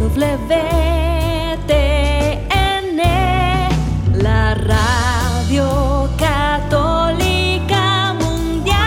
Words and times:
WTN, 0.00 0.16
la 4.14 4.54
radio 4.54 6.08
católica 6.18 8.14
mundial. 8.14 8.78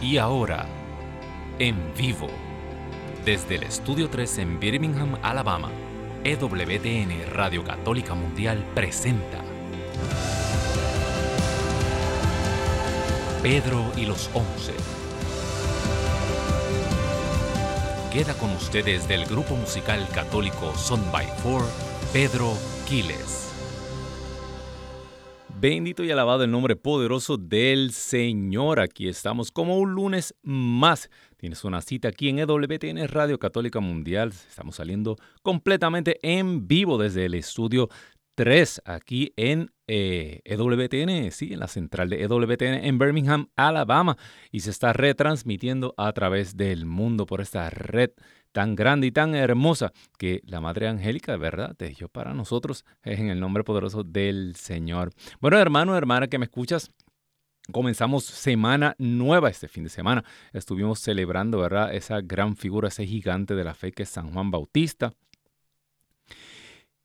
Y 0.00 0.16
ahora, 0.16 0.64
en 1.58 1.76
vivo, 1.94 2.28
desde 3.26 3.56
el 3.56 3.64
Estudio 3.64 4.08
3 4.08 4.38
en 4.38 4.58
Birmingham, 4.58 5.18
Alabama, 5.22 5.68
EWTN 6.24 7.34
Radio 7.34 7.62
Católica 7.62 8.14
Mundial 8.14 8.64
presenta 8.74 9.42
Pedro 13.42 13.90
y 13.96 14.04
los 14.04 14.28
Once. 14.34 14.74
Queda 18.12 18.34
con 18.34 18.50
ustedes 18.50 19.08
del 19.08 19.24
grupo 19.24 19.56
musical 19.56 20.06
católico 20.12 20.74
Son 20.76 21.00
by 21.10 21.26
Four, 21.42 21.62
Pedro 22.12 22.52
Quiles. 22.86 23.50
Bendito 25.58 26.04
y 26.04 26.10
alabado 26.10 26.44
el 26.44 26.50
nombre 26.50 26.76
poderoso 26.76 27.38
del 27.38 27.92
Señor. 27.92 28.78
Aquí 28.78 29.08
estamos 29.08 29.50
como 29.50 29.78
un 29.78 29.94
lunes 29.94 30.34
más. 30.42 31.08
Tienes 31.38 31.64
una 31.64 31.80
cita 31.80 32.08
aquí 32.08 32.28
en 32.28 32.40
EWTN 32.40 33.08
Radio 33.08 33.38
Católica 33.38 33.80
Mundial. 33.80 34.28
Estamos 34.28 34.76
saliendo 34.76 35.16
completamente 35.42 36.18
en 36.22 36.68
vivo 36.68 36.98
desde 36.98 37.24
el 37.24 37.32
estudio 37.32 37.88
3 38.34 38.82
aquí 38.84 39.32
en 39.36 39.72
EWTN, 39.86 41.08
eh, 41.08 41.26
e 41.26 41.30
sí, 41.30 41.52
en 41.52 41.60
la 41.60 41.68
central 41.68 42.08
de 42.10 42.22
EWTN 42.22 42.84
en 42.84 42.98
Birmingham, 42.98 43.48
Alabama. 43.56 44.16
Y 44.50 44.60
se 44.60 44.70
está 44.70 44.92
retransmitiendo 44.92 45.94
a 45.96 46.12
través 46.12 46.56
del 46.56 46.86
mundo 46.86 47.26
por 47.26 47.40
esta 47.40 47.68
red 47.70 48.10
tan 48.52 48.74
grande 48.74 49.06
y 49.06 49.12
tan 49.12 49.34
hermosa 49.34 49.92
que 50.18 50.40
la 50.44 50.60
Madre 50.60 50.88
Angélica, 50.88 51.32
de 51.32 51.38
verdad, 51.38 51.74
te 51.76 51.88
dio 51.90 52.08
para 52.08 52.34
nosotros 52.34 52.84
en 53.04 53.28
el 53.28 53.40
nombre 53.40 53.64
poderoso 53.64 54.02
del 54.02 54.56
Señor. 54.56 55.12
Bueno, 55.40 55.58
hermano, 55.58 55.96
hermana 55.96 56.28
que 56.28 56.38
me 56.38 56.46
escuchas, 56.46 56.90
Comenzamos 57.72 58.24
semana 58.24 58.96
nueva 58.98 59.48
este 59.48 59.68
fin 59.68 59.84
de 59.84 59.90
semana. 59.90 60.24
Estuvimos 60.52 60.98
celebrando, 60.98 61.58
¿verdad? 61.58 61.94
Esa 61.94 62.20
gran 62.20 62.56
figura, 62.56 62.88
ese 62.88 63.06
gigante 63.06 63.54
de 63.54 63.62
la 63.62 63.74
fe 63.74 63.92
que 63.92 64.02
es 64.02 64.08
San 64.08 64.32
Juan 64.32 64.50
Bautista. 64.50 65.12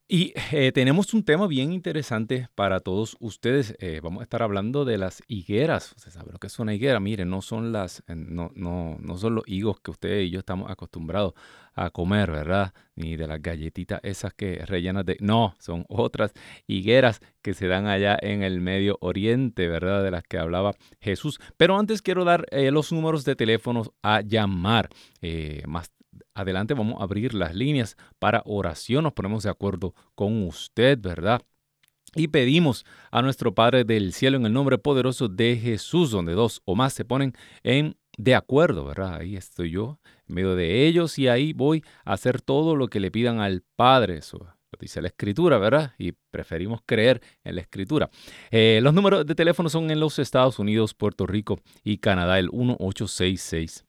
Y 0.07 0.33
eh, 0.51 0.71
tenemos 0.71 1.15
un 1.15 1.23
tema 1.23 1.47
bien 1.47 1.73
interesante 1.73 2.47
para 2.53 2.79
todos 2.79 3.17
ustedes. 3.19 3.75
Eh, 3.79 4.01
vamos 4.03 4.19
a 4.19 4.23
estar 4.23 4.43
hablando 4.43 4.85
de 4.85 4.99
las 4.99 5.23
higueras. 5.27 5.93
Usted 5.97 6.11
sabe 6.11 6.31
lo 6.31 6.37
que 6.37 6.45
es 6.45 6.59
una 6.59 6.75
higuera. 6.75 6.99
Miren, 6.99 7.31
no 7.31 7.41
son 7.41 7.71
las, 7.71 8.03
eh, 8.07 8.13
no, 8.15 8.51
no, 8.53 8.97
no 8.99 9.17
son 9.17 9.33
los 9.33 9.43
higos 9.47 9.79
que 9.79 9.89
ustedes 9.89 10.27
y 10.27 10.29
yo 10.29 10.39
estamos 10.39 10.69
acostumbrados 10.69 11.33
a 11.73 11.89
comer, 11.89 12.29
¿verdad? 12.29 12.71
Ni 12.95 13.15
de 13.15 13.25
las 13.25 13.41
galletitas 13.41 13.99
esas 14.03 14.35
que 14.35 14.63
rellenas 14.67 15.07
de. 15.07 15.17
No, 15.21 15.55
son 15.57 15.85
otras 15.89 16.33
higueras 16.67 17.19
que 17.41 17.55
se 17.55 17.65
dan 17.65 17.87
allá 17.87 18.15
en 18.21 18.43
el 18.43 18.61
Medio 18.61 18.99
Oriente, 19.01 19.67
¿verdad? 19.67 20.03
De 20.03 20.11
las 20.11 20.23
que 20.23 20.37
hablaba 20.37 20.75
Jesús. 21.01 21.39
Pero 21.57 21.79
antes 21.79 22.03
quiero 22.03 22.25
dar 22.25 22.45
los 22.51 22.91
números 22.91 23.25
de 23.25 23.35
teléfonos 23.35 23.89
a 24.03 24.21
llamar. 24.21 24.87
más 25.65 25.89
adelante 26.33 26.73
vamos 26.73 26.99
a 26.99 27.03
abrir 27.03 27.33
las 27.33 27.55
líneas 27.55 27.97
para 28.19 28.43
oración. 28.45 29.03
Nos 29.03 29.13
ponemos 29.13 29.43
de 29.43 29.49
acuerdo 29.49 29.93
con 30.15 30.43
usted, 30.43 30.99
¿verdad? 30.99 31.41
Y 32.15 32.29
pedimos 32.29 32.85
a 33.11 33.21
nuestro 33.21 33.53
Padre 33.53 33.83
del 33.83 34.13
Cielo 34.13 34.37
en 34.37 34.45
el 34.45 34.53
nombre 34.53 34.77
poderoso 34.77 35.27
de 35.27 35.57
Jesús, 35.57 36.11
donde 36.11 36.33
dos 36.33 36.61
o 36.65 36.75
más 36.75 36.93
se 36.93 37.03
ponen 37.03 37.33
en 37.63 37.97
de 38.17 38.35
acuerdo, 38.35 38.85
¿verdad? 38.85 39.15
Ahí 39.15 39.35
estoy 39.35 39.71
yo, 39.71 39.99
en 40.27 40.35
medio 40.35 40.55
de 40.55 40.87
ellos, 40.87 41.19
y 41.19 41.27
ahí 41.27 41.51
voy 41.51 41.83
a 42.05 42.13
hacer 42.13 42.41
todo 42.41 42.75
lo 42.75 42.87
que 42.87 43.01
le 43.01 43.11
pidan 43.11 43.39
al 43.39 43.63
Padre. 43.75 44.17
Eso 44.17 44.37
lo 44.37 44.79
dice 44.79 45.01
la 45.01 45.09
Escritura, 45.09 45.57
¿verdad? 45.57 45.93
Y 45.97 46.13
preferimos 46.31 46.81
creer 46.85 47.21
en 47.43 47.55
la 47.55 47.61
Escritura. 47.61 48.09
Eh, 48.51 48.79
los 48.81 48.93
números 48.93 49.25
de 49.25 49.35
teléfono 49.35 49.69
son 49.69 49.91
en 49.91 49.99
los 49.99 50.17
Estados 50.19 50.59
Unidos, 50.59 50.93
Puerto 50.93 51.27
Rico 51.27 51.59
y 51.83 51.97
Canadá, 51.97 52.39
el 52.39 52.49
1866 52.51 53.85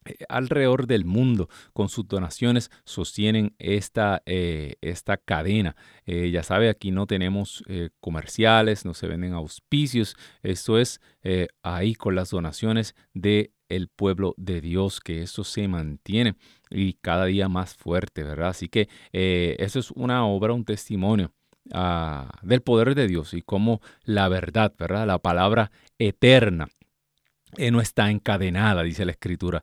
eh, 0.04 0.18
alrededor 0.28 0.86
del 0.86 1.04
mundo 1.04 1.48
con 1.72 1.88
sus 1.88 2.06
donaciones 2.06 2.70
sostienen 2.84 3.56
esta, 3.58 4.22
eh, 4.24 4.76
esta 4.82 5.16
cadena. 5.16 5.74
ya 6.06 6.44
sabe, 6.44 6.68
aquí 6.68 6.92
no 6.92 7.08
tenemos 7.08 7.64
comerciales, 7.98 8.84
no 8.84 8.94
se 8.94 9.08
venden 9.08 9.32
auspicios. 9.32 10.16
Esto 10.44 10.78
es 10.78 11.00
ahí 11.62 11.96
con 11.96 12.14
las 12.14 12.30
donaciones 12.30 12.94
de 13.14 13.52
el 13.76 13.88
pueblo 13.88 14.34
de 14.36 14.60
Dios, 14.60 15.00
que 15.00 15.22
eso 15.22 15.44
se 15.44 15.68
mantiene 15.68 16.36
y 16.70 16.94
cada 16.94 17.26
día 17.26 17.48
más 17.48 17.74
fuerte, 17.74 18.22
¿verdad? 18.22 18.50
Así 18.50 18.68
que 18.68 18.88
eh, 19.12 19.56
eso 19.58 19.78
es 19.78 19.90
una 19.92 20.26
obra, 20.26 20.52
un 20.52 20.64
testimonio 20.64 21.32
ah, 21.72 22.30
del 22.42 22.62
poder 22.62 22.94
de 22.94 23.06
Dios 23.06 23.34
y 23.34 23.42
cómo 23.42 23.80
la 24.04 24.28
verdad, 24.28 24.74
¿verdad? 24.78 25.06
La 25.06 25.18
palabra 25.18 25.70
eterna 25.98 26.68
eh, 27.56 27.70
no 27.70 27.80
está 27.80 28.10
encadenada, 28.10 28.82
dice 28.82 29.04
la 29.04 29.12
Escritura. 29.12 29.62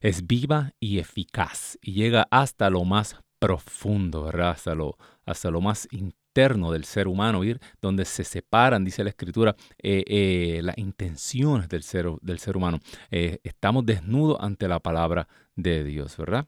Es 0.00 0.26
viva 0.26 0.72
y 0.80 0.98
eficaz 0.98 1.78
y 1.82 1.92
llega 1.92 2.26
hasta 2.30 2.70
lo 2.70 2.84
más 2.84 3.16
profundo, 3.38 4.24
¿verdad? 4.24 4.50
Hasta 4.50 4.74
lo, 4.74 4.96
hasta 5.24 5.50
lo 5.50 5.60
más 5.60 5.88
del 6.34 6.84
ser 6.84 7.08
humano, 7.08 7.42
ir 7.42 7.60
donde 7.82 8.04
se 8.04 8.22
separan, 8.24 8.84
dice 8.84 9.02
la 9.02 9.10
escritura, 9.10 9.56
eh, 9.78 10.04
eh, 10.06 10.60
las 10.62 10.78
intenciones 10.78 11.68
del 11.68 11.82
ser, 11.82 12.06
del 12.22 12.38
ser 12.38 12.56
humano. 12.56 12.78
Eh, 13.10 13.40
estamos 13.42 13.84
desnudos 13.84 14.38
ante 14.40 14.68
la 14.68 14.78
palabra 14.78 15.28
de 15.56 15.82
Dios, 15.82 16.16
¿verdad? 16.16 16.46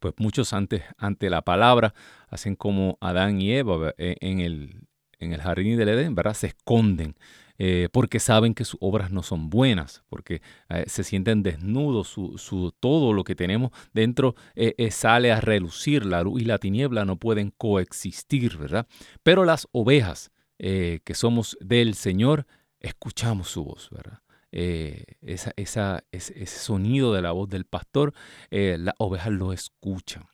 Pues 0.00 0.14
muchos 0.18 0.52
antes, 0.52 0.82
ante 0.96 1.28
la 1.28 1.42
palabra 1.42 1.92
hacen 2.28 2.54
como 2.54 2.96
Adán 3.00 3.40
y 3.40 3.52
Eva 3.52 3.94
en 3.98 4.40
el, 4.40 4.86
en 5.18 5.32
el 5.32 5.40
jardín 5.40 5.76
del 5.76 5.88
Edén, 5.88 6.14
¿verdad? 6.14 6.34
Se 6.34 6.48
esconden 6.48 7.16
eh, 7.58 7.88
porque 7.92 8.18
saben 8.18 8.54
que 8.54 8.64
sus 8.64 8.78
obras 8.80 9.12
no 9.12 9.22
son 9.22 9.48
buenas, 9.48 10.02
porque 10.08 10.42
eh, 10.70 10.84
se 10.88 11.04
sienten 11.04 11.42
desnudos, 11.42 12.08
su, 12.08 12.74
todo 12.80 13.12
lo 13.12 13.22
que 13.22 13.36
tenemos 13.36 13.70
dentro 13.92 14.34
eh, 14.56 14.90
sale 14.90 15.30
a 15.30 15.40
relucir, 15.40 16.04
la 16.04 16.22
luz 16.22 16.42
y 16.42 16.44
la 16.44 16.58
tiniebla 16.58 17.04
no 17.04 17.16
pueden 17.16 17.50
coexistir, 17.56 18.58
¿verdad? 18.58 18.86
Pero 19.22 19.44
las 19.44 19.68
ovejas 19.72 20.30
que 20.56 21.14
somos 21.14 21.58
del 21.60 21.94
Señor, 21.94 22.46
escuchamos 22.80 23.48
su 23.48 23.64
voz, 23.64 23.90
¿verdad? 23.90 24.20
esa, 24.50 25.52
ese, 25.56 26.46
sonido 26.46 27.12
de 27.12 27.20
la 27.20 27.32
voz 27.32 27.48
del 27.50 27.64
pastor, 27.66 28.14
las 28.50 28.94
ovejas 28.98 29.32
lo 29.32 29.52
escuchan. 29.52 30.24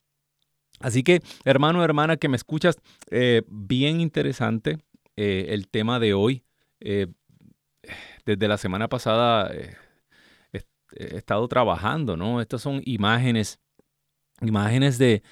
Así 0.79 1.03
que, 1.03 1.21
hermano, 1.45 1.83
hermana, 1.83 2.17
que 2.17 2.29
me 2.29 2.37
escuchas, 2.37 2.77
bien 3.49 4.01
interesante 4.01 4.79
el 5.17 5.69
tema 5.69 5.99
de 5.99 6.15
hoy. 6.15 6.45
Eh, 6.81 7.07
desde 8.25 8.49
la 8.49 8.59
semana 8.59 8.89
pasada 8.89 9.51
eh, 9.53 9.77
he, 10.53 11.17
estado 11.17 11.47
trabajando, 11.49 12.17
¿no? 12.17 12.41
Estas 12.41 12.63
son 12.63 12.83
imágenes, 12.85 13.59
imágenes 14.41 14.99
de, 14.99 15.23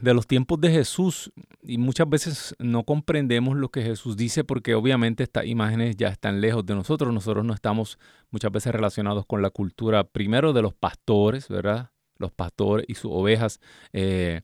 de 0.00 0.14
los 0.14 0.26
tiempos 0.26 0.60
de 0.60 0.70
Jesús 0.70 1.32
y 1.62 1.78
muchas 1.78 2.08
veces 2.08 2.54
no 2.58 2.84
comprendemos 2.84 3.56
lo 3.56 3.70
que 3.70 3.82
Jesús 3.82 4.16
dice 4.16 4.44
porque 4.44 4.74
obviamente 4.74 5.22
estas 5.22 5.46
imágenes 5.46 5.96
ya 5.96 6.08
están 6.08 6.40
lejos 6.40 6.64
de 6.66 6.74
nosotros. 6.74 7.12
Nosotros 7.12 7.44
no 7.44 7.54
estamos 7.54 7.98
muchas 8.30 8.52
veces 8.52 8.72
relacionados 8.72 9.26
con 9.26 9.42
la 9.42 9.50
cultura 9.50 10.04
primero 10.04 10.52
de 10.52 10.62
los 10.62 10.74
pastores, 10.74 11.48
¿verdad? 11.48 11.90
Los 12.18 12.32
pastores 12.32 12.86
y 12.88 12.94
sus 12.94 13.10
ovejas. 13.12 13.60
Eh, 13.92 14.42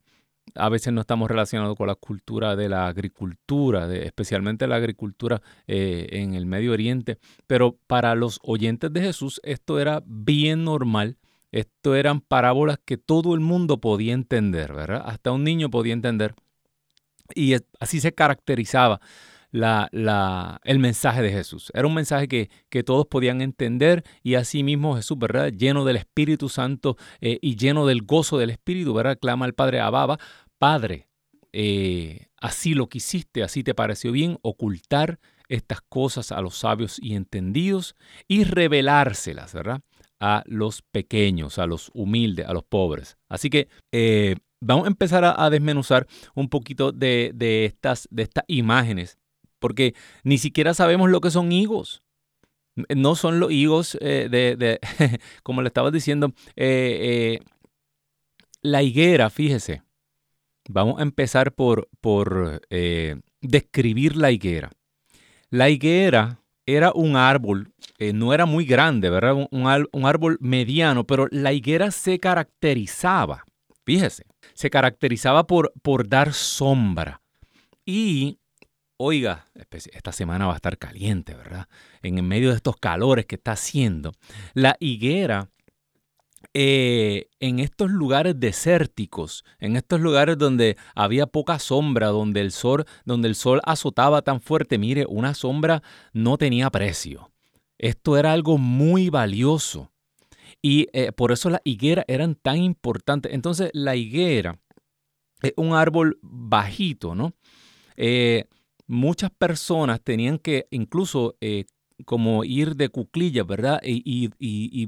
a 0.55 0.69
veces 0.69 0.93
no 0.93 1.01
estamos 1.01 1.31
relacionados 1.31 1.77
con 1.77 1.87
la 1.87 1.95
cultura 1.95 2.57
de 2.57 2.69
la 2.69 2.87
agricultura, 2.87 3.93
especialmente 3.95 4.67
la 4.67 4.77
agricultura 4.77 5.43
eh, 5.67 6.09
en 6.13 6.35
el 6.35 6.47
Medio 6.47 6.73
Oriente, 6.73 7.19
pero 7.47 7.77
para 7.87 8.15
los 8.15 8.39
oyentes 8.43 8.93
de 8.93 9.01
Jesús 9.01 9.41
esto 9.45 9.79
era 9.81 10.03
bien 10.07 10.65
normal 10.65 11.17
Esto 11.53 11.97
eran 11.97 12.21
parábolas 12.21 12.79
que 12.85 12.97
todo 12.97 13.35
el 13.35 13.41
mundo 13.41 13.81
podía 13.81 14.13
entender, 14.13 14.73
¿verdad? 14.73 15.03
Hasta 15.05 15.33
un 15.33 15.43
niño 15.43 15.69
podía 15.69 15.95
entender. 15.95 16.35
Y 17.35 17.55
así 17.81 18.01
se 18.01 18.13
caracterizaba 18.13 19.01
la, 19.51 20.61
el 20.65 20.79
mensaje 20.79 21.23
de 21.23 21.31
Jesús. 21.31 21.71
Era 21.75 21.87
un 21.87 21.95
mensaje 21.95 22.29
que, 22.29 22.51
que, 22.69 22.83
todos 22.83 23.07
podían 23.07 23.41
entender 23.41 24.05
y 24.23 24.35
así 24.35 24.63
mismo 24.63 24.97
Jesús, 24.97 25.19
¿verdad? 25.19 25.53
Lleno 25.53 25.85
del 25.85 25.97
Espíritu 25.97 26.49
Santo 26.49 26.97
eh, 27.21 27.39
y 27.43 27.57
lleno 27.57 27.87
del 27.87 28.03
gozo 28.03 28.39
del 28.39 28.51
Espíritu, 28.51 28.95
¿verdad? 28.95 29.19
Clama 29.21 29.45
al 29.45 29.55
Padre 29.55 29.81
Ababa, 29.81 30.19
Padre, 30.59 31.09
eh, 31.53 32.27
así 32.41 32.75
lo 32.75 32.89
quisiste, 32.89 33.43
así 33.43 33.63
te 33.65 33.75
pareció 33.75 34.13
bien 34.13 34.39
ocultar 34.43 35.19
estas 35.49 35.81
cosas 35.81 36.31
a 36.33 36.41
los 36.41 36.57
sabios 36.57 36.99
y 37.01 37.15
entendidos 37.15 37.97
y 38.29 38.45
revelárselas, 38.45 39.53
¿verdad? 39.53 39.81
A 40.21 40.45
los 40.47 40.83
pequeños, 40.83 41.59
a 41.59 41.67
los 41.67 41.91
humildes, 41.93 42.47
a 42.47 42.53
los 42.53 42.63
pobres. 42.63 43.17
Así 43.29 43.51
que 43.51 43.69
eh, 43.91 44.37
vamos 44.61 44.85
a 44.85 44.89
empezar 44.89 45.25
a, 45.25 45.51
desmenuzar 45.51 46.07
un 46.35 46.49
poquito 46.49 46.93
de, 46.93 47.33
estas, 47.65 48.07
de 48.11 48.23
estas 48.23 48.45
imágenes, 48.47 49.19
porque 49.61 49.95
ni 50.25 50.39
siquiera 50.39 50.75
sabemos 50.75 51.11
lo 51.11 51.21
que 51.21 51.31
son 51.31 51.53
higos. 51.53 52.03
No 52.97 53.15
son 53.15 53.41
los 53.41 53.53
higos 53.53 53.97
eh, 54.01 54.29
de, 54.31 54.81
como 55.43 55.63
le 55.63 55.69
estaba 55.69 55.91
diciendo, 55.91 56.33
eh, 56.57 57.41
la 58.63 58.83
higuera, 58.83 59.31
fíjese. 59.31 59.83
Vamos 60.69 60.99
a 61.01 61.03
empezar 61.03 61.53
por, 61.53 61.89
por 62.01 62.61
describir 63.41 64.17
la 64.17 64.31
higuera. 64.31 64.71
La 65.51 65.69
higuera 65.69 66.41
era 66.67 66.93
un 66.95 67.17
árbol, 67.17 67.73
eh, 67.99 68.13
no 68.13 68.33
era 68.33 68.47
muy 68.47 68.65
grande, 68.65 69.11
¿verdad? 69.11 69.49
Un, 69.51 70.07
árbol 70.07 70.39
mediano, 70.41 71.07
pero 71.07 71.27
la 71.31 71.53
higuera 71.53 71.91
se 71.91 72.19
caracterizaba, 72.19 73.45
fíjese, 73.85 74.25
se 74.55 74.71
caracterizaba 74.71 75.47
por, 75.47 75.73
por 75.83 76.09
dar 76.09 76.33
sombra. 76.33 77.21
Y, 77.85 78.39
oiga, 79.03 79.47
esta 79.71 80.13
semana 80.13 80.47
va 80.47 80.53
a 80.53 80.57
estar 80.57 80.77
caliente, 80.77 81.35
¿verdad? 81.35 81.69
En 82.03 82.23
medio 82.29 82.51
de 82.51 82.57
estos 82.57 82.77
calores 82.77 83.25
que 83.25 83.37
está 83.37 83.53
haciendo, 83.53 84.13
la 84.53 84.77
higuera 84.79 85.49
eh, 86.53 87.29
en 87.41 87.61
estos 87.61 87.91
lugares 87.91 88.39
desérticos, 88.39 89.43
en 89.59 89.77
estos 89.77 90.03
lugares 90.03 90.37
donde 90.37 90.77
había 90.95 91.27
poca 91.27 91.59
sombra, 91.59 92.09
donde 92.09 92.43
el 92.43 92.53
sol, 92.53 92.85
donde 93.07 93.29
el 93.29 93.37
sol 93.37 93.63
azotaba 93.65 94.21
tan 94.21 94.43
fuerte, 94.43 94.77
mire, 94.77 95.07
una 95.09 95.33
sombra 95.33 95.83
no 96.13 96.37
tenía 96.37 96.69
precio. 96.69 97.31
Esto 97.79 98.19
era 98.19 98.33
algo 98.35 98.59
muy 98.59 99.09
valioso. 99.09 99.91
Y 100.61 100.89
eh, 100.93 101.13
por 101.13 101.33
eso 101.33 101.49
las 101.49 101.63
higueras 101.65 102.05
eran 102.07 102.35
tan 102.35 102.59
importantes. 102.59 103.33
Entonces, 103.33 103.71
la 103.73 103.97
higuera 103.97 104.59
es 105.41 105.55
un 105.57 105.73
árbol 105.73 106.19
bajito, 106.21 107.15
¿no? 107.15 107.33
Eh, 107.97 108.45
muchas 108.91 109.31
personas 109.31 110.01
tenían 110.03 110.39
que 110.39 110.67
incluso 110.71 111.37
como 112.05 112.45
ir 112.45 112.77
de 112.77 112.89
cuclillas, 112.89 113.47
¿verdad? 113.47 113.81
Y, 113.85 114.31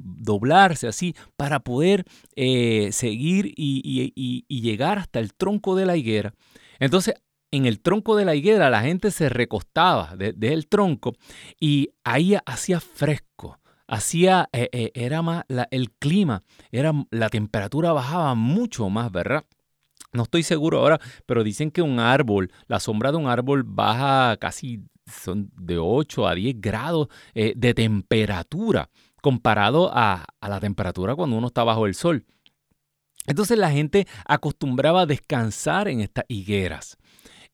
doblarse 0.04 0.88
así 0.88 1.14
para 1.36 1.60
poder 1.60 2.04
eh, 2.36 2.90
seguir 2.92 3.52
y, 3.56 4.44
llegar 4.48 4.98
hasta 4.98 5.18
el 5.18 5.34
tronco 5.34 5.74
de 5.74 5.86
la 5.86 5.96
higuera. 5.96 6.34
Entonces, 6.78 7.14
en 7.50 7.66
el 7.66 7.80
tronco 7.80 8.16
de 8.16 8.24
la 8.24 8.34
higuera 8.34 8.70
la 8.70 8.80
gente 8.80 9.10
se 9.10 9.28
recostaba 9.28 10.14
desde 10.16 10.52
el 10.54 10.68
tronco 10.68 11.14
y 11.60 11.90
ahí 12.04 12.36
hacía 12.46 12.80
fresco. 12.80 13.58
Hacía, 13.88 14.48
eh, 14.52 14.70
eh, 14.72 14.90
era 14.94 15.20
más, 15.20 15.44
el 15.70 15.90
clima, 15.90 16.44
era, 16.70 16.92
la 17.10 17.28
temperatura 17.28 17.92
bajaba 17.92 18.34
mucho 18.34 18.88
más, 18.88 19.12
¿verdad? 19.12 19.44
No 20.12 20.24
estoy 20.24 20.42
seguro 20.42 20.78
ahora, 20.78 21.00
pero 21.26 21.42
dicen 21.42 21.70
que 21.70 21.80
un 21.82 21.98
árbol, 21.98 22.52
la 22.66 22.80
sombra 22.80 23.12
de 23.12 23.16
un 23.16 23.28
árbol 23.28 23.62
baja 23.62 24.36
casi 24.36 24.84
son 25.06 25.50
de 25.56 25.78
8 25.78 26.28
a 26.28 26.34
10 26.34 26.60
grados 26.60 27.08
eh, 27.34 27.54
de 27.56 27.74
temperatura 27.74 28.90
comparado 29.22 29.90
a, 29.92 30.26
la 30.40 30.60
temperatura 30.60 31.14
cuando 31.14 31.36
uno 31.36 31.46
está 31.46 31.64
bajo 31.64 31.86
el 31.86 31.94
sol. 31.94 32.26
Entonces 33.26 33.56
la 33.56 33.70
gente 33.70 34.06
acostumbraba 34.26 35.02
a 35.02 35.06
descansar 35.06 35.88
en 35.88 36.00
estas 36.00 36.24
higueras. 36.28 36.98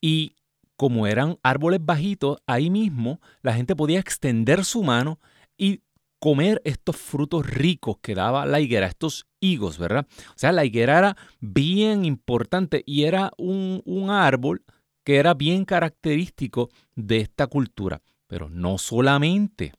Y 0.00 0.34
como 0.76 1.06
eran 1.06 1.38
árboles 1.42 1.80
bajitos, 1.82 2.38
ahí 2.46 2.70
mismo 2.70 3.20
la 3.42 3.52
gente 3.52 3.76
podía 3.76 4.00
extender 4.00 4.64
su 4.64 4.82
mano 4.82 5.20
y 5.58 5.82
comer 6.18 6.60
estos 6.64 6.96
frutos 6.96 7.46
ricos 7.46 7.98
que 8.02 8.14
daba 8.14 8.46
la 8.46 8.60
higuera, 8.60 8.86
estos 8.86 9.26
higos, 9.40 9.78
¿verdad? 9.78 10.06
O 10.30 10.38
sea, 10.38 10.52
la 10.52 10.64
higuera 10.64 10.98
era 10.98 11.16
bien 11.40 12.04
importante 12.04 12.82
y 12.86 13.04
era 13.04 13.30
un, 13.36 13.82
un 13.84 14.10
árbol 14.10 14.64
que 15.04 15.16
era 15.16 15.34
bien 15.34 15.64
característico 15.64 16.70
de 16.94 17.18
esta 17.18 17.46
cultura. 17.46 18.02
Pero 18.26 18.50
no 18.50 18.76
solamente 18.78 19.72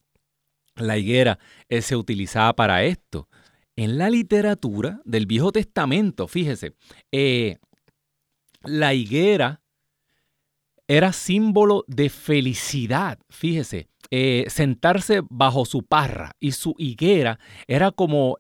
la 0.76 0.98
higuera 0.98 1.40
eh, 1.68 1.82
se 1.82 1.96
utilizaba 1.96 2.56
para 2.56 2.84
esto. 2.84 3.30
En 3.76 3.98
la 3.98 4.10
literatura 4.10 5.02
del 5.06 5.26
Viejo 5.26 5.52
Testamento, 5.52 6.28
fíjese, 6.28 6.74
eh, 7.12 7.60
la 8.64 8.94
higuera 8.94 9.62
era 10.88 11.14
símbolo 11.14 11.86
de 11.88 12.10
felicidad, 12.10 13.20
fíjese. 13.30 13.88
Eh, 14.12 14.46
sentarse 14.48 15.22
bajo 15.30 15.66
su 15.66 15.84
parra 15.84 16.32
y 16.40 16.54
su 16.54 16.74
higuera 16.80 17.40
era 17.68 17.92
como 17.92 18.38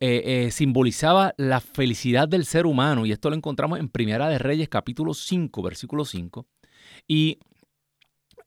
simbolizaba 0.50 1.36
la 1.38 1.60
felicidad 1.60 2.28
del 2.28 2.46
ser 2.46 2.66
humano. 2.66 3.06
Y 3.06 3.12
esto 3.12 3.30
lo 3.30 3.36
encontramos 3.36 3.80
en 3.80 3.90
Primera 3.90 4.30
de 4.30 4.40
Reyes 4.40 4.70
capítulo 4.70 5.14
5, 5.14 5.62
versículo 5.62 6.06
5. 6.06 6.48
Y, 7.08 7.40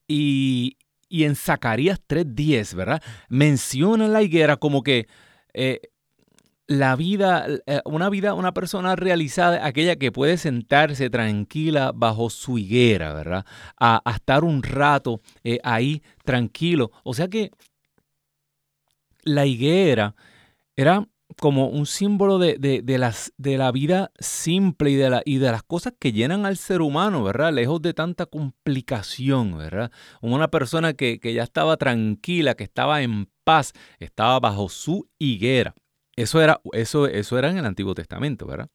y, 0.09 0.77
en 1.11 1.37
Zacarías 1.37 2.01
3.10, 2.07 2.75
¿verdad? 2.75 3.03
Menciona 3.29 4.09
la 4.09 4.23
higuera 4.23 4.57
como 4.57 4.83
que 4.83 5.07
eh, 5.53 5.81
la 6.67 6.97
vida, 6.97 7.47
eh, 7.67 7.81
una 7.85 8.09
vida, 8.09 8.35
una 8.35 8.55
persona 8.55 8.97
realizada, 8.97 9.67
aquella 9.67 9.97
que 9.97 10.13
puede 10.13 10.37
sentarse 10.37 11.11
tranquila 11.11 11.93
bajo 11.95 12.31
su 12.31 12.59
higuera, 12.59 13.13
¿verdad? 13.13 13.45
A, 13.79 14.03
estar 14.15 14.45
un 14.45 14.63
rato 14.63 15.21
eh, 15.45 15.59
ahí 15.65 16.03
tranquilo. 16.25 16.93
O 17.05 17.15
sea 17.15 17.29
que 17.29 17.51
la 19.25 19.47
higuera 19.47 20.15
era 20.77 21.07
como 21.41 21.69
un 21.69 21.87
símbolo 21.87 22.39
de, 22.39 22.83
las, 22.99 23.33
de 23.37 23.57
la 23.57 23.73
vida 23.73 24.13
simple 24.19 24.91
y 24.91 24.97
de, 24.97 25.11
la, 25.11 25.23
y 25.25 25.39
de 25.39 25.51
las 25.51 25.63
cosas 25.63 25.95
que 25.99 26.13
llenan 26.13 26.47
al 26.47 26.57
ser 26.57 26.83
humano, 26.83 27.25
¿verdad? 27.25 27.53
Lejos 27.53 27.81
de 27.83 27.95
tanta 27.95 28.27
complicación, 28.27 29.57
¿verdad? 29.57 29.91
Una 30.21 30.49
persona 30.49 30.93
que, 30.93 31.19
ya 31.23 31.43
estaba 31.43 31.77
tranquila, 31.77 32.55
que 32.55 32.65
estaba 32.65 33.03
en 33.03 33.29
paz, 33.45 33.73
estaba 33.99 34.39
bajo 34.41 34.69
su 34.69 35.09
higuera. 35.19 35.75
Eso 36.17 36.41
era, 36.43 36.61
eso, 36.73 37.07
eso 37.07 37.39
era 37.39 37.51
en 37.51 37.59
el 37.59 37.67
Antiguo 37.67 37.95
Testamento, 37.95 38.47
¿verdad? 38.47 38.69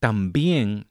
También 0.00 0.88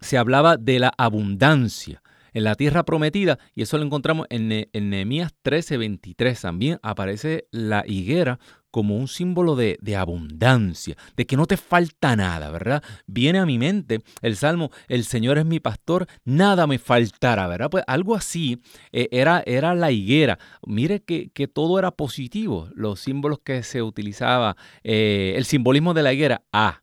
se 0.00 0.18
hablaba 0.18 0.56
de 0.56 0.78
la 0.78 0.92
abundancia 0.98 2.02
en 2.34 2.44
la 2.44 2.54
tierra 2.54 2.84
prometida, 2.84 3.38
y 3.54 3.62
eso 3.62 3.76
lo 3.78 3.84
encontramos 3.84 4.26
en, 4.30 4.48
Nehemías 4.48 5.32
13:23. 5.42 6.40
También 6.40 6.78
aparece 6.82 7.46
la 7.50 7.84
higuera 7.86 8.38
como 8.72 8.96
un 8.96 9.06
símbolo 9.06 9.54
de, 9.54 9.96
abundancia, 9.96 10.96
de 11.14 11.26
que 11.26 11.36
no 11.36 11.46
te 11.46 11.58
falta 11.58 12.16
nada, 12.16 12.50
¿verdad? 12.50 12.82
Viene 13.06 13.38
a 13.38 13.46
mi 13.46 13.58
mente 13.58 14.00
el 14.22 14.34
salmo, 14.34 14.70
el 14.88 15.04
Señor 15.04 15.36
es 15.36 15.44
mi 15.44 15.60
pastor, 15.60 16.08
nada 16.24 16.66
me 16.66 16.78
faltará, 16.78 17.46
¿verdad? 17.46 17.68
Pues 17.70 17.84
algo 17.86 18.16
así 18.16 18.62
eh, 18.90 19.08
era, 19.12 19.42
era 19.44 19.74
la 19.74 19.92
higuera. 19.92 20.38
Mire 20.66 21.02
que, 21.02 21.30
todo 21.52 21.78
era 21.78 21.90
positivo, 21.90 22.70
los 22.74 22.98
símbolos 23.00 23.40
que 23.40 23.62
se 23.62 23.82
utilizaba, 23.82 24.56
eh, 24.82 25.34
el 25.36 25.44
simbolismo 25.44 25.92
de 25.92 26.02
la 26.02 26.14
higuera, 26.14 26.42
ah, 26.50 26.82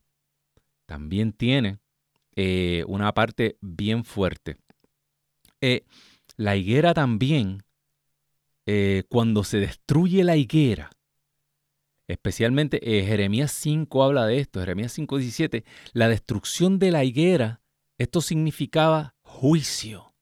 también 0.85 1.33
tiene 1.33 1.79
eh, 2.35 2.83
una 2.87 3.13
parte 3.13 3.57
bien 3.61 4.05
fuerte. 4.05 4.57
la 6.37 6.55
higuera 6.55 6.93
también, 6.93 7.63
cuando 9.09 9.43
se 9.43 9.57
destruye 9.57 10.23
la 10.23 10.35
higuera, 10.35 10.91
Especialmente 12.09 12.79
eh, 12.81 13.05
Jeremías 13.05 13.51
5 13.51 14.03
habla 14.03 14.25
de 14.25 14.39
esto, 14.39 14.59
Jeremías 14.59 14.97
5:17, 14.97 15.63
la 15.93 16.09
destrucción 16.09 16.79
de 16.79 16.89
la 16.89 17.03
higuera, 17.03 17.61
esto 17.99 18.21
significaba 18.21 19.15
juicio. 19.21 20.15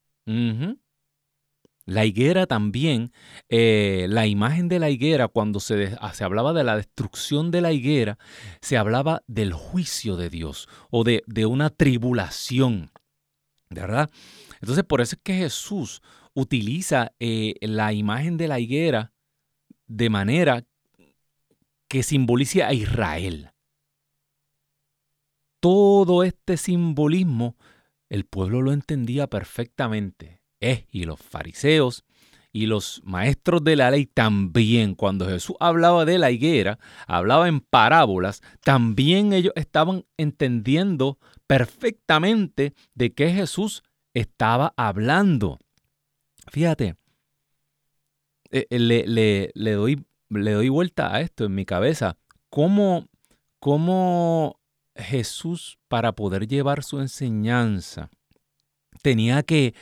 La 1.86 2.04
higuera 2.04 2.46
también, 2.46 3.14
eh, 3.48 4.08
la 4.10 4.28
imagen 4.28 4.68
de 4.68 4.80
la 4.80 4.90
higuera, 4.90 5.30
cuando 5.30 5.62
se, 5.62 5.96
ah, 6.02 6.14
se, 6.14 6.26
hablaba 6.26 6.52
de 6.52 6.66
la 6.66 6.76
destrucción 6.76 7.50
de 7.52 7.62
la 7.62 7.72
higuera, 7.72 8.20
se 8.62 8.76
hablaba 8.76 9.24
del 9.26 9.54
juicio 9.54 10.18
de 10.18 10.30
Dios 10.30 10.68
o 10.92 11.06
de, 11.06 11.24
de 11.26 11.46
una 11.46 11.70
tribulación, 11.70 12.92
¿verdad? 13.70 14.10
Entonces 14.60 14.84
por 14.84 15.00
eso 15.00 15.16
es 15.16 15.22
que 15.24 15.36
Jesús 15.36 16.02
utiliza 16.34 17.14
eh, 17.22 17.54
la 17.62 17.94
imagen 17.94 18.36
de 18.36 18.50
la 18.50 18.60
higuera 18.60 19.14
de 19.88 20.10
manera 20.10 20.66
que 21.88 22.04
simbolice 22.04 22.64
a 22.64 22.74
Israel. 22.74 23.52
Todo 25.60 26.24
este 26.24 26.58
simbolismo 26.58 27.56
el 28.10 28.26
pueblo 28.26 28.62
lo 28.62 28.72
entendía 28.72 29.28
perfectamente. 29.28 30.42
Eh, 30.60 30.88
y 30.92 31.04
los 31.04 31.22
fariseos 31.22 32.04
y 32.52 32.66
los 32.66 33.02
maestros 33.04 33.64
de 33.64 33.76
la 33.76 33.92
ley 33.92 34.08
también, 34.08 34.96
cuando 34.96 35.28
Jesús 35.28 35.56
hablaba 35.60 36.06
de 36.06 36.18
la 36.18 36.32
higuera, 36.32 36.80
hablaba 37.06 37.48
en 37.48 37.60
parábolas, 37.60 38.42
también 38.62 39.34
ellos 39.34 39.54
estaban 39.56 40.06
entendiendo 40.18 41.20
perfectamente 41.46 42.74
de 42.96 43.14
qué 43.14 43.32
Jesús 43.32 43.84
estaba 44.16 44.74
hablando. 44.76 45.60
Fíjate, 46.50 46.96
eh, 48.50 48.66
eh, 48.70 49.52
le, 49.54 49.72
doy, 49.74 50.07
le 50.30 50.52
doy 50.52 50.70
vuelta 50.70 51.14
a 51.14 51.22
esto 51.22 51.46
en 51.46 51.56
mi 51.56 51.66
cabeza. 51.66 52.18
¿Cómo, 52.50 53.08
cómo 53.60 54.60
Jesús, 54.96 55.78
para 55.88 56.14
poder 56.14 56.48
llevar 56.48 56.84
su 56.84 57.00
enseñanza, 57.00 58.10
tenía 59.02 59.44
que 59.44 59.74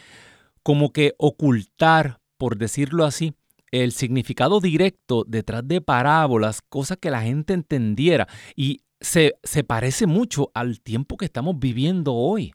como 0.63 0.91
que 0.91 1.13
ocultar, 1.17 2.19
por 2.37 2.57
decirlo 2.57 3.05
así, 3.05 3.35
el 3.71 3.91
significado 3.91 4.59
directo 4.59 5.23
detrás 5.27 5.67
de 5.67 5.81
parábolas, 5.81 6.61
cosas 6.61 6.97
que 6.97 7.11
la 7.11 7.21
gente 7.21 7.53
entendiera. 7.53 8.27
Y 8.55 8.81
se, 8.99 9.35
se 9.43 9.63
parece 9.63 10.07
mucho 10.07 10.51
al 10.53 10.81
tiempo 10.81 11.17
que 11.17 11.25
estamos 11.25 11.59
viviendo 11.59 12.13
hoy, 12.13 12.53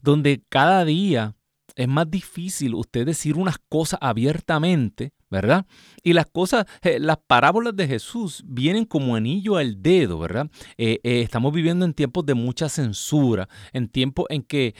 donde 0.00 0.44
cada 0.48 0.84
día 0.84 1.34
es 1.74 1.88
más 1.88 2.10
difícil 2.10 2.74
usted 2.74 3.06
decir 3.06 3.36
unas 3.36 3.58
cosas 3.68 3.98
abiertamente, 4.02 5.12
¿verdad? 5.32 5.64
Y 6.02 6.12
las 6.12 6.26
cosas, 6.26 6.66
eh, 6.82 7.00
las 7.00 7.16
parábolas 7.16 7.74
de 7.74 7.88
Jesús 7.88 8.44
vienen 8.46 8.84
como 8.84 9.16
anillo 9.16 9.56
al 9.56 9.82
dedo, 9.82 10.18
¿verdad? 10.18 10.50
Eh, 10.76 11.00
eh, 11.02 11.22
estamos 11.22 11.54
viviendo 11.54 11.86
en 11.86 11.94
tiempos 11.94 12.26
de 12.26 12.34
mucha 12.34 12.68
censura, 12.68 13.48
en 13.72 13.88
tiempos 13.88 14.26
en 14.28 14.42
que 14.42 14.74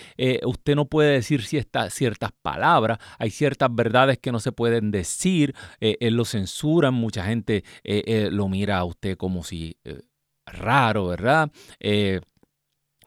usted 0.44 0.76
no 0.76 0.84
puede 0.84 1.12
decir 1.12 1.42
ciertas 1.42 2.32
palabras, 2.42 2.98
hay 3.18 3.30
ciertas 3.30 3.74
verdades 3.74 4.18
que 4.18 4.30
no 4.30 4.40
se 4.40 4.52
pueden 4.52 4.90
decir, 4.90 5.54
lo 5.80 6.24
censuran, 6.26 6.92
mucha 6.92 7.24
gente 7.24 7.64
lo 8.30 8.48
mira 8.48 8.78
a 8.78 8.84
usted 8.84 9.16
como 9.16 9.42
si 9.42 9.78
raro, 10.44 11.06
¿verdad? 11.06 11.50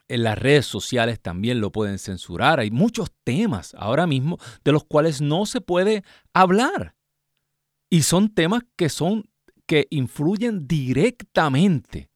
En 0.08 0.24
las 0.24 0.38
redes 0.38 0.66
sociales 0.66 1.20
también 1.20 1.62
lo 1.62 1.72
pueden 1.72 2.00
censurar. 2.00 2.60
Hay 2.60 2.72
muchos 2.72 3.12
temas 3.24 3.76
ahora 3.78 4.08
mismo 4.08 4.40
de 4.64 4.72
los 4.72 4.84
cuales 4.84 5.22
no 5.22 5.46
se 5.46 5.62
puede 5.62 6.04
hablar. 6.34 6.95
Y 7.90 8.02
son 8.02 8.34
temas 8.34 8.64
que 8.76 8.90
son 8.90 9.26
que 9.66 9.88
influyen 9.90 10.68
directamente 10.68 12.10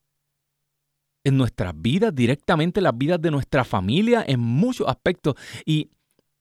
en 1.24 1.38
nuestras 1.38 1.74
vidas, 1.80 2.14
directamente 2.14 2.80
en 2.80 2.86
las 2.86 2.98
vidas 2.98 3.22
de 3.22 3.32
nuestra 3.32 3.64
familia, 3.64 4.24
en 4.28 4.40
muchos 4.40 4.88
aspectos. 4.88 5.36
Y 5.66 5.90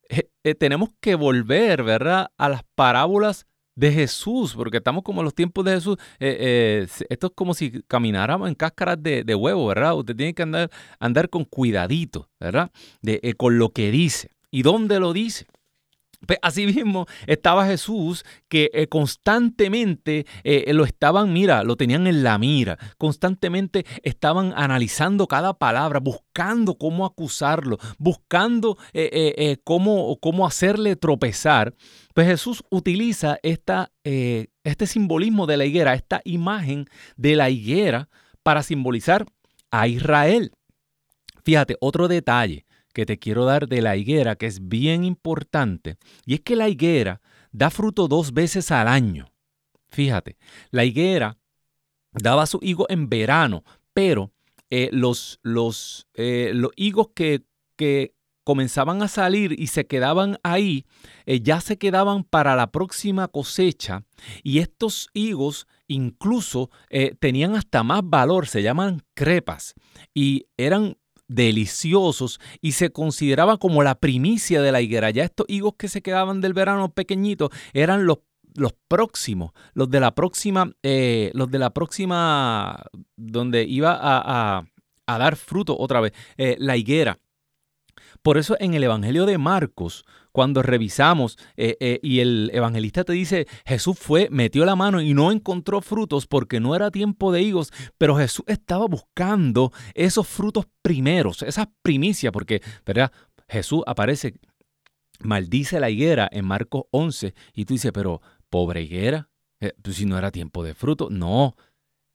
eh, 0.08 0.30
eh, 0.44 0.54
tenemos 0.54 0.90
que 1.00 1.14
volver, 1.14 1.82
¿verdad?, 1.82 2.30
a 2.36 2.48
las 2.48 2.62
parábolas 2.74 3.46
de 3.74 3.92
Jesús, 3.92 4.54
porque 4.54 4.78
estamos 4.78 5.04
como 5.04 5.20
en 5.20 5.26
los 5.26 5.34
tiempos 5.34 5.64
de 5.64 5.72
Jesús. 5.72 5.96
Eh, 6.18 6.86
esto 7.08 7.26
es 7.28 7.32
como 7.34 7.54
si 7.54 7.82
camináramos 7.82 8.48
en 8.48 8.54
cáscaras 8.54 9.00
de, 9.00 9.34
huevo, 9.34 9.66
¿verdad? 9.68 9.96
Usted 9.96 10.16
tiene 10.16 10.34
que 10.34 10.42
andar, 10.42 10.70
andar 10.98 11.28
con 11.28 11.44
cuidadito, 11.44 12.28
¿verdad? 12.40 12.70
De, 13.02 13.34
con 13.36 13.58
lo 13.58 13.70
que 13.70 13.90
dice. 13.90 14.30
¿Y 14.50 14.62
dónde 14.62 14.98
lo 14.98 15.12
dice? 15.12 15.46
Pues 16.26 16.40
así 16.42 16.66
mismo 16.66 17.06
estaba 17.26 17.66
Jesús 17.66 18.24
que 18.48 18.70
eh, 18.74 18.88
constantemente 18.88 20.26
eh, 20.42 20.72
lo 20.74 20.84
estaban, 20.84 21.32
mira, 21.32 21.62
lo 21.62 21.76
tenían 21.76 22.08
en 22.08 22.24
la 22.24 22.38
mira, 22.38 22.76
constantemente 22.98 23.86
estaban 24.02 24.52
analizando 24.56 25.28
cada 25.28 25.54
palabra, 25.54 26.00
buscando 26.00 26.76
cómo 26.76 27.06
acusarlo, 27.06 27.78
buscando 27.98 28.76
eh, 28.92 29.58
cómo, 29.62 30.18
cómo, 30.20 30.44
hacerle 30.44 30.96
tropezar. 30.96 31.74
Pues 32.14 32.26
Jesús 32.26 32.64
utiliza 32.68 33.38
esta, 33.44 33.92
este 34.02 34.86
simbolismo 34.86 35.46
de 35.46 35.56
la 35.56 35.66
higuera, 35.66 35.94
esta 35.94 36.20
imagen 36.24 36.86
de 37.16 37.36
la 37.36 37.48
higuera 37.48 38.08
para 38.42 38.64
simbolizar 38.64 39.24
a 39.70 39.86
Israel. 39.86 40.50
Fíjate, 41.44 41.76
otro 41.80 42.08
detalle 42.08 42.66
que 42.92 43.06
te 43.06 43.18
quiero 43.18 43.44
dar 43.44 43.68
de 43.68 43.82
la 43.82 43.96
higuera 43.96 44.36
que 44.36 44.46
es 44.46 44.68
bien 44.68 45.04
importante, 45.04 45.96
y 46.24 46.34
es 46.34 46.40
que 46.40 46.56
la 46.56 46.68
higuera 46.68 47.20
da 47.52 47.70
fruto 47.70 48.08
dos 48.08 48.32
veces 48.32 48.70
al 48.70 48.88
año. 48.88 49.32
Fíjate, 49.90 50.36
la 50.70 50.84
higuera 50.84 51.38
daba 52.12 52.46
su 52.46 52.58
higo 52.62 52.86
en 52.88 53.08
verano, 53.08 53.64
pero 53.92 54.32
eh, 54.70 54.90
los, 54.92 55.40
los, 55.42 56.06
eh, 56.14 56.52
los, 56.54 56.72
higos 56.76 57.08
que, 57.14 57.44
que, 57.76 58.14
comenzaban 58.44 59.02
a 59.02 59.08
salir 59.08 59.54
y 59.60 59.66
se 59.66 59.86
quedaban 59.86 60.38
ahí, 60.42 60.86
eh, 61.26 61.40
ya 61.42 61.60
se 61.60 61.76
quedaban 61.76 62.24
para 62.24 62.56
la 62.56 62.70
próxima 62.70 63.28
cosecha 63.28 64.04
y 64.42 64.60
estos 64.60 65.10
higos 65.12 65.66
incluso 65.86 66.70
tenían 67.20 67.56
hasta 67.56 67.82
más 67.82 68.00
valor, 68.04 68.46
se 68.46 68.62
llaman 68.62 69.02
crepas 69.12 69.74
y 70.14 70.46
eran 70.56 70.96
deliciosos 71.28 72.40
y 72.60 72.72
se 72.72 72.90
consideraba 72.90 73.58
como 73.58 73.82
la 73.82 73.94
primicia 73.96 74.60
de 74.62 74.72
la 74.72 74.80
higuera. 74.80 75.10
Ya 75.10 75.24
estos 75.24 75.46
higos 75.48 75.74
que 75.78 75.88
se 75.88 76.02
quedaban 76.02 76.40
del 76.40 76.54
verano 76.54 76.92
pequeñitos 76.92 77.50
eran 77.72 78.06
los, 78.06 78.18
los 78.54 78.72
próximos, 78.88 79.52
los 79.74 79.90
de 79.90 80.00
la 80.00 80.14
próxima, 80.14 80.72
eh, 80.82 81.30
los 81.34 81.50
de 81.50 81.58
la 81.58 81.70
próxima, 81.70 82.82
donde 83.16 83.64
iba 83.64 83.96
a, 84.00 84.64
dar 85.06 85.36
fruto 85.36 85.78
otra 85.78 86.00
vez, 86.00 86.12
eh, 86.36 86.56
la 86.58 86.76
higuera. 86.76 87.18
Por 88.22 88.38
eso 88.38 88.56
en 88.60 88.74
el 88.74 88.84
Evangelio 88.84 89.26
de 89.26 89.38
Marcos, 89.38 90.04
cuando 90.38 90.62
revisamos 90.62 91.36
eh, 91.56 91.76
eh, 91.80 91.98
y 92.00 92.20
el 92.20 92.52
evangelista 92.54 93.02
te 93.02 93.12
dice, 93.12 93.48
Jesús 93.66 93.98
fue, 93.98 94.28
metió 94.30 94.64
la 94.64 94.76
mano 94.76 95.00
y 95.00 95.12
no 95.12 95.32
encontró 95.32 95.80
frutos 95.80 96.28
porque 96.28 96.60
no 96.60 96.76
era 96.76 96.92
tiempo 96.92 97.32
de 97.32 97.42
higos, 97.42 97.72
pero 97.98 98.14
Jesús 98.14 98.44
estaba 98.46 98.86
buscando 98.86 99.72
esos 99.94 100.28
frutos 100.28 100.66
primeros, 100.80 101.42
esas 101.42 101.66
primicias, 101.82 102.32
porque, 102.32 102.62
¿verdad? 102.86 103.10
Jesús 103.48 103.82
aparece, 103.84 104.34
maldice 105.18 105.80
la 105.80 105.90
higuera 105.90 106.28
en 106.30 106.44
Marcos 106.44 106.84
11 106.92 107.34
y 107.52 107.64
tú 107.64 107.74
dices, 107.74 107.90
pero 107.92 108.22
pobre 108.48 108.82
higuera, 108.82 109.30
eh, 109.58 109.72
pues 109.82 109.96
si 109.96 110.06
no 110.06 110.16
era 110.16 110.30
tiempo 110.30 110.62
de 110.62 110.74
fruto, 110.74 111.08
no, 111.10 111.56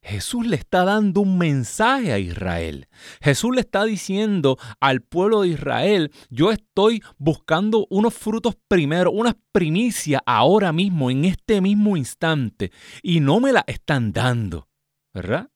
Jesús 0.03 0.45
le 0.45 0.57
está 0.57 0.83
dando 0.83 1.21
un 1.21 1.37
mensaje 1.37 2.11
a 2.11 2.19
Israel. 2.19 2.87
Jesús 3.21 3.55
le 3.55 3.61
está 3.61 3.85
diciendo 3.85 4.57
al 4.81 5.01
pueblo 5.01 5.41
de 5.41 5.49
Israel, 5.49 6.11
yo 6.29 6.51
estoy 6.51 7.01
buscando 7.17 7.87
unos 7.89 8.13
frutos 8.13 8.55
primero, 8.67 9.11
unas 9.11 9.35
primicias 9.53 10.21
ahora 10.25 10.73
mismo, 10.73 11.09
en 11.09 11.23
este 11.23 11.61
mismo 11.61 11.95
instante, 11.95 12.71
y 13.01 13.21
no 13.21 13.39
me 13.39 13.53
la 13.53 13.63
están 13.65 14.11
dando, 14.11 14.67
¿verdad? 15.13 15.49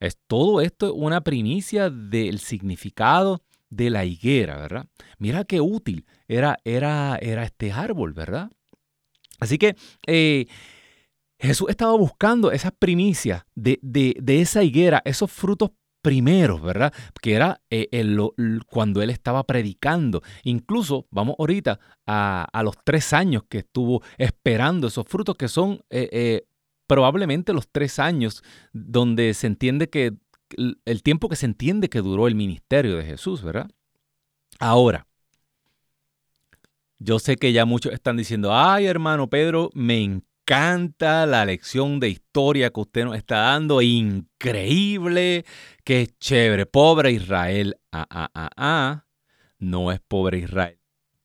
Es 0.00 0.16
todo 0.26 0.62
esto 0.62 0.94
una 0.94 1.20
primicia 1.22 1.90
del 1.90 2.38
significado 2.38 3.42
de 3.68 3.90
la 3.90 4.06
higuera, 4.06 4.56
¿verdad? 4.56 4.86
Mira 5.18 5.44
qué 5.44 5.60
útil 5.60 6.06
era, 6.28 6.58
era, 6.64 7.18
era 7.20 7.44
este 7.44 7.72
árbol, 7.72 8.14
¿verdad? 8.14 8.50
Así 9.40 9.58
que 9.58 9.76
eh, 10.06 10.46
Jesús 11.38 11.68
estaba 11.70 11.92
buscando 11.96 12.50
esas 12.50 12.72
primicias 12.72 13.44
de, 13.54 13.80
esa 14.26 14.62
higuera, 14.62 15.02
esos 15.04 15.30
frutos 15.30 15.70
primeros, 16.02 16.62
¿verdad? 16.62 16.92
Que 17.20 17.34
era 17.34 17.60
eh, 17.70 17.88
cuando 18.68 19.02
él 19.02 19.10
estaba 19.10 19.44
predicando. 19.44 20.22
Incluso, 20.42 21.06
vamos 21.10 21.36
ahorita 21.38 21.78
a, 22.06 22.62
los 22.64 22.74
tres 22.84 23.12
años 23.12 23.44
que 23.48 23.58
estuvo 23.58 24.02
esperando 24.16 24.88
esos 24.88 25.06
frutos, 25.06 25.36
que 25.36 25.48
son 25.48 25.80
eh, 25.90 26.08
eh, 26.12 26.46
probablemente 26.86 27.52
los 27.52 27.68
tres 27.70 27.98
años 27.98 28.42
donde 28.72 29.34
se 29.34 29.46
entiende 29.46 29.88
que 29.88 30.16
el 30.56 31.02
tiempo 31.02 31.28
que 31.28 31.36
se 31.36 31.46
entiende 31.46 31.90
que 31.90 32.00
duró 32.00 32.26
el 32.26 32.34
ministerio 32.34 32.96
de 32.96 33.04
Jesús, 33.04 33.42
¿verdad? 33.42 33.70
Ahora, 34.58 35.06
yo 36.98 37.18
sé 37.18 37.36
que 37.36 37.52
ya 37.52 37.64
muchos 37.64 37.92
están 37.92 38.16
diciendo, 38.16 38.52
ay 38.52 38.86
hermano 38.86 39.28
Pedro, 39.28 39.70
me 39.74 40.02
encanta 40.02 40.27
encanta 40.48 41.26
la 41.26 41.44
lección 41.44 42.00
de 42.00 42.08
historia 42.08 42.70
que 42.70 42.80
usted 42.80 43.04
nos 43.04 43.16
está 43.16 43.36
dando. 43.40 43.82
Increíble, 43.82 45.44
qué 45.84 46.08
chévere. 46.18 46.64
Pobre 46.64 47.12
Israel. 47.12 47.78
Ah, 47.92 48.06
ah, 48.08 48.30
ah, 48.34 48.50
ah. 48.56 49.04
No 49.58 49.92
es 49.92 50.00
pobre 50.00 50.38
Israel. 50.38 50.80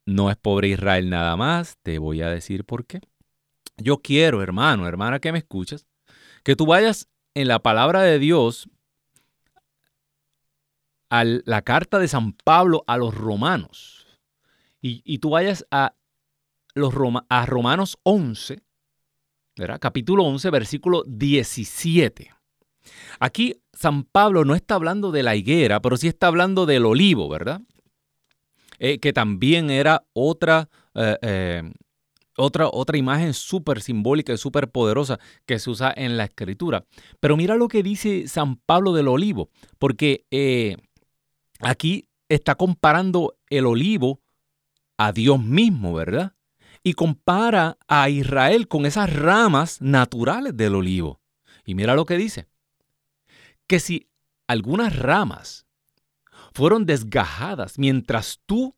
No 0.05 0.29
es 0.29 0.35
pobre 0.35 0.67
Israel 0.67 1.09
nada 1.09 1.37
más. 1.37 1.77
Te 1.83 1.99
voy 1.99 2.21
a 2.21 2.29
decir 2.29 2.65
por 2.65 2.85
qué. 2.85 2.99
Yo 3.77 4.01
quiero, 4.01 4.43
hermano, 4.43 4.87
hermana 4.87 5.19
que 5.19 5.31
me 5.31 5.37
escuchas, 5.37 5.87
que 6.43 6.57
tú 6.57 6.65
vayas 6.65 7.07
en 7.33 7.47
la 7.47 7.59
palabra 7.59 8.01
de 8.01 8.19
Dios 8.19 8.69
a 11.09 11.23
la 11.23 11.61
carta 11.61 11.97
de 11.97 12.09
San 12.09 12.33
Pablo 12.33 12.83
a 12.87 12.97
los 12.97 13.15
romanos. 13.15 14.05
Y, 14.81 15.19
tú 15.19 15.29
vayas 15.29 15.65
a, 15.71 15.95
los 16.75 16.93
a 17.29 17.45
Romanos 17.45 17.97
11 18.03 18.61
¿verdad? 19.57 19.79
capítulo 19.79 20.23
11, 20.23 20.49
versículo 20.49 21.03
17. 21.07 22.31
Aquí 23.19 23.55
San 23.73 24.03
Pablo 24.03 24.45
no 24.45 24.55
está 24.55 24.75
hablando 24.75 25.11
de 25.11 25.23
la 25.23 25.35
higuera, 25.35 25.81
pero 25.81 25.97
sí 25.97 26.07
está 26.07 26.27
hablando 26.27 26.65
del 26.65 26.85
olivo, 26.85 27.29
¿verdad? 27.29 27.61
Eh, 28.79 28.99
que 28.99 29.13
también 29.13 29.69
era 29.69 30.05
otra, 30.13 30.69
eh, 30.95 31.17
eh, 31.21 31.71
otra, 32.37 32.67
otra 32.67 32.97
imagen 32.97 33.33
súper 33.33 33.81
simbólica 33.81 34.33
y 34.33 34.37
súper 34.37 34.69
poderosa 34.69 35.19
que 35.45 35.59
se 35.59 35.69
usa 35.69 35.93
en 35.95 36.17
la 36.17 36.25
escritura. 36.25 36.85
Pero 37.19 37.37
mira 37.37 37.55
lo 37.55 37.67
que 37.67 37.83
dice 37.83 38.27
San 38.27 38.57
Pablo 38.57 38.93
del 38.93 39.07
olivo, 39.07 39.49
porque 39.77 40.25
aquí 41.59 42.07
está 42.27 42.55
comparando 42.55 43.35
el 43.49 43.67
olivo 43.67 44.19
a 44.97 45.11
Dios 45.11 45.41
mismo, 45.41 45.93
¿verdad? 45.93 46.33
Y 46.83 46.93
compara 46.93 47.77
a 47.87 48.09
Israel 48.09 48.67
con 48.67 48.85
esas 48.85 49.11
ramas 49.11 49.81
naturales 49.81 50.55
del 50.55 50.75
olivo. 50.75 51.21
Y 51.65 51.75
mira 51.75 51.95
lo 51.95 52.05
que 52.05 52.17
dice 52.17 52.47
que 53.67 53.79
si 53.79 54.09
algunas 54.47 54.97
ramas 54.97 55.65
fueron 56.53 56.85
desgajadas 56.85 57.79
mientras 57.79 58.39
tú, 58.45 58.75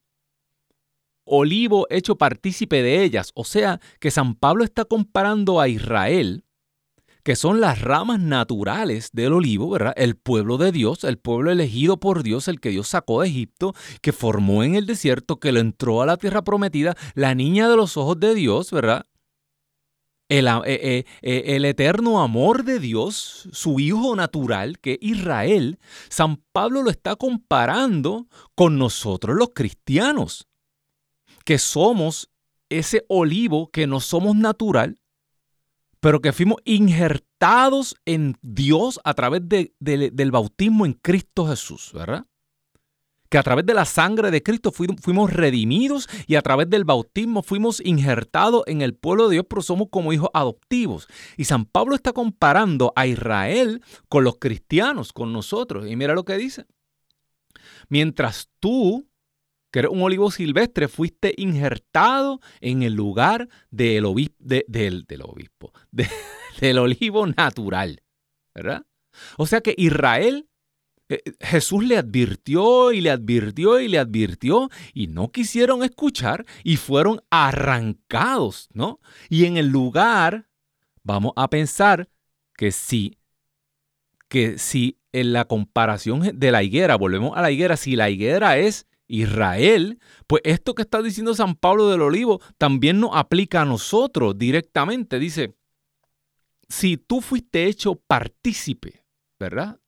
olivo 1.25 1.87
hecho 1.89 2.17
partícipe 2.17 2.81
de 2.81 3.03
ellas, 3.03 3.31
o 3.35 3.43
sea, 3.43 3.81
que 3.99 4.11
San 4.11 4.35
Pablo 4.35 4.63
está 4.63 4.85
comparando 4.85 5.59
a 5.59 5.67
Israel, 5.67 6.44
que 7.25 7.35
son 7.35 7.59
las 7.59 7.81
ramas 7.81 8.19
naturales 8.19 9.09
del 9.11 9.33
olivo, 9.33 9.67
¿verdad? 9.71 9.93
El 9.97 10.15
pueblo 10.15 10.59
de 10.59 10.71
Dios, 10.71 11.03
el 11.03 11.17
pueblo 11.17 11.51
elegido 11.51 11.99
por 11.99 12.21
Dios, 12.21 12.47
el 12.47 12.59
que 12.59 12.69
Dios 12.69 12.89
sacó 12.89 13.21
de 13.21 13.29
Egipto, 13.29 13.73
que 14.03 14.13
formó 14.13 14.63
en 14.63 14.75
el 14.75 14.85
desierto, 14.85 15.39
que 15.39 15.51
lo 15.51 15.59
entró 15.59 16.03
a 16.03 16.05
la 16.05 16.17
tierra 16.17 16.43
prometida, 16.43 16.95
la 17.15 17.33
niña 17.33 17.67
de 17.67 17.77
los 17.77 17.97
ojos 17.97 18.19
de 18.19 18.35
Dios, 18.35 18.69
¿verdad? 18.69 19.07
Eh, 20.29 20.43
eh, 20.65 21.05
eh, 21.23 21.43
el, 21.55 21.65
eterno 21.65 22.21
amor 22.21 22.63
de 22.63 22.79
Dios, 22.79 23.49
su 23.51 23.79
hijo 23.79 24.15
natural, 24.15 24.77
que 24.77 24.99
Israel, 25.01 25.79
San 26.09 26.43
Pablo 26.51 26.83
lo 26.83 26.91
está 26.91 27.15
comparando 27.15 28.27
con 28.53 28.77
nosotros 28.77 29.35
los 29.35 29.49
cristianos, 29.55 30.47
que 31.43 31.57
somos 31.57 32.29
ese 32.69 33.03
olivo 33.07 33.71
que 33.71 33.87
no 33.87 33.99
somos 33.99 34.35
natural, 34.35 34.99
pero 36.05 36.21
que 36.21 36.33
fuimos 36.33 36.57
injertados 36.65 37.95
en 38.05 38.37
Dios 38.43 38.99
a 39.03 39.15
través 39.15 39.41
del 39.49 40.31
bautismo 40.31 40.85
en 40.85 40.93
Cristo 40.93 41.47
Jesús, 41.47 41.89
¿verdad? 41.95 42.27
que 43.27 43.39
a 43.39 43.43
través 43.43 43.65
de 43.65 43.73
la 43.73 43.85
sangre 43.85 44.29
de 44.29 44.43
Cristo 44.43 44.71
fuimos 44.71 45.33
redimidos 45.33 46.07
y 46.27 46.35
a 46.35 46.43
través 46.43 46.69
del 46.69 46.83
bautismo 46.83 47.41
fuimos 47.41 47.81
injertados 47.83 48.61
en 48.67 48.83
el 48.83 48.93
pueblo 48.93 49.29
de 49.29 49.33
Dios, 49.37 49.47
pero 49.49 49.63
somos 49.63 49.87
como 49.89 50.13
hijos 50.13 50.29
adoptivos. 50.35 51.07
Y 51.37 51.45
San 51.45 51.65
Pablo 51.65 51.95
está 51.95 52.13
comparando 52.13 52.93
a 52.95 53.07
Israel 53.07 53.81
con 54.07 54.23
los 54.23 54.37
cristianos, 54.37 55.11
con 55.11 55.33
nosotros. 55.33 55.87
Y 55.89 55.95
mira 55.95 56.13
lo 56.13 56.23
que 56.23 56.37
dice. 56.37 56.67
Mientras 57.89 58.51
tú, 58.59 59.07
que 59.75 59.79
eres 59.79 59.91
un 59.91 60.03
olivo 60.03 60.31
silvestre, 60.31 60.87
fuiste 60.87 61.33
injertado 61.35 62.39
en 62.61 62.81
el 62.81 62.93
lugar 62.93 63.49
del, 63.71 64.05
obispo, 64.05 64.37
del, 64.39 65.05
obispo, 65.21 65.73
del 66.61 66.77
olivo 66.77 67.27
natural. 67.27 68.01
¿Verdad? 68.53 68.85
O 69.37 69.45
sea 69.45 69.59
que 69.59 69.75
Israel 69.77 70.47
eh, 71.09 71.21
Jesús 71.41 71.83
le 71.83 71.97
advirtió 71.97 72.93
y 72.93 73.01
le 73.01 73.11
advirtió 73.11 73.81
y 73.81 73.89
le 73.89 73.99
advirtió 73.99 74.69
y 74.93 75.07
no 75.07 75.33
quisieron 75.33 75.83
escuchar 75.83 76.45
y 76.63 76.77
fueron 76.77 77.21
arrancados, 77.29 78.69
¿no? 78.71 79.01
Y 79.27 79.43
en 79.43 79.57
el 79.57 79.67
lugar, 79.67 80.47
vamos 81.03 81.33
a 81.35 81.49
pensar 81.49 82.07
que 82.55 82.71
si, 82.71 83.17
que 84.29 84.57
si 84.57 85.01
en 85.11 85.33
la 85.33 85.43
comparación 85.43 86.39
de 86.39 86.51
la 86.53 86.63
higuera, 86.63 86.95
volvemos 86.95 87.35
a 87.35 87.41
la 87.41 87.51
higuera, 87.51 87.75
si 87.75 87.97
la 87.97 88.09
higuera 88.09 88.57
es 88.57 88.87
Israel, 89.07 89.99
pues 90.27 90.41
esto 90.45 90.73
que 90.75 90.81
está 90.81 91.01
diciendo 91.01 91.33
San 91.35 91.55
Pablo 91.55 91.89
del 91.89 92.01
Olivo 92.01 92.41
también 92.57 92.99
nos 92.99 93.11
aplica 93.13 93.61
a 93.61 93.65
nosotros 93.65 94.37
directamente. 94.37 95.19
Dice, 95.19 95.55
si 96.67 96.97
tú 96.97 97.21
fuiste 97.21 97.65
hecho 97.65 97.95
partícipe, 97.95 99.05
¿verdad? 99.39 99.79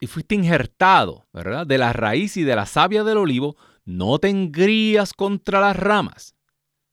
y 0.00 0.06
fuiste 0.06 0.34
injertado, 0.34 1.26
¿verdad? 1.32 1.66
De 1.66 1.78
la 1.78 1.92
raíz 1.92 2.36
y 2.36 2.44
de 2.44 2.56
la 2.56 2.66
savia 2.66 3.04
del 3.04 3.18
olivo, 3.18 3.56
no 3.84 4.18
te 4.18 4.28
engrías 4.28 5.12
contra 5.12 5.60
las 5.60 5.76
ramas. 5.76 6.34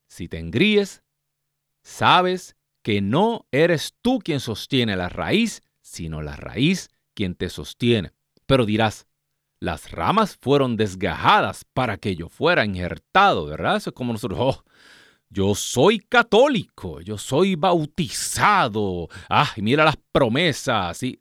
Si 0.08 0.28
te 0.28 0.40
engríes, 0.40 1.04
sabes 1.84 2.56
que 2.82 3.02
no 3.02 3.48
eres 3.52 3.96
tú 4.02 4.20
quien 4.20 4.40
sostiene 4.40 4.96
la 4.96 5.10
raíz, 5.10 5.62
sino 5.82 6.22
la 6.22 6.36
raíz 6.36 6.90
quien 7.14 7.36
te 7.36 7.50
sostiene. 7.50 8.12
Pero 8.46 8.66
dirás, 8.66 9.08
las 9.66 9.90
ramas 9.90 10.38
fueron 10.40 10.78
desgajadas 10.78 11.66
para 11.74 11.98
que 11.98 12.16
yo 12.16 12.30
fuera 12.30 12.64
injertado, 12.66 13.48
¿verdad? 13.48 13.78
Eso 13.78 13.90
es 13.90 13.96
como 13.96 14.14
nosotros, 14.14 14.40
oh, 14.40 14.64
yo 15.28 15.56
soy 15.56 15.98
católico, 15.98 17.02
yo 17.02 17.18
soy 17.18 17.56
bautizado. 17.56 19.08
Ah, 19.28 19.52
mira 19.58 19.84
las 19.84 19.98
promesas. 20.12 21.02
Y 21.02 21.20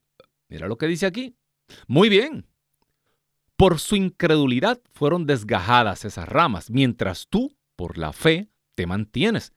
mira 0.50 0.68
lo 0.68 0.76
que 0.76 0.86
dice 0.86 1.06
aquí. 1.06 1.34
Muy 1.86 2.10
bien. 2.10 2.46
Por 3.56 3.80
su 3.80 3.96
incredulidad 3.96 4.78
fueron 4.92 5.24
desgajadas 5.24 6.04
esas 6.04 6.28
ramas, 6.28 6.70
mientras 6.70 7.28
tú, 7.30 7.56
por 7.76 7.96
la 7.96 8.12
fe, 8.12 8.50
te 8.74 8.86
mantienes. 8.86 9.54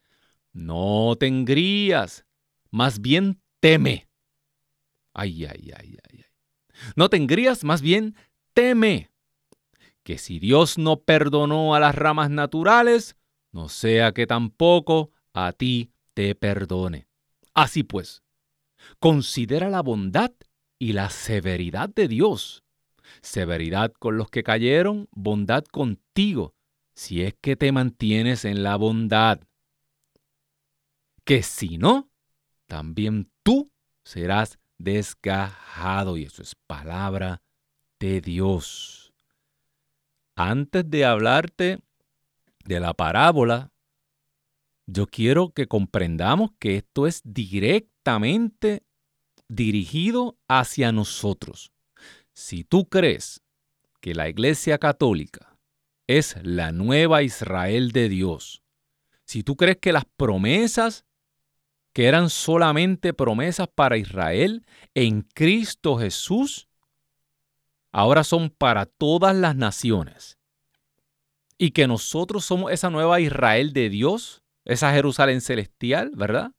No 0.54 1.14
te 1.20 1.26
engrías, 1.26 2.24
más 2.70 3.02
bien 3.02 3.42
teme. 3.60 4.08
Ay, 5.12 5.44
ay, 5.44 5.72
ay, 5.76 5.98
ay, 6.08 6.20
ay. 6.20 6.24
No 6.96 7.08
te 7.08 7.16
engrías, 7.16 7.64
más 7.64 7.82
bien 7.82 8.14
teme. 8.52 9.10
Que 10.02 10.18
si 10.18 10.38
Dios 10.38 10.78
no 10.78 11.00
perdonó 11.00 11.74
a 11.74 11.80
las 11.80 11.94
ramas 11.94 12.30
naturales, 12.30 13.16
no 13.52 13.68
sea 13.68 14.12
que 14.12 14.26
tampoco 14.26 15.10
a 15.32 15.52
ti 15.52 15.92
te 16.14 16.34
perdone. 16.34 17.08
Así 17.54 17.82
pues, 17.82 18.22
considera 18.98 19.68
la 19.68 19.82
bondad 19.82 20.32
y 20.78 20.92
la 20.92 21.10
severidad 21.10 21.88
de 21.88 22.08
Dios. 22.08 22.64
Severidad 23.20 23.92
con 23.92 24.16
los 24.16 24.30
que 24.30 24.42
cayeron, 24.42 25.08
bondad 25.10 25.64
contigo, 25.64 26.54
si 26.94 27.22
es 27.22 27.34
que 27.40 27.56
te 27.56 27.72
mantienes 27.72 28.44
en 28.44 28.62
la 28.62 28.76
bondad. 28.76 29.40
Que 31.24 31.42
si 31.42 31.78
no, 31.78 32.10
también 32.66 33.30
tú 33.42 33.70
serás 34.04 34.58
desgajado. 34.78 36.16
Y 36.16 36.24
eso 36.24 36.42
es 36.42 36.54
palabra 36.54 37.42
de 37.98 38.20
Dios. 38.20 39.12
Antes 40.34 40.88
de 40.88 41.04
hablarte 41.04 41.80
de 42.64 42.80
la 42.80 42.94
parábola, 42.94 43.72
yo 44.86 45.06
quiero 45.06 45.50
que 45.50 45.66
comprendamos 45.66 46.52
que 46.58 46.76
esto 46.76 47.06
es 47.06 47.20
directamente 47.24 48.82
dirigido 49.48 50.38
hacia 50.48 50.92
nosotros. 50.92 51.72
Si 52.32 52.64
tú 52.64 52.88
crees 52.88 53.42
que 54.00 54.14
la 54.14 54.28
Iglesia 54.28 54.78
Católica 54.78 55.58
es 56.06 56.36
la 56.42 56.72
nueva 56.72 57.22
Israel 57.22 57.92
de 57.92 58.08
Dios, 58.08 58.62
si 59.24 59.42
tú 59.42 59.56
crees 59.56 59.78
que 59.78 59.92
las 59.92 60.04
promesas 60.04 61.04
que 61.92 62.06
eran 62.06 62.30
solamente 62.30 63.12
promesas 63.12 63.68
para 63.74 63.96
Israel 63.96 64.64
en 64.94 65.22
Cristo 65.22 65.98
Jesús, 65.98 66.67
ahora 67.92 68.24
son 68.24 68.50
para 68.50 68.86
todas 68.86 69.34
las 69.34 69.56
naciones, 69.56 70.38
y 71.58 71.72
que 71.72 71.88
nosotros 71.88 72.44
somos 72.44 72.72
esa 72.72 72.90
nueva 72.90 73.20
Israel 73.20 73.72
de 73.72 73.88
Dios, 73.88 74.42
esa 74.64 74.92
Jerusalén 74.92 75.40
celestial, 75.40 76.12
¿verdad? 76.14 76.52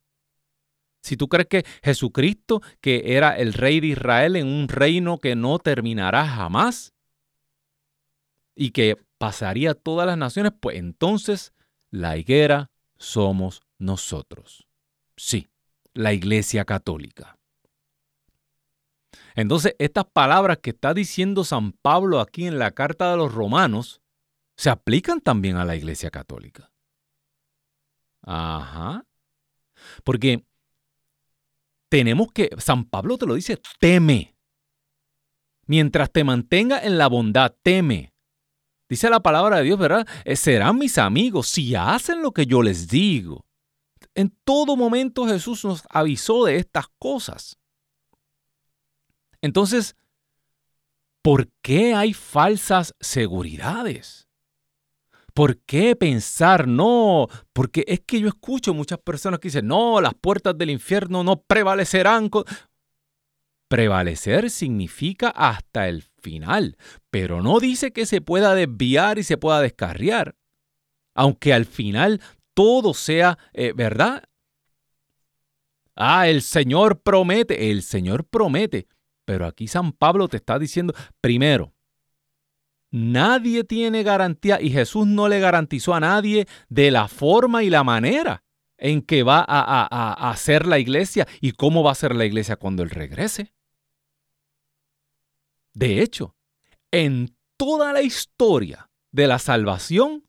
Si 1.01 1.15
tú 1.15 1.29
crees 1.29 1.47
que 1.47 1.65
Jesucristo, 1.81 2.61
que 2.81 3.15
era 3.15 3.37
el 3.37 3.53
rey 3.53 3.79
de 3.79 3.87
Israel 3.87 4.35
en 4.35 4.47
un 4.47 4.67
reino 4.67 5.17
que 5.17 5.35
no 5.35 5.57
terminará 5.59 6.27
jamás 6.27 6.93
y 8.53 8.71
que 8.71 8.97
pasaría 9.17 9.71
a 9.71 9.75
todas 9.75 10.05
las 10.05 10.17
naciones, 10.17 10.51
pues 10.59 10.77
entonces 10.77 11.53
la 11.89 12.17
higuera 12.17 12.69
somos 12.97 13.61
nosotros. 13.77 14.67
Sí, 15.15 15.47
la 15.93 16.11
iglesia 16.11 16.65
católica. 16.65 17.38
Entonces, 19.36 19.76
estas 19.80 20.06
palabras 20.06 20.60
que 20.60 20.72
está 20.72 20.93
diciendo 20.93 21.43
San 21.43 21.72
Pablo 21.72 22.19
aquí 22.19 22.45
en 22.45 22.60
la 22.60 22.72
carta 22.72 23.12
de 23.12 23.17
los 23.17 23.34
romanos 23.34 24.02
se 24.58 24.69
aplican 24.69 25.22
también 25.22 25.56
a 25.56 25.65
la 25.65 25.76
iglesia 25.76 26.10
católica. 26.10 26.72
Ajá. 28.22 29.06
Porque 30.04 30.43
tenemos 31.89 32.32
que, 32.32 32.50
San 32.58 32.86
Pablo 32.86 33.17
te 33.17 33.26
lo 33.26 33.36
dice, 33.36 33.60
teme. 33.80 34.36
Mientras 35.65 36.12
te 36.12 36.24
mantenga 36.24 36.80
en 36.80 36.98
la 36.98 37.08
bondad, 37.08 37.56
teme. 37.63 38.13
Dice 38.89 39.10
la 39.10 39.19
palabra 39.19 39.58
de 39.58 39.63
Dios, 39.63 39.78
¿verdad? 39.78 40.08
Eh, 40.26 40.36
serán 40.36 40.78
mis 40.78 40.98
amigos 40.98 41.48
si 41.48 41.76
hacen 41.76 42.22
lo 42.22 42.32
que 42.32 42.45
yo 42.45 42.62
les 42.62 42.88
digo. 42.88 43.45
en 44.15 44.36
todo 44.43 44.76
momento 44.76 45.28
Jesús 45.28 45.63
nos 45.63 45.84
avisó 45.89 46.45
de 46.45 46.58
estas 46.58 46.88
cosas. 46.98 47.59
Entonces, 49.41 49.95
¿por 51.21 51.49
qué 51.62 51.93
hay 51.93 52.13
falsas 52.13 52.93
seguridades? 52.99 54.30
¿Por 55.34 55.58
qué 55.60 55.95
pensar 55.95 56.67
no? 56.67 57.28
Porque 57.54 57.86
es 57.88 58.02
que 58.02 58.19
yo 58.19 58.28
escucho 58.28 58.73
muchas 58.73 58.99
personas 58.99 59.39
que 59.39 59.47
dicen, 59.47 59.67
no, 59.67 60.02
las 60.02 60.13
puertas 60.13 60.58
del 60.58 60.69
infierno 60.69 61.23
no 61.23 61.41
prevalecerán. 61.41 62.30
Prevalecer 63.67 64.49
significa 64.49 65.30
hasta 65.30 65.88
el 65.88 66.02
final, 66.02 66.75
pero 67.10 67.41
no 67.41 67.60
dice 67.60 67.93
que 67.93 68.06
se 68.06 68.19
pueda 68.19 68.56
desviar 68.56 69.19
y 69.19 69.23
se 69.23 69.38
pueda 69.38 69.62
descarriar. 69.62 70.36
Aunque 71.13 71.54
al 71.54 71.65
final 71.65 72.19
todo 72.54 72.93
sea 72.93 73.38
eh, 73.54 73.71
verdad. 73.73 74.23
Ah, 75.95 76.28
el 76.28 76.41
Señor 76.41 77.02
promete, 77.02 77.71
el 77.71 77.84
Señor 77.84 78.25
promete. 78.25 78.88
Pero 79.29 79.45
aquí 79.45 79.67
San 79.67 79.91
Pablo 79.91 80.27
te 80.27 80.37
está 80.37 80.57
diciendo, 80.57 80.95
primero, 81.21 81.71
nadie 82.89 83.63
tiene 83.63 84.01
garantía 84.01 84.59
y 84.59 84.71
Jesús 84.71 85.05
no 85.05 85.27
le 85.27 85.39
garantizó 85.39 85.93
a 85.93 85.99
nadie 85.99 86.47
de 86.67 86.89
la 86.89 87.07
forma 87.07 87.61
y 87.61 87.69
la 87.69 87.83
manera 87.83 88.43
en 88.79 89.03
que 89.03 89.21
va 89.21 89.45
a, 89.47 89.87
a 89.91 90.31
hacer 90.31 90.65
la 90.65 90.79
iglesia 90.79 91.27
y 91.41 91.51
cómo 91.51 91.83
va 91.83 91.91
a 91.91 91.95
ser 91.95 92.15
la 92.15 92.25
iglesia 92.25 92.55
cuando 92.55 92.81
Él 92.81 92.89
regrese. 92.89 93.53
De 95.75 96.01
hecho, 96.01 96.35
en 96.89 97.37
toda 97.55 97.93
la 97.93 98.01
historia 98.01 98.89
de 99.11 99.27
la 99.27 99.37
salvación, 99.37 100.23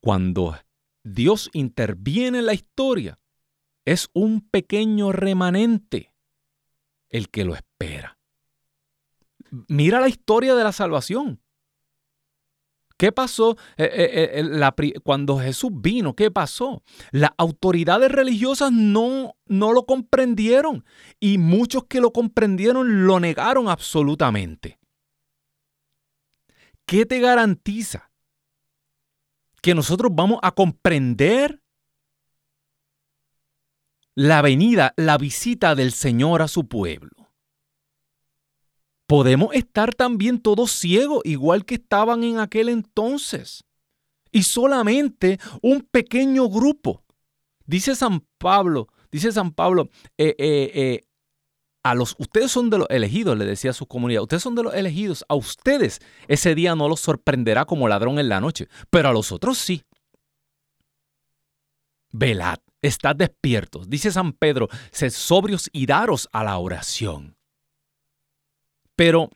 cuando 0.00 0.56
Dios 1.04 1.50
interviene 1.52 2.38
en 2.38 2.46
la 2.46 2.54
historia, 2.54 3.18
es 3.84 4.08
un 4.14 4.40
pequeño 4.40 5.12
remanente 5.12 6.09
el 7.10 7.28
que 7.28 7.44
lo 7.44 7.54
espera. 7.54 8.18
Mira 9.68 10.00
la 10.00 10.08
historia 10.08 10.54
de 10.54 10.64
la 10.64 10.72
salvación. 10.72 11.40
¿Qué 12.96 13.12
pasó 13.12 13.56
eh, 13.78 13.90
eh, 13.94 14.44
eh, 14.44 14.92
cuando 15.02 15.38
Jesús 15.38 15.70
vino? 15.74 16.14
¿Qué 16.14 16.30
pasó? 16.30 16.82
Las 17.12 17.30
autoridades 17.38 18.12
religiosas 18.12 18.72
no, 18.72 19.36
no 19.46 19.72
lo 19.72 19.86
comprendieron 19.86 20.84
y 21.18 21.38
muchos 21.38 21.84
que 21.84 22.02
lo 22.02 22.12
comprendieron 22.12 23.06
lo 23.06 23.18
negaron 23.18 23.70
absolutamente. 23.70 24.78
¿Qué 26.84 27.06
te 27.06 27.20
garantiza 27.20 28.10
que 29.62 29.74
nosotros 29.74 30.12
vamos 30.14 30.38
a 30.42 30.50
comprender 30.52 31.59
la 34.14 34.42
venida, 34.42 34.94
la 34.96 35.18
visita 35.18 35.74
del 35.74 35.92
Señor 35.92 36.42
a 36.42 36.48
su 36.48 36.68
pueblo? 36.68 37.20
podemos 39.10 39.52
estar 39.56 39.92
también 39.92 40.38
todos 40.38 40.70
ciegos, 40.70 41.22
igual 41.24 41.64
que 41.64 41.74
estaban 41.74 42.22
en 42.22 42.38
aquel 42.38 42.68
entonces. 42.68 43.64
Y 44.30 44.44
solamente 44.44 45.40
un 45.62 45.80
pequeño 45.80 46.48
grupo. 46.48 47.02
Dice 47.66 47.96
San 47.96 48.24
Pablo, 48.38 48.86
dice 49.10 49.32
San 49.32 49.50
Pablo, 49.50 49.90
eh, 50.16 50.36
eh, 50.38 50.70
eh, 50.72 51.00
a 51.82 51.96
los, 51.96 52.14
ustedes 52.20 52.52
son 52.52 52.70
de 52.70 52.78
los 52.78 52.86
elegidos, 52.88 53.36
le 53.36 53.46
decía 53.46 53.72
a 53.72 53.74
su 53.74 53.86
comunidad, 53.86 54.22
ustedes 54.22 54.44
son 54.44 54.54
de 54.54 54.62
los 54.62 54.74
elegidos, 54.74 55.24
a 55.28 55.34
ustedes 55.34 55.98
ese 56.28 56.54
día 56.54 56.76
no 56.76 56.88
los 56.88 57.00
sorprenderá 57.00 57.64
como 57.64 57.88
ladrón 57.88 58.20
en 58.20 58.28
la 58.28 58.40
noche, 58.40 58.68
pero 58.90 59.08
a 59.08 59.12
los 59.12 59.32
otros 59.32 59.58
sí. 59.58 59.82
Velad, 62.12 62.60
estad 62.82 63.16
despiertos, 63.16 63.88
dice 63.88 64.10
San 64.10 64.32
Pedro, 64.32 64.68
sed 64.90 65.10
sobrios 65.10 65.68
y 65.72 65.86
daros 65.86 66.28
a 66.32 66.44
la 66.44 66.58
oración. 66.58 67.36
Pero 68.96 69.30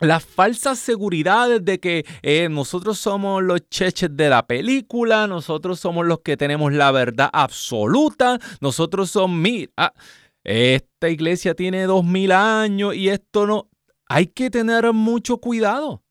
las 0.00 0.24
falsas 0.24 0.78
seguridades 0.78 1.64
de 1.64 1.78
que 1.78 2.04
eh, 2.22 2.48
nosotros 2.48 2.98
somos 2.98 3.42
los 3.42 3.68
cheches 3.68 4.10
de 4.16 4.28
la 4.28 4.46
película, 4.46 5.26
nosotros 5.26 5.78
somos 5.78 6.06
los 6.06 6.20
que 6.20 6.36
tenemos 6.36 6.72
la 6.72 6.90
verdad 6.90 7.30
absoluta, 7.32 8.38
nosotros 8.60 9.10
somos, 9.10 9.38
mira, 9.38 9.94
esta 10.44 11.08
iglesia 11.08 11.54
tiene 11.54 11.84
dos 11.84 12.04
mil 12.04 12.32
años 12.32 12.94
y 12.96 13.08
esto 13.10 13.46
no, 13.46 13.70
hay 14.08 14.26
que 14.26 14.50
tener 14.50 14.92
mucho 14.92 15.38
cuidado, 15.38 16.02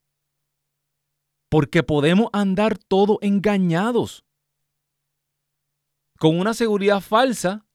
porque 1.50 1.82
podemos 1.82 2.28
andar 2.32 2.78
todos 2.78 3.18
engañados 3.20 4.24
con 6.22 6.38
una 6.38 6.54
seguridad 6.54 7.00
falsa 7.00 7.66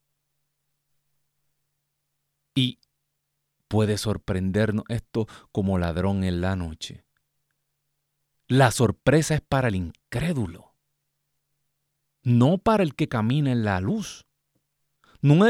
y 2.56 2.80
puede 3.68 3.98
sorprendernos 3.98 4.86
esto 4.88 5.28
como 5.52 5.78
ladrón 5.78 6.24
en 6.24 6.40
la 6.40 6.56
noche. 6.56 7.04
La 8.48 8.72
sorpresa 8.72 9.36
es 9.36 9.42
para 9.42 9.68
el 9.68 9.76
incrédulo, 9.76 10.74
no 12.24 12.58
para 12.58 12.84
el 12.84 12.96
que 12.96 13.10
camina 13.10 13.52
en 13.52 13.66
la 13.66 13.82
luz, 13.82 14.26
no, 15.20 15.44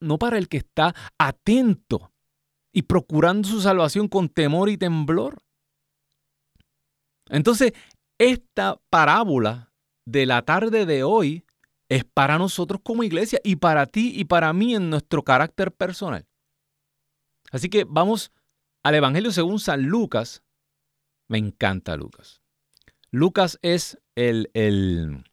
no 0.00 0.18
para 0.18 0.38
el 0.38 0.48
que 0.48 0.56
está 0.56 0.94
atento 1.18 2.14
y 2.72 2.84
procurando 2.84 3.46
su 3.46 3.60
salvación 3.60 4.08
con 4.08 4.30
temor 4.30 4.70
y 4.70 4.78
temblor. 4.78 5.42
Entonces, 7.26 7.74
esta 8.16 8.80
parábola 8.88 9.74
de 10.06 10.24
la 10.24 10.40
tarde 10.40 10.86
de 10.86 11.02
hoy 11.02 11.44
es 11.88 12.04
para 12.04 12.38
nosotros 12.38 12.80
como 12.82 13.02
iglesia 13.02 13.40
y 13.42 13.56
para 13.56 13.86
ti 13.86 14.12
y 14.14 14.24
para 14.24 14.52
mí 14.52 14.74
en 14.74 14.90
nuestro 14.90 15.22
carácter 15.22 15.72
personal. 15.72 16.26
Así 17.50 17.68
que 17.68 17.84
vamos 17.88 18.32
al 18.82 18.94
Evangelio 18.94 19.32
según 19.32 19.58
San 19.58 19.84
Lucas. 19.84 20.42
Me 21.28 21.38
encanta 21.38 21.96
Lucas. 21.96 22.42
Lucas 23.10 23.58
es 23.62 23.98
el, 24.14 24.50
el 24.54 25.24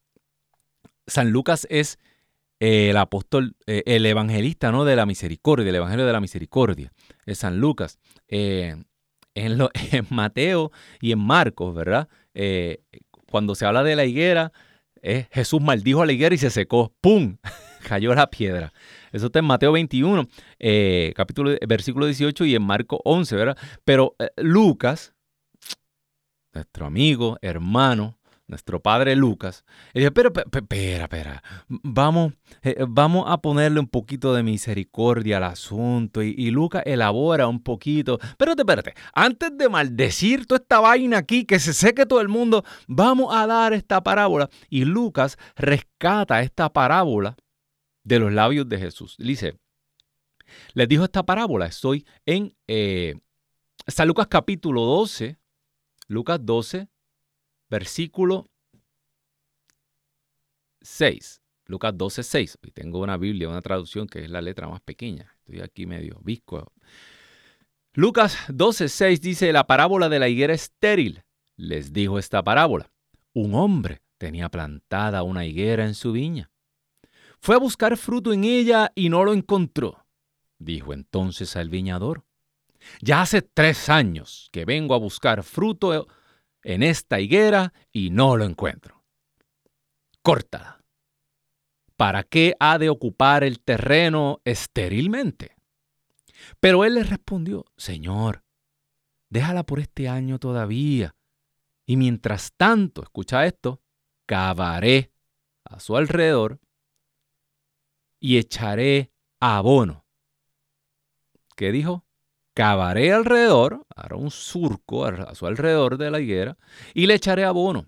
San 1.07 1.31
Lucas 1.31 1.67
es 1.69 1.99
el 2.59 2.95
apóstol, 2.97 3.55
eh, 3.67 3.83
el 3.85 4.05
evangelista 4.05 4.71
¿no? 4.71 4.85
de 4.85 4.95
la 4.95 5.05
misericordia, 5.05 5.69
el 5.69 5.75
evangelio 5.75 6.05
de 6.05 6.13
la 6.13 6.21
misericordia, 6.21 6.91
es 7.25 7.39
San 7.39 7.59
Lucas. 7.59 7.99
Eh, 8.27 8.75
en, 9.35 9.59
en, 9.91 10.07
Mateo 10.09 10.71
y 11.01 11.11
en 11.11 11.19
Marcos, 11.19 11.75
¿verdad? 11.75 12.07
Eh, 12.33 12.81
cuando 13.29 13.55
se 13.55 13.65
habla 13.65 13.83
de 13.83 13.95
la 13.95 14.05
higuera, 14.05 14.53
Jesús 15.31 15.61
maldijo 15.61 16.01
a 16.01 16.05
la 16.05 16.13
higuera 16.13 16.33
y 16.33 16.37
se 16.37 16.49
secó. 16.49 16.93
¡Pum! 17.01 17.37
Cayó 17.87 18.15
la 18.15 18.29
piedra. 18.29 18.73
Eso 19.11 19.27
está 19.27 19.39
en 19.39 19.45
Mateo 19.45 19.71
21, 19.71 20.27
eh, 20.59 21.13
capítulo, 21.15 21.55
versículo 21.67 22.07
18 22.07 22.45
y 22.45 22.55
en 22.55 22.63
Marco 22.63 22.99
11, 23.05 23.35
¿verdad? 23.35 23.57
Pero 23.83 24.15
eh, 24.19 24.29
Lucas, 24.37 25.13
nuestro 26.53 26.85
amigo, 26.87 27.37
hermano, 27.41 28.17
nuestro 28.47 28.79
padre 28.79 29.15
Lucas, 29.15 29.65
dice, 29.93 30.11
pero, 30.11 30.31
espera, 30.51 31.03
espera, 31.03 31.43
vamos, 31.67 32.33
eh, 32.61 32.75
vamos 32.87 33.25
a 33.27 33.39
ponerle 33.39 33.79
un 33.79 33.87
poquito 33.87 34.33
de 34.33 34.43
misericordia 34.43 35.37
al 35.37 35.45
asunto. 35.45 36.21
Y, 36.21 36.35
y, 36.37 36.51
Lucas 36.51 36.83
elabora 36.85 37.47
un 37.47 37.61
poquito. 37.61 38.19
Espérate, 38.21 38.61
espérate, 38.61 38.93
antes 39.13 39.57
de 39.57 39.69
maldecir 39.69 40.45
toda 40.45 40.59
esta 40.59 40.79
vaina 40.79 41.17
aquí, 41.17 41.45
que 41.45 41.59
se 41.59 41.73
seque 41.73 42.05
todo 42.05 42.21
el 42.21 42.29
mundo, 42.29 42.63
vamos 42.87 43.35
a 43.35 43.47
dar 43.47 43.73
esta 43.73 44.03
parábola. 44.03 44.49
Y 44.69 44.85
Lucas 44.85 45.37
rescata 45.55 46.41
esta 46.41 46.71
parábola 46.71 47.35
de 48.03 48.19
los 48.19 48.31
labios 48.31 48.69
de 48.69 48.77
Jesús. 48.77 49.15
Dice, 49.17 49.57
les 50.73 50.87
dijo 50.87 51.03
esta 51.03 51.23
parábola, 51.23 51.65
estoy 51.65 52.05
en 52.25 52.55
eh, 52.67 53.15
San 53.87 54.07
Lucas 54.07 54.27
capítulo 54.27 54.81
12, 54.81 55.37
Lucas 56.07 56.39
12, 56.41 56.87
versículo 57.69 58.49
6. 60.81 61.41
Lucas 61.67 61.97
12, 61.97 62.23
6. 62.23 62.59
Hoy 62.63 62.71
tengo 62.71 62.99
una 62.99 63.17
Biblia, 63.17 63.49
una 63.49 63.61
traducción 63.61 64.07
que 64.07 64.23
es 64.23 64.29
la 64.29 64.41
letra 64.41 64.67
más 64.67 64.81
pequeña. 64.81 65.35
Estoy 65.39 65.61
aquí 65.61 65.85
medio 65.85 66.19
visco. 66.23 66.71
Lucas 67.93 68.37
12, 68.49 68.89
6 68.89 69.21
dice, 69.21 69.53
la 69.53 69.65
parábola 69.65 70.09
de 70.09 70.19
la 70.19 70.29
higuera 70.29 70.53
estéril. 70.53 71.23
Les 71.55 71.93
dijo 71.93 72.19
esta 72.19 72.43
parábola. 72.43 72.91
Un 73.33 73.55
hombre 73.55 74.01
tenía 74.17 74.49
plantada 74.49 75.23
una 75.23 75.45
higuera 75.45 75.85
en 75.85 75.95
su 75.95 76.11
viña 76.11 76.51
fue 77.45 77.53
a 77.53 77.59
buscar 77.59 77.95
fruto 77.95 78.33
en 78.33 78.43
ella 78.43 78.91
y 78.95 79.09
no 79.09 79.23
lo 79.23 79.31
encontró. 79.31 80.07
Dijo 80.57 80.93
entonces 80.93 81.55
al 81.55 81.69
viñador, 81.69 82.25
ya 83.01 83.21
hace 83.21 83.43
tres 83.43 83.87
años 83.87 84.49
que 84.51 84.65
vengo 84.65 84.95
a 84.95 84.97
buscar 84.97 85.43
fruto 85.43 86.07
en 86.65 86.81
esta 86.81 87.19
higuera 87.19 87.73
y 87.91 88.09
no 88.09 88.35
lo 88.35 88.43
encuentro. 88.43 89.03
Córtala. 90.21 90.83
¿Para 91.95 92.23
qué 92.23 92.55
ha 92.59 92.79
de 92.79 92.89
ocupar 92.89 93.43
el 93.43 93.61
terreno 93.61 94.41
estérilmente? 94.43 95.55
Pero 96.59 96.83
él 96.83 96.95
le 96.95 97.03
respondió, 97.03 97.65
Señor, 97.77 98.43
déjala 99.29 99.63
por 99.63 99.79
este 99.79 100.09
año 100.09 100.39
todavía. 100.39 101.15
Y 101.85 101.97
mientras 101.97 102.51
tanto, 102.57 103.03
escucha 103.03 103.45
esto, 103.45 103.79
cavaré 104.25 105.11
a 105.63 105.79
su 105.79 105.95
alrededor 105.95 106.59
y 108.19 108.39
echaré 108.39 109.11
abono. 109.39 110.03
¿Qué 111.55 111.71
dijo? 111.71 112.04
Cavaré 112.55 113.11
alrededor, 113.11 113.85
hará 113.93 114.15
un 114.15 114.31
surco 114.31 115.05
a 115.05 115.35
su 115.35 115.45
alrededor 115.45 115.97
de 115.97 116.09
la 116.09 116.21
higuera 116.21 116.57
y 116.93 117.05
le 117.05 117.15
echaré 117.15 117.43
abono 117.43 117.85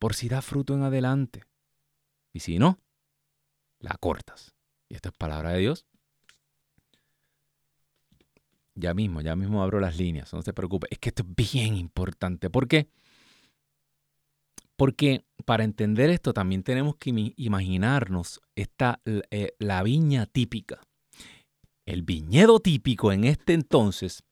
por 0.00 0.12
si 0.14 0.28
da 0.28 0.42
fruto 0.42 0.74
en 0.74 0.82
adelante. 0.82 1.44
Y 2.32 2.40
si 2.40 2.58
no, 2.58 2.80
la 3.78 3.96
cortas. 4.00 4.56
Y 4.88 4.96
esta 4.96 5.10
es 5.10 5.14
palabra 5.14 5.52
de 5.52 5.60
Dios. 5.60 5.86
Ya 8.74 8.92
mismo, 8.92 9.20
ya 9.20 9.36
mismo 9.36 9.62
abro 9.62 9.78
las 9.78 9.96
líneas, 9.96 10.32
no 10.32 10.42
se 10.42 10.52
preocupe. 10.52 10.88
Es 10.90 10.98
que 10.98 11.10
esto 11.10 11.22
es 11.22 11.52
bien 11.52 11.76
importante. 11.76 12.50
¿Por 12.50 12.66
qué? 12.66 12.88
Porque 14.74 15.24
para 15.44 15.62
entender 15.62 16.10
esto 16.10 16.32
también 16.32 16.64
tenemos 16.64 16.96
que 16.96 17.32
imaginarnos 17.36 18.40
esta, 18.56 19.00
eh, 19.04 19.54
la 19.60 19.84
viña 19.84 20.26
típica. 20.26 20.80
El 21.88 22.02
viñedo 22.02 22.60
típico 22.60 23.12
en 23.12 23.24
este 23.24 23.54
entonces 23.54 24.22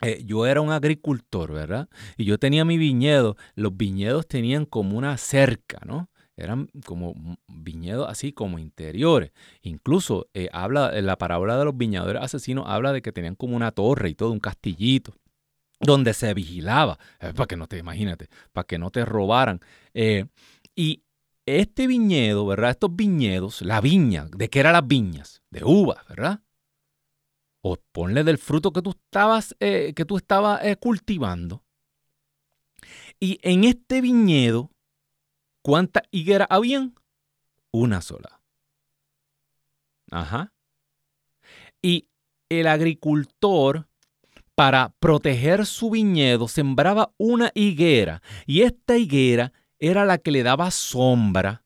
eh, 0.00 0.20
yo 0.24 0.46
era 0.46 0.60
un 0.60 0.72
agricultor, 0.72 1.52
¿verdad? 1.52 1.88
Y 2.16 2.24
yo 2.24 2.38
tenía 2.38 2.64
mi 2.64 2.76
viñedo. 2.76 3.36
Los 3.54 3.76
viñedos 3.76 4.26
tenían 4.26 4.64
como 4.64 4.98
una 4.98 5.16
cerca, 5.16 5.78
¿no? 5.86 6.10
Eran 6.36 6.68
como 6.84 7.14
viñedos 7.46 8.08
así 8.08 8.32
como 8.32 8.58
interiores. 8.58 9.30
Incluso 9.62 10.28
eh, 10.34 10.48
habla, 10.52 10.98
en 10.98 11.06
la 11.06 11.16
parábola 11.16 11.56
de 11.56 11.66
los 11.66 11.76
viñadores 11.76 12.20
asesinos 12.20 12.64
habla 12.66 12.92
de 12.92 13.00
que 13.00 13.12
tenían 13.12 13.36
como 13.36 13.54
una 13.54 13.70
torre 13.70 14.08
y 14.08 14.16
todo, 14.16 14.32
un 14.32 14.40
castillito, 14.40 15.14
donde 15.78 16.14
se 16.14 16.34
vigilaba, 16.34 16.98
eh, 17.20 17.32
para 17.32 17.46
que 17.46 17.56
no 17.56 17.68
te 17.68 17.78
imagínate, 17.78 18.28
para 18.52 18.66
que 18.66 18.76
no 18.76 18.90
te 18.90 19.04
robaran. 19.04 19.60
y 20.74 21.04
este 21.46 21.86
viñedo, 21.86 22.44
¿verdad? 22.44 22.70
Estos 22.70 22.94
viñedos, 22.94 23.62
la 23.62 23.80
viña, 23.80 24.26
¿de 24.36 24.50
qué 24.50 24.58
eran 24.60 24.72
las 24.72 24.86
viñas? 24.86 25.42
De 25.50 25.62
uvas, 25.64 26.06
¿verdad? 26.08 26.40
Ponle 27.76 28.24
del 28.24 28.38
fruto 28.38 28.72
que 28.72 28.82
tú 28.82 28.90
estabas, 28.90 29.54
eh, 29.60 29.92
que 29.94 30.04
tú 30.04 30.16
estabas 30.16 30.64
eh, 30.64 30.76
cultivando. 30.76 31.64
Y 33.20 33.38
en 33.42 33.64
este 33.64 34.00
viñedo, 34.00 34.70
¿cuántas 35.62 36.04
higueras 36.10 36.48
habían? 36.50 36.94
Una 37.70 38.00
sola. 38.00 38.40
Ajá. 40.10 40.52
Y 41.82 42.08
el 42.48 42.66
agricultor, 42.66 43.88
para 44.54 44.94
proteger 44.98 45.66
su 45.66 45.90
viñedo, 45.90 46.48
sembraba 46.48 47.12
una 47.18 47.50
higuera. 47.54 48.22
Y 48.46 48.62
esta 48.62 48.96
higuera 48.96 49.52
era 49.78 50.04
la 50.04 50.18
que 50.18 50.30
le 50.30 50.42
daba 50.42 50.70
sombra 50.70 51.64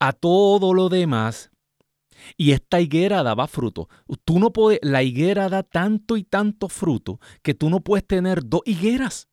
a 0.00 0.12
todo 0.12 0.72
lo 0.72 0.88
demás 0.88 1.50
y 2.36 2.52
esta 2.52 2.80
higuera 2.80 3.22
daba 3.22 3.46
fruto. 3.46 3.88
Tú 4.24 4.38
no 4.38 4.52
puedes, 4.52 4.80
la 4.82 5.02
higuera 5.02 5.48
da 5.48 5.62
tanto 5.62 6.16
y 6.16 6.24
tanto 6.24 6.68
fruto 6.68 7.20
que 7.42 7.54
tú 7.54 7.70
no 7.70 7.80
puedes 7.80 8.06
tener 8.06 8.44
dos 8.44 8.62
higueras. 8.64 9.28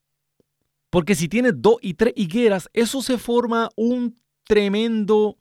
Porque 0.89 1.15
si 1.15 1.27
tienes 1.27 1.53
dos 1.57 1.77
y 1.81 1.95
tres 1.95 2.13
higueras, 2.15 2.69
eso 2.73 3.01
se 3.01 3.17
forma 3.17 3.69
un 3.75 4.19
tremendo 4.45 5.37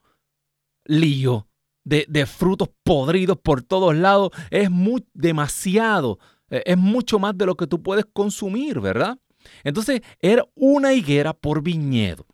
lío 0.85 1.48
de, 1.85 2.26
frutos 2.26 2.68
podridos 2.82 3.38
por 3.38 3.62
todos 3.62 3.94
lados. 3.94 4.30
Es 4.50 4.70
muy, 4.70 5.06
demasiado. 5.14 6.18
Eh, 6.50 6.62
es 6.66 6.76
mucho 6.76 7.18
más 7.18 7.37
de 7.38 7.46
lo 7.46 7.56
que 7.56 7.66
tú 7.66 7.82
puedes 7.82 8.06
consumir, 8.06 8.80
¿verdad? 8.80 9.18
Entonces, 9.62 10.00
era 10.20 10.44
una 10.54 10.92
higuera 10.92 11.32
por 11.32 11.62
viñedo. 11.62 12.26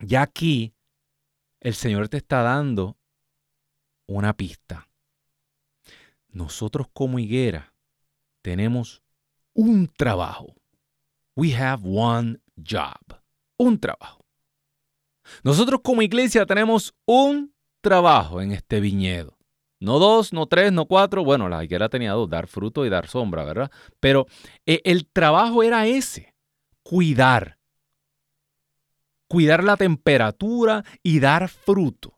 Ya 0.00 0.22
aquí, 0.22 0.74
el 1.60 1.74
Señor 1.74 2.08
te 2.08 2.18
está 2.18 2.42
dando 2.42 2.97
una 4.08 4.36
pista. 4.36 4.88
Nosotros 6.28 6.88
como 6.92 7.18
higuera 7.18 7.72
tenemos 8.42 9.02
un 9.54 9.86
trabajo. 9.86 10.54
We 11.36 11.54
have 11.54 11.82
one 11.84 12.40
job. 12.56 13.20
Un 13.56 13.78
trabajo. 13.78 14.24
Nosotros 15.42 15.80
como 15.82 16.02
iglesia 16.02 16.46
tenemos 16.46 16.94
un 17.04 17.54
trabajo 17.80 18.40
en 18.40 18.52
este 18.52 18.80
viñedo. 18.80 19.36
No 19.80 19.98
dos, 19.98 20.32
no 20.32 20.46
tres, 20.46 20.72
no 20.72 20.86
cuatro. 20.86 21.22
Bueno, 21.22 21.48
la 21.48 21.62
higuera 21.62 21.88
tenía 21.88 22.12
dos, 22.12 22.28
dar 22.28 22.48
fruto 22.48 22.84
y 22.84 22.88
dar 22.88 23.06
sombra, 23.06 23.44
¿verdad? 23.44 23.70
Pero 24.00 24.26
eh, 24.66 24.80
el 24.84 25.06
trabajo 25.06 25.62
era 25.62 25.86
ese, 25.86 26.34
cuidar. 26.82 27.58
Cuidar 29.28 29.62
la 29.62 29.76
temperatura 29.76 30.84
y 31.02 31.20
dar 31.20 31.48
fruto. 31.48 32.17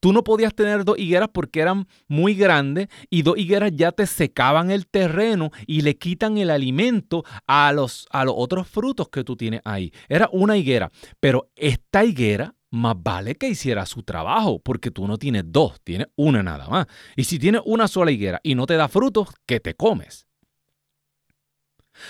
Tú 0.00 0.12
no 0.12 0.22
podías 0.22 0.54
tener 0.54 0.84
dos 0.84 0.98
higueras 0.98 1.28
porque 1.32 1.60
eran 1.60 1.86
muy 2.06 2.34
grandes 2.34 2.88
y 3.10 3.22
dos 3.22 3.36
higueras 3.36 3.72
ya 3.74 3.90
te 3.92 4.06
secaban 4.06 4.70
el 4.70 4.86
terreno 4.86 5.50
y 5.66 5.80
le 5.80 5.96
quitan 5.96 6.38
el 6.38 6.50
alimento 6.50 7.24
a 7.46 7.72
los, 7.72 8.06
a 8.10 8.24
los 8.24 8.34
otros 8.36 8.68
frutos 8.68 9.08
que 9.08 9.24
tú 9.24 9.36
tienes 9.36 9.60
ahí. 9.64 9.92
Era 10.08 10.28
una 10.32 10.56
higuera, 10.56 10.90
pero 11.18 11.50
esta 11.56 12.04
higuera 12.04 12.54
más 12.70 12.96
vale 12.98 13.34
que 13.34 13.48
hiciera 13.48 13.86
su 13.86 14.02
trabajo, 14.02 14.60
porque 14.60 14.90
tú 14.90 15.06
no 15.06 15.16
tienes 15.16 15.44
dos, 15.46 15.80
tienes 15.82 16.08
una 16.16 16.42
nada 16.42 16.68
más. 16.68 16.86
Y 17.16 17.24
si 17.24 17.38
tienes 17.38 17.62
una 17.64 17.88
sola 17.88 18.10
higuera 18.10 18.40
y 18.42 18.54
no 18.54 18.66
te 18.66 18.74
da 18.74 18.88
frutos, 18.88 19.28
¿qué 19.46 19.58
te 19.58 19.74
comes? 19.74 20.26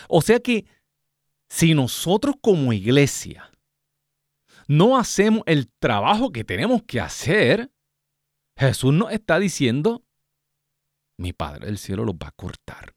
O 0.09 0.20
sea 0.20 0.40
que 0.40 0.66
si 1.48 1.74
nosotros 1.74 2.35
como 2.40 2.72
iglesia 2.72 3.51
no 4.66 4.98
hacemos 4.98 5.42
el 5.46 5.68
trabajo 5.79 6.31
que 6.31 6.44
tenemos 6.44 6.83
que 6.83 7.01
hacer, 7.01 7.70
Jesús 8.59 8.92
nos 8.92 9.12
está 9.12 9.38
diciendo, 9.38 10.03
mi 11.16 11.33
Padre 11.33 11.66
del 11.66 11.79
cielo 11.79 12.05
los 12.05 12.16
va 12.16 12.29
a 12.29 12.33
cortar. 12.33 12.94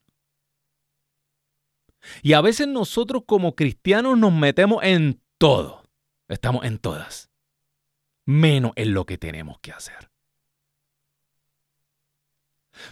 Y 2.22 2.32
a 2.32 2.40
veces 2.40 2.66
nosotros 2.66 3.22
como 3.26 3.54
cristianos 3.54 4.18
nos 4.18 4.32
metemos 4.32 4.82
en 4.82 5.22
todo. 5.38 5.84
Estamos 6.28 6.64
en 6.64 6.78
todas. 6.78 7.30
Menos 8.24 8.72
en 8.74 8.92
lo 8.92 9.06
que 9.06 9.18
tenemos 9.18 9.60
que 9.60 9.70
hacer. 9.70 10.10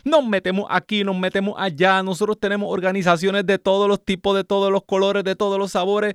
Nos 0.05 0.25
metemos 0.25 0.67
aquí, 0.69 1.03
nos 1.03 1.19
metemos 1.19 1.55
allá. 1.59 2.03
Nosotros 2.05 2.39
tenemos 2.39 2.71
organizaciones 2.71 3.47
de 3.47 3.59
todos 3.59 3.89
los 3.89 4.05
tipos, 4.05 4.37
de 4.37 4.45
todos 4.45 4.71
los 4.71 4.85
colores, 4.85 5.25
de 5.25 5.35
todos 5.35 5.59
los 5.59 5.73
sabores. 5.73 6.15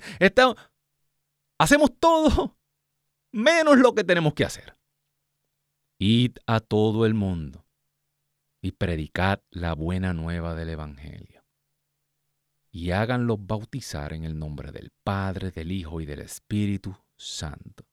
Hacemos 1.58 1.90
todo 1.98 2.56
menos 3.32 3.76
lo 3.76 3.94
que 3.94 4.04
tenemos 4.04 4.32
que 4.32 4.44
hacer. 4.44 4.75
Id 5.98 6.38
a 6.46 6.60
todo 6.60 7.06
el 7.06 7.14
mundo 7.14 7.64
y 8.60 8.72
predicad 8.72 9.40
la 9.50 9.74
buena 9.74 10.12
nueva 10.12 10.54
del 10.54 10.70
Evangelio. 10.70 11.44
Y 12.70 12.90
háganlos 12.90 13.38
bautizar 13.40 14.12
en 14.12 14.24
el 14.24 14.38
nombre 14.38 14.72
del 14.72 14.90
Padre, 15.02 15.50
del 15.50 15.72
Hijo 15.72 16.00
y 16.00 16.06
del 16.06 16.20
Espíritu 16.20 16.94
Santo. 17.16 17.84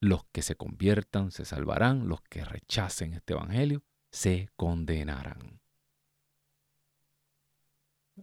Los 0.00 0.24
que 0.26 0.42
se 0.42 0.56
conviertan 0.56 1.30
se 1.30 1.44
salvarán, 1.44 2.08
los 2.08 2.20
que 2.22 2.44
rechacen 2.44 3.14
este 3.14 3.32
Evangelio 3.32 3.82
se 4.10 4.50
condenarán. 4.56 5.60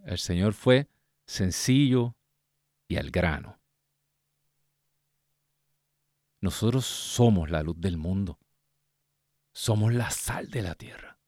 El 0.04 0.18
Señor 0.18 0.54
fue 0.54 0.88
sencillo 1.26 2.14
y 2.86 2.96
al 2.96 3.10
grano. 3.10 3.58
Nosotros 6.46 6.86
somos 6.86 7.50
la 7.50 7.64
luz 7.64 7.74
del 7.80 7.96
mundo. 7.96 8.38
Somos 9.52 9.92
la 9.92 10.12
sal 10.12 10.48
de 10.48 10.62
la 10.62 10.76
tierra. 10.76 11.18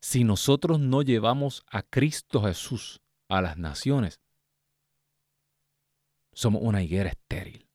Si 0.00 0.22
nosotros 0.22 0.78
no 0.78 1.02
llevamos 1.02 1.64
a 1.66 1.82
Cristo 1.82 2.40
Jesús 2.42 3.02
a 3.28 3.42
las 3.42 3.58
naciones, 3.58 4.20
somos 6.32 6.62
una 6.62 6.84
higuera 6.84 7.10
estéril. 7.10 7.68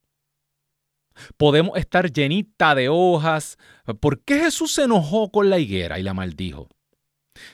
Podemos 1.35 1.77
estar 1.77 2.13
llenita 2.13 2.73
de 2.73 2.87
hojas. 2.87 3.57
¿Por 3.99 4.23
qué 4.23 4.39
Jesús 4.39 4.73
se 4.73 4.83
enojó 4.83 5.31
con 5.31 5.49
la 5.49 5.59
higuera 5.59 5.99
y 5.99 6.03
la 6.03 6.13
maldijo? 6.13 6.69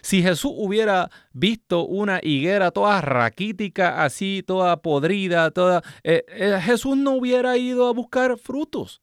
Si 0.01 0.21
Jesús 0.21 0.51
hubiera 0.55 1.09
visto 1.33 1.85
una 1.85 2.19
higuera 2.21 2.71
toda 2.71 3.01
raquítica, 3.01 4.03
así, 4.03 4.43
toda 4.45 4.81
podrida, 4.81 5.51
toda, 5.51 5.83
eh, 6.03 6.25
eh, 6.27 6.59
Jesús 6.61 6.97
no 6.97 7.11
hubiera 7.11 7.57
ido 7.57 7.87
a 7.87 7.93
buscar 7.93 8.37
frutos. 8.37 9.01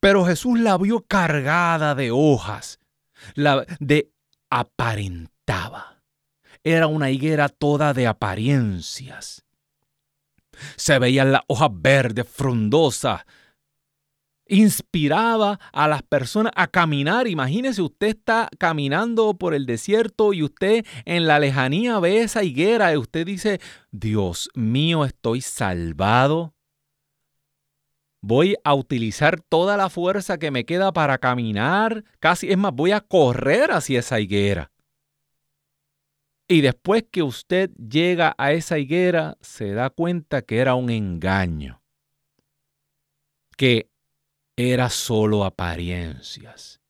Pero 0.00 0.24
Jesús 0.24 0.58
la 0.58 0.78
vio 0.78 1.04
cargada 1.06 1.94
de 1.94 2.10
hojas, 2.10 2.78
la, 3.34 3.66
de 3.80 4.10
aparentaba. 4.50 6.02
Era 6.64 6.86
una 6.86 7.10
higuera 7.10 7.48
toda 7.48 7.92
de 7.94 8.06
apariencias. 8.06 9.44
Se 10.76 10.98
veían 10.98 11.32
las 11.32 11.42
hojas 11.48 11.70
verdes, 11.72 12.28
frondosas, 12.28 13.24
inspiraba 14.48 15.58
a 15.72 15.88
las 15.88 16.02
personas 16.02 16.52
a 16.56 16.66
caminar. 16.66 17.26
Imagínese, 17.26 17.82
usted 17.82 18.08
está 18.08 18.48
caminando 18.58 19.34
por 19.34 19.54
el 19.54 19.66
desierto 19.66 20.32
y 20.32 20.42
usted 20.42 20.84
en 21.04 21.26
la 21.26 21.38
lejanía 21.38 21.98
ve 22.00 22.22
esa 22.22 22.44
higuera 22.44 22.92
y 22.92 22.96
usted 22.96 23.26
dice, 23.26 23.60
Dios 23.90 24.50
mío, 24.54 25.04
estoy 25.04 25.40
salvado. 25.40 26.54
Voy 28.22 28.56
a 28.64 28.74
utilizar 28.74 29.40
toda 29.40 29.76
la 29.76 29.88
fuerza 29.88 30.38
que 30.38 30.50
me 30.50 30.64
queda 30.64 30.92
para 30.92 31.18
caminar. 31.18 32.04
Casi, 32.18 32.50
es 32.50 32.58
más, 32.58 32.72
voy 32.72 32.92
a 32.92 33.00
correr 33.00 33.70
hacia 33.70 34.00
esa 34.00 34.18
higuera. 34.18 34.72
Y 36.48 36.60
después 36.60 37.04
que 37.10 37.22
usted 37.22 37.70
llega 37.74 38.34
a 38.38 38.52
esa 38.52 38.78
higuera, 38.78 39.36
se 39.40 39.72
da 39.72 39.90
cuenta 39.90 40.42
que 40.42 40.58
era 40.58 40.74
un 40.74 40.90
engaño. 40.90 41.82
Que 43.56 43.90
era 44.56 44.88
solo 44.88 45.44
apariencias. 45.44 46.80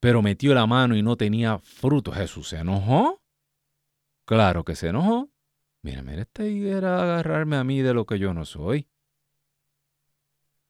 Pero 0.00 0.22
metió 0.22 0.54
la 0.54 0.66
mano 0.66 0.96
y 0.96 1.02
no 1.02 1.16
tenía 1.16 1.58
fruto. 1.58 2.12
Jesús 2.12 2.48
se 2.48 2.58
enojó. 2.58 3.20
Claro 4.24 4.64
que 4.64 4.76
se 4.76 4.88
enojó. 4.88 5.30
Mira, 5.82 6.02
mira, 6.02 6.22
esta 6.22 6.44
higuera 6.44 7.02
agarrarme 7.02 7.56
a 7.56 7.64
mí 7.64 7.80
de 7.80 7.94
lo 7.94 8.06
que 8.06 8.18
yo 8.18 8.32
no 8.32 8.44
soy. 8.44 8.88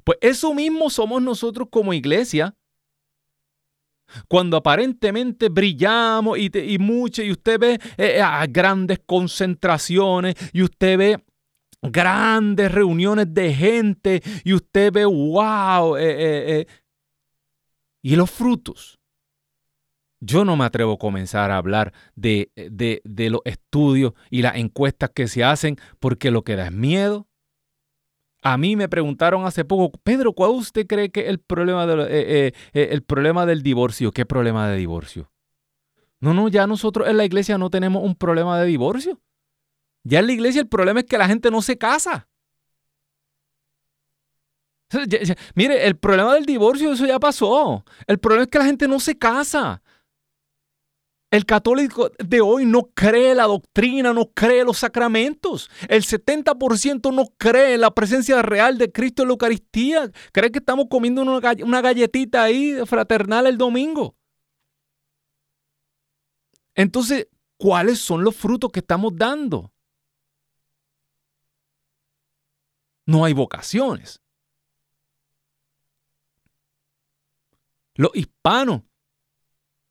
Pues 0.05 0.19
eso 0.21 0.55
mismo 0.55 0.89
somos 0.89 1.21
nosotros 1.21 1.69
como 1.71 1.93
iglesia. 1.93 2.57
Cuando 4.29 4.57
aparentemente 4.57 5.49
brillamos 5.49 6.39
y, 6.39 6.51
y 6.57 6.79
mucho, 6.79 7.23
y 7.23 7.33
usted 7.33 7.59
ve 7.59 7.73
eh, 7.97 8.21
eh, 8.21 8.47
grandes 8.49 9.01
concentraciones, 9.05 10.37
y 10.53 10.63
usted 10.63 10.97
ve 10.97 11.26
grandes 11.83 12.73
reuniones 12.73 13.33
de 13.33 13.55
gente 13.55 14.23
y 14.45 14.53
usted 14.53 14.93
ve, 14.93 15.05
wow, 15.05 15.97
eh, 15.97 16.11
eh, 16.11 16.61
eh. 16.61 16.67
y 18.03 18.17
los 18.17 18.31
frutos. 18.31 18.99
Yo 20.21 20.45
no 20.45 20.57
me 20.57 20.65
atrevo 20.65 20.95
a 20.95 20.99
comenzar 20.99 21.51
a 21.51 21.59
hablar 21.59 21.93
de, 22.15 22.51
de, 22.57 23.03
de, 23.05 23.31
los 23.31 23.43
estudios 23.45 24.15
y 24.31 24.43
las 24.43 24.57
encuestas 24.57 25.11
que 25.15 25.29
se 25.29 25.45
hacen 25.45 25.77
porque 26.01 26.31
lo 26.31 26.43
que 26.43 26.57
da 26.57 26.67
es 26.67 26.73
miedo. 26.73 27.29
A 28.43 28.57
mí 28.57 28.77
me 28.77 28.89
preguntaron 28.89 29.45
hace 29.45 29.65
poco, 29.65 29.99
Pedro, 30.03 30.33
¿cuál 30.33 30.53
usted 30.53 30.87
cree 30.87 31.11
que 31.11 31.21
es 31.21 31.29
el 31.29 31.39
problema, 31.39 31.87
de, 31.87 32.55
el 32.73 33.03
problema 33.03 33.45
del 33.45 33.63
divorcio? 33.63 34.11
¿Qué 34.11 34.25
problema 34.25 34.69
de 34.69 34.77
divorcio? 34.79 35.31
No, 36.21 36.33
no, 36.33 36.49
ya 36.49 36.67
nosotros 36.67 37.09
en 37.09 37.19
la 37.19 37.25
iglesia 37.25 37.59
no 37.59 37.71
tenemos 37.71 38.03
un 38.03 38.15
problema 38.15 38.59
de 38.59 38.67
divorcio. 38.67 39.21
Ya 40.07 40.21
en 40.21 40.29
la 40.29 40.33
iglesia 40.33 40.61
el 40.61 40.69
problema 40.69 41.01
es 41.01 41.07
que 41.07 41.19
la 41.19 41.27
gente 41.27 41.51
no 41.51 41.63
se 41.63 41.77
casa. 41.77 42.29
Mire, 45.57 45.85
el 45.85 45.97
problema 45.99 46.35
del 46.35 46.47
divorcio, 46.47 46.93
eso 46.93 47.07
ya 47.07 47.19
pasó. 47.19 47.85
El 48.07 48.19
problema 48.19 48.45
es 48.45 48.49
que 48.49 48.59
la 48.59 48.67
gente 48.67 48.87
no 48.87 49.01
se 49.01 49.19
casa. 49.19 49.83
El 51.33 51.45
católico 51.45 52.13
de 52.25 52.41
hoy 52.41 52.65
no 52.65 52.85
cree 52.95 53.35
la 53.35 53.45
doctrina, 53.45 54.13
no 54.13 54.31
cree 54.31 54.63
los 54.65 54.79
sacramentos. 54.79 55.69
El 55.89 56.05
70% 56.05 57.13
no 57.13 57.27
cree 57.37 57.75
en 57.75 57.81
la 57.81 57.91
presencia 57.91 58.41
real 58.43 58.79
de 58.79 58.93
Cristo 58.93 59.23
en 59.23 59.29
la 59.29 59.33
Eucaristía. 59.33 60.09
Cree 60.33 60.53
que 60.53 60.61
estamos 60.61 60.87
comiendo 60.89 61.23
una 61.23 61.81
galletita 61.81 62.45
ahí 62.45 62.77
fraternal 62.87 63.49
el 63.49 63.59
domingo. 63.59 64.15
Entonces, 66.77 67.27
¿cuáles 67.57 67.99
son 67.99 68.23
los 68.23 68.37
frutos 68.37 68.71
que 68.71 68.79
estamos 68.79 69.13
dando? 69.17 69.73
No 73.07 73.25
hay 73.25 73.33
vocaciones. 73.33 74.21
Los 77.95 78.15
hispanos 78.15 78.83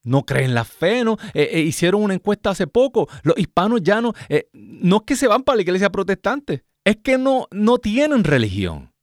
no 0.03 0.23
creen 0.23 0.53
la 0.53 0.63
fe, 0.63 1.03
¿no? 1.03 1.17
Eh, 1.33 1.49
eh, 1.51 1.59
hicieron 1.61 2.03
una 2.03 2.13
encuesta 2.13 2.51
hace 2.51 2.67
poco. 2.67 3.09
Los 3.23 3.37
hispanos 3.37 3.81
ya 3.81 4.01
no, 4.01 4.13
eh, 4.29 4.47
no 4.53 4.97
es 4.97 5.01
que 5.03 5.15
se 5.15 5.27
van 5.27 5.43
para 5.43 5.55
la 5.57 5.63
iglesia 5.63 5.89
protestante, 5.89 6.63
es 6.83 6.97
que 6.97 7.17
no, 7.17 7.47
no 7.51 7.79
tienen 7.79 8.23
religión. 8.23 8.93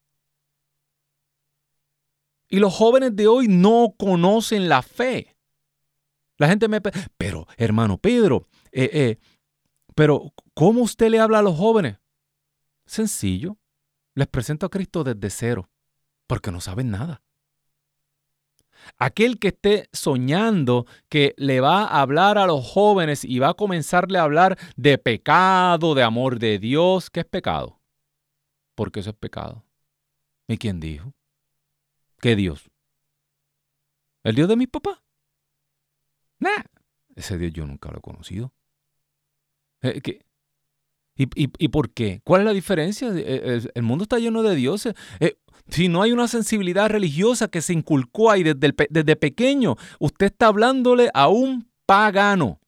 Y 2.48 2.58
los 2.58 2.72
jóvenes 2.72 3.16
de 3.16 3.26
hoy 3.26 3.48
no 3.48 3.94
conocen 3.98 4.68
la 4.68 4.82
fe. 4.82 5.36
La 6.36 6.48
gente 6.48 6.68
me... 6.68 6.80
Pero, 7.16 7.46
hermano 7.56 7.98
Pedro, 7.98 8.46
pero 9.94 10.32
¿cómo 10.54 10.82
usted 10.82 11.08
le 11.08 11.18
habla 11.18 11.38
a 11.38 11.42
los 11.42 11.56
jóvenes? 11.56 11.98
Sencillo. 12.84 13.56
Les 14.14 14.28
presento 14.28 14.66
a 14.66 14.70
Cristo 14.70 15.04
desde 15.04 15.30
cero, 15.30 15.70
porque 16.26 16.50
no 16.50 16.60
saben 16.60 16.90
nada. 16.90 17.22
Aquel 18.98 19.38
que 19.38 19.48
esté 19.48 19.88
soñando 19.92 20.86
que 21.08 21.34
le 21.36 21.60
va 21.60 21.84
a 21.84 22.00
hablar 22.00 22.36
a 22.36 22.46
los 22.46 22.66
jóvenes 22.66 23.24
y 23.24 23.38
va 23.38 23.50
a 23.50 23.54
comenzarle 23.54 24.18
a 24.18 24.24
hablar 24.24 24.58
de 24.76 24.98
pecado, 24.98 25.94
de 25.94 26.02
amor 26.02 26.38
de 26.38 26.58
Dios, 26.58 27.08
¿qué 27.08 27.20
es 27.20 27.26
pecado? 27.26 27.80
Porque 28.74 29.00
eso 29.00 29.10
es 29.10 29.16
pecado. 29.16 29.64
¿Y 30.48 30.58
quién 30.58 30.80
dijo? 30.80 31.14
¿Qué 32.20 32.36
Dios? 32.36 32.70
¿El 34.24 34.34
Dios 34.34 34.48
de 34.48 34.56
mi 34.56 34.66
papá? 34.66 35.02
Nah, 36.38 36.64
ese 37.14 37.38
Dios 37.38 37.52
yo 37.52 37.66
nunca 37.66 37.90
lo 37.90 37.98
he 37.98 38.02
conocido. 38.02 38.52
Eh, 39.82 40.00
¿Qué? 40.00 40.24
¿Y, 41.14 41.68
por 41.68 41.90
qué? 41.90 42.20
¿Cuál 42.24 42.42
es 42.42 42.46
la 42.46 42.52
diferencia? 42.52 43.08
Eh, 43.08 43.22
eh, 43.26 43.60
el 43.74 43.82
mundo 43.82 44.04
está 44.04 44.18
lleno 44.18 44.42
de 44.42 44.54
dioses. 44.54 44.94
Eh, 45.20 45.34
si 45.68 45.88
no 45.88 46.02
hay 46.02 46.12
una 46.12 46.26
sensibilidad 46.26 46.88
religiosa 46.88 47.48
que 47.48 47.60
se 47.60 47.72
inculcó 47.72 48.30
ahí 48.30 48.42
desde, 48.42 48.74
desde 48.88 49.16
pequeño, 49.16 49.76
usted 49.98 50.26
está 50.26 50.46
hablándole 50.46 51.10
a 51.12 51.28
un 51.28 51.68
pagano. 51.86 52.60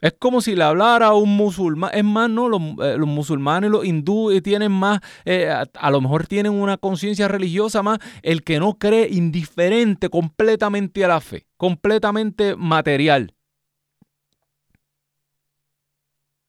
Es 0.00 0.14
como 0.18 0.40
si 0.40 0.56
le 0.56 0.64
hablara 0.64 1.06
a 1.06 1.14
un 1.14 1.36
musulmán. 1.36 1.92
Es 1.94 2.02
más, 2.02 2.28
no, 2.28 2.48
los, 2.48 2.60
musulmanes 3.06 3.68
y 3.68 3.72
los 3.72 3.84
hindúes 3.84 4.42
tienen 4.42 4.72
más, 4.72 4.98
a, 5.24 5.90
lo 5.92 6.00
mejor 6.00 6.26
tienen 6.26 6.52
una 6.52 6.76
conciencia 6.76 7.28
religiosa 7.28 7.84
más. 7.84 8.00
El 8.22 8.42
que 8.42 8.58
no 8.58 8.74
cree 8.74 9.08
indiferente 9.08 10.08
completamente 10.08 11.04
a 11.04 11.08
la 11.08 11.20
fe, 11.20 11.46
completamente 11.56 12.56
material. 12.56 13.32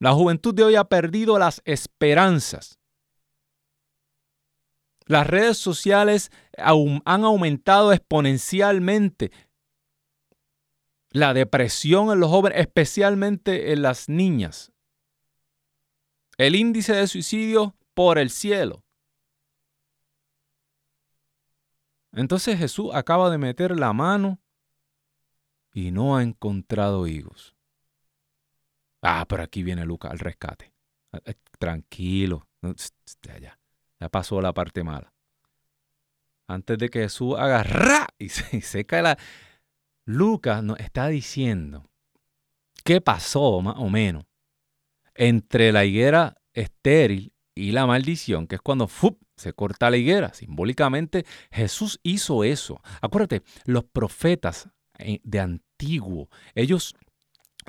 La 0.03 0.11
juventud 0.11 0.53
de 0.53 0.65
hoy 0.65 0.75
ha 0.75 0.83
perdido 0.83 1.39
las 1.39 1.61
esperanzas. 1.63 2.77
Las 5.05 5.25
redes 5.25 5.57
sociales 5.57 6.29
han 6.57 7.23
aumentado 7.23 7.93
exponencialmente 7.93 9.31
la 11.09 11.33
depresión 11.33 12.11
en 12.11 12.19
los 12.19 12.29
jóvenes, 12.29 12.59
especialmente 12.59 13.71
en 13.71 13.81
las 13.81 14.09
niñas. 14.09 14.73
El 16.37 16.57
índice 16.57 16.91
de 16.91 17.07
suicidio 17.07 17.73
por 17.93 18.17
el 18.17 18.29
cielo. 18.29 18.83
Entonces 22.11 22.59
Jesús 22.59 22.89
acaba 22.93 23.29
de 23.29 23.37
meter 23.37 23.79
la 23.79 23.93
mano 23.93 24.41
y 25.73 25.91
no 25.91 26.17
ha 26.17 26.23
encontrado 26.23 27.07
higos. 27.07 27.55
Ah, 29.03 29.25
pero 29.27 29.43
aquí 29.43 29.63
viene 29.63 29.85
Lucas 29.85 30.11
al 30.11 30.19
rescate. 30.19 30.73
Ah, 31.11 31.19
eh, 31.25 31.35
tranquilo. 31.59 32.47
Ya, 33.21 33.59
ya 33.99 34.09
pasó 34.09 34.41
la 34.41 34.53
parte 34.53 34.83
mala. 34.83 35.13
Antes 36.47 36.77
de 36.77 36.89
que 36.89 37.01
Jesús 37.01 37.35
haga 37.37 38.07
y 38.17 38.29
se, 38.29 38.61
seca 38.61 39.01
la... 39.01 39.17
Lucas 40.05 40.63
nos 40.63 40.79
está 40.79 41.07
diciendo 41.07 41.85
qué 42.83 43.01
pasó 43.01 43.61
más 43.61 43.75
o 43.77 43.89
menos 43.89 44.25
entre 45.15 45.71
la 45.71 45.85
higuera 45.85 46.37
estéril 46.53 47.33
y 47.55 47.71
la 47.71 47.85
maldición, 47.85 48.47
que 48.47 48.55
es 48.55 48.61
cuando 48.61 48.89
se 49.35 49.53
corta 49.53 49.89
la 49.89 49.97
higuera. 49.97 50.33
Simbólicamente 50.33 51.25
Jesús 51.51 51.99
hizo 52.03 52.43
eso. 52.43 52.81
Acuérdate, 53.01 53.43
los 53.65 53.83
profetas 53.83 54.69
eh, 54.97 55.19
de 55.23 55.39
antiguo, 55.39 56.29
ellos 56.55 56.95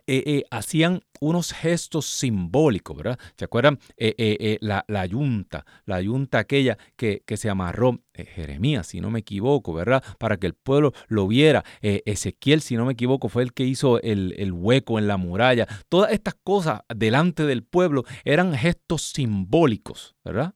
eh, 0.06 0.22
eh, 0.26 0.44
hacían 0.50 1.02
unos 1.20 1.52
gestos 1.52 2.06
simbólicos, 2.06 2.96
¿verdad? 2.96 3.18
¿Se 3.36 3.44
acuerdan? 3.44 3.78
Eh, 3.96 4.58
la, 4.60 4.84
la, 4.88 5.06
yunta, 5.06 5.64
la 5.86 6.00
yunta 6.00 6.38
aquella 6.38 6.76
que, 6.96 7.22
que 7.26 7.36
se 7.36 7.48
amarró, 7.48 8.00
Jeremías, 8.14 8.86
si 8.88 9.00
no 9.00 9.10
me 9.10 9.20
equivoco, 9.20 9.72
¿verdad? 9.72 10.02
Para 10.18 10.36
que 10.36 10.46
el 10.46 10.54
pueblo 10.54 10.92
lo 11.08 11.26
viera. 11.26 11.64
Ezequiel, 11.80 12.60
si 12.60 12.76
no 12.76 12.84
me 12.84 12.92
equivoco, 12.92 13.28
fue 13.28 13.42
el 13.42 13.52
que 13.52 13.64
hizo 13.64 14.00
el, 14.02 14.34
el 14.36 14.52
hueco 14.52 14.98
en 14.98 15.06
la 15.08 15.16
muralla. 15.16 15.66
Todas 15.88 16.12
estas 16.12 16.34
cosas 16.34 16.82
delante 16.94 17.44
del 17.44 17.62
pueblo 17.62 18.04
eran 18.24 18.54
gestos 18.54 19.02
simbólicos, 19.12 20.14
¿verdad? 20.24 20.54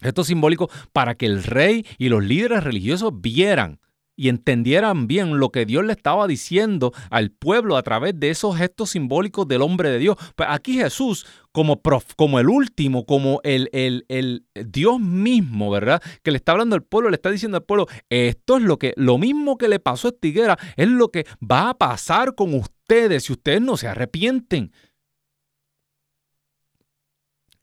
Gestos 0.00 0.26
simbólicos 0.26 0.70
para 0.92 1.14
que 1.14 1.26
el 1.26 1.42
rey 1.42 1.86
y 1.96 2.10
los 2.10 2.22
líderes 2.22 2.62
religiosos 2.62 3.12
vieran 3.20 3.80
y 4.16 4.30
entendieran 4.30 5.06
bien 5.06 5.38
lo 5.38 5.50
que 5.50 5.66
Dios 5.66 5.84
le 5.84 5.92
estaba 5.92 6.26
diciendo 6.26 6.92
al 7.10 7.30
pueblo 7.30 7.76
a 7.76 7.82
través 7.82 8.18
de 8.18 8.30
esos 8.30 8.56
gestos 8.56 8.90
simbólicos 8.90 9.46
del 9.46 9.62
hombre 9.62 9.90
de 9.90 9.98
Dios. 9.98 10.16
Pues 10.34 10.48
aquí 10.50 10.78
Jesús, 10.78 11.26
como, 11.52 11.80
como 12.16 12.40
el 12.40 12.48
último, 12.48 13.04
como 13.04 13.40
el, 13.44 13.68
el, 13.72 14.06
el, 14.08 14.46
Dios 14.54 14.98
mismo, 14.98 15.70
¿verdad? 15.70 16.02
Que 16.22 16.30
le 16.30 16.38
está 16.38 16.52
hablando 16.52 16.74
al 16.74 16.82
pueblo, 16.82 17.10
le 17.10 17.16
está 17.16 17.30
diciendo 17.30 17.58
al 17.58 17.64
pueblo, 17.64 17.86
esto 18.08 18.56
es 18.56 18.62
lo 18.62 18.78
que, 18.78 18.94
lo 18.96 19.18
mismo 19.18 19.58
que 19.58 19.68
le 19.68 19.78
pasó 19.78 20.08
a 20.08 20.10
esta 20.10 20.26
higuera, 20.26 20.58
es 20.76 20.88
lo 20.88 21.10
que 21.10 21.26
va 21.40 21.70
a 21.70 21.74
pasar 21.74 22.34
con 22.34 22.54
ustedes 22.54 23.24
si 23.24 23.34
ustedes 23.34 23.60
no 23.60 23.76
se 23.76 23.88
arrepienten. 23.88 24.72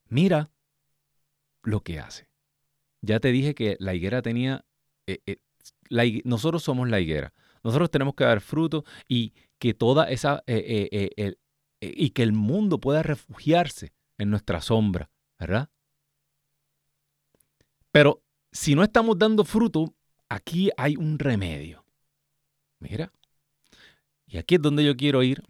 Mira 0.07 0.51
lo 1.63 1.81
que 1.81 1.99
hace. 1.99 2.29
Ya 3.01 3.19
te 3.19 3.31
dije 3.31 3.55
que 3.55 3.75
la 3.79 3.95
higuera 3.95 4.21
tenía 4.21 4.63
eh, 5.07 5.19
eh, 5.25 5.37
nosotros 6.23 6.63
somos 6.63 6.89
la 6.89 6.99
higuera. 6.99 7.33
Nosotros 7.63 7.89
tenemos 7.89 8.15
que 8.15 8.25
dar 8.25 8.41
fruto 8.41 8.83
y 9.07 9.33
que 9.57 9.73
toda 9.73 10.09
esa 10.09 10.43
eh, 10.47 10.89
eh, 10.91 11.09
eh, 11.17 11.35
y 11.79 12.09
que 12.09 12.23
el 12.23 12.33
mundo 12.33 12.79
pueda 12.79 13.03
refugiarse 13.03 13.93
en 14.17 14.29
nuestra 14.29 14.61
sombra, 14.61 15.09
¿verdad? 15.39 15.69
Pero 17.91 18.23
si 18.51 18.75
no 18.75 18.83
estamos 18.83 19.17
dando 19.17 19.45
fruto, 19.45 19.93
aquí 20.29 20.69
hay 20.77 20.95
un 20.95 21.19
remedio. 21.19 21.85
Mira. 22.79 23.11
Y 24.27 24.37
aquí 24.37 24.55
es 24.55 24.61
donde 24.61 24.83
yo 24.83 24.95
quiero 24.97 25.23
ir 25.23 25.43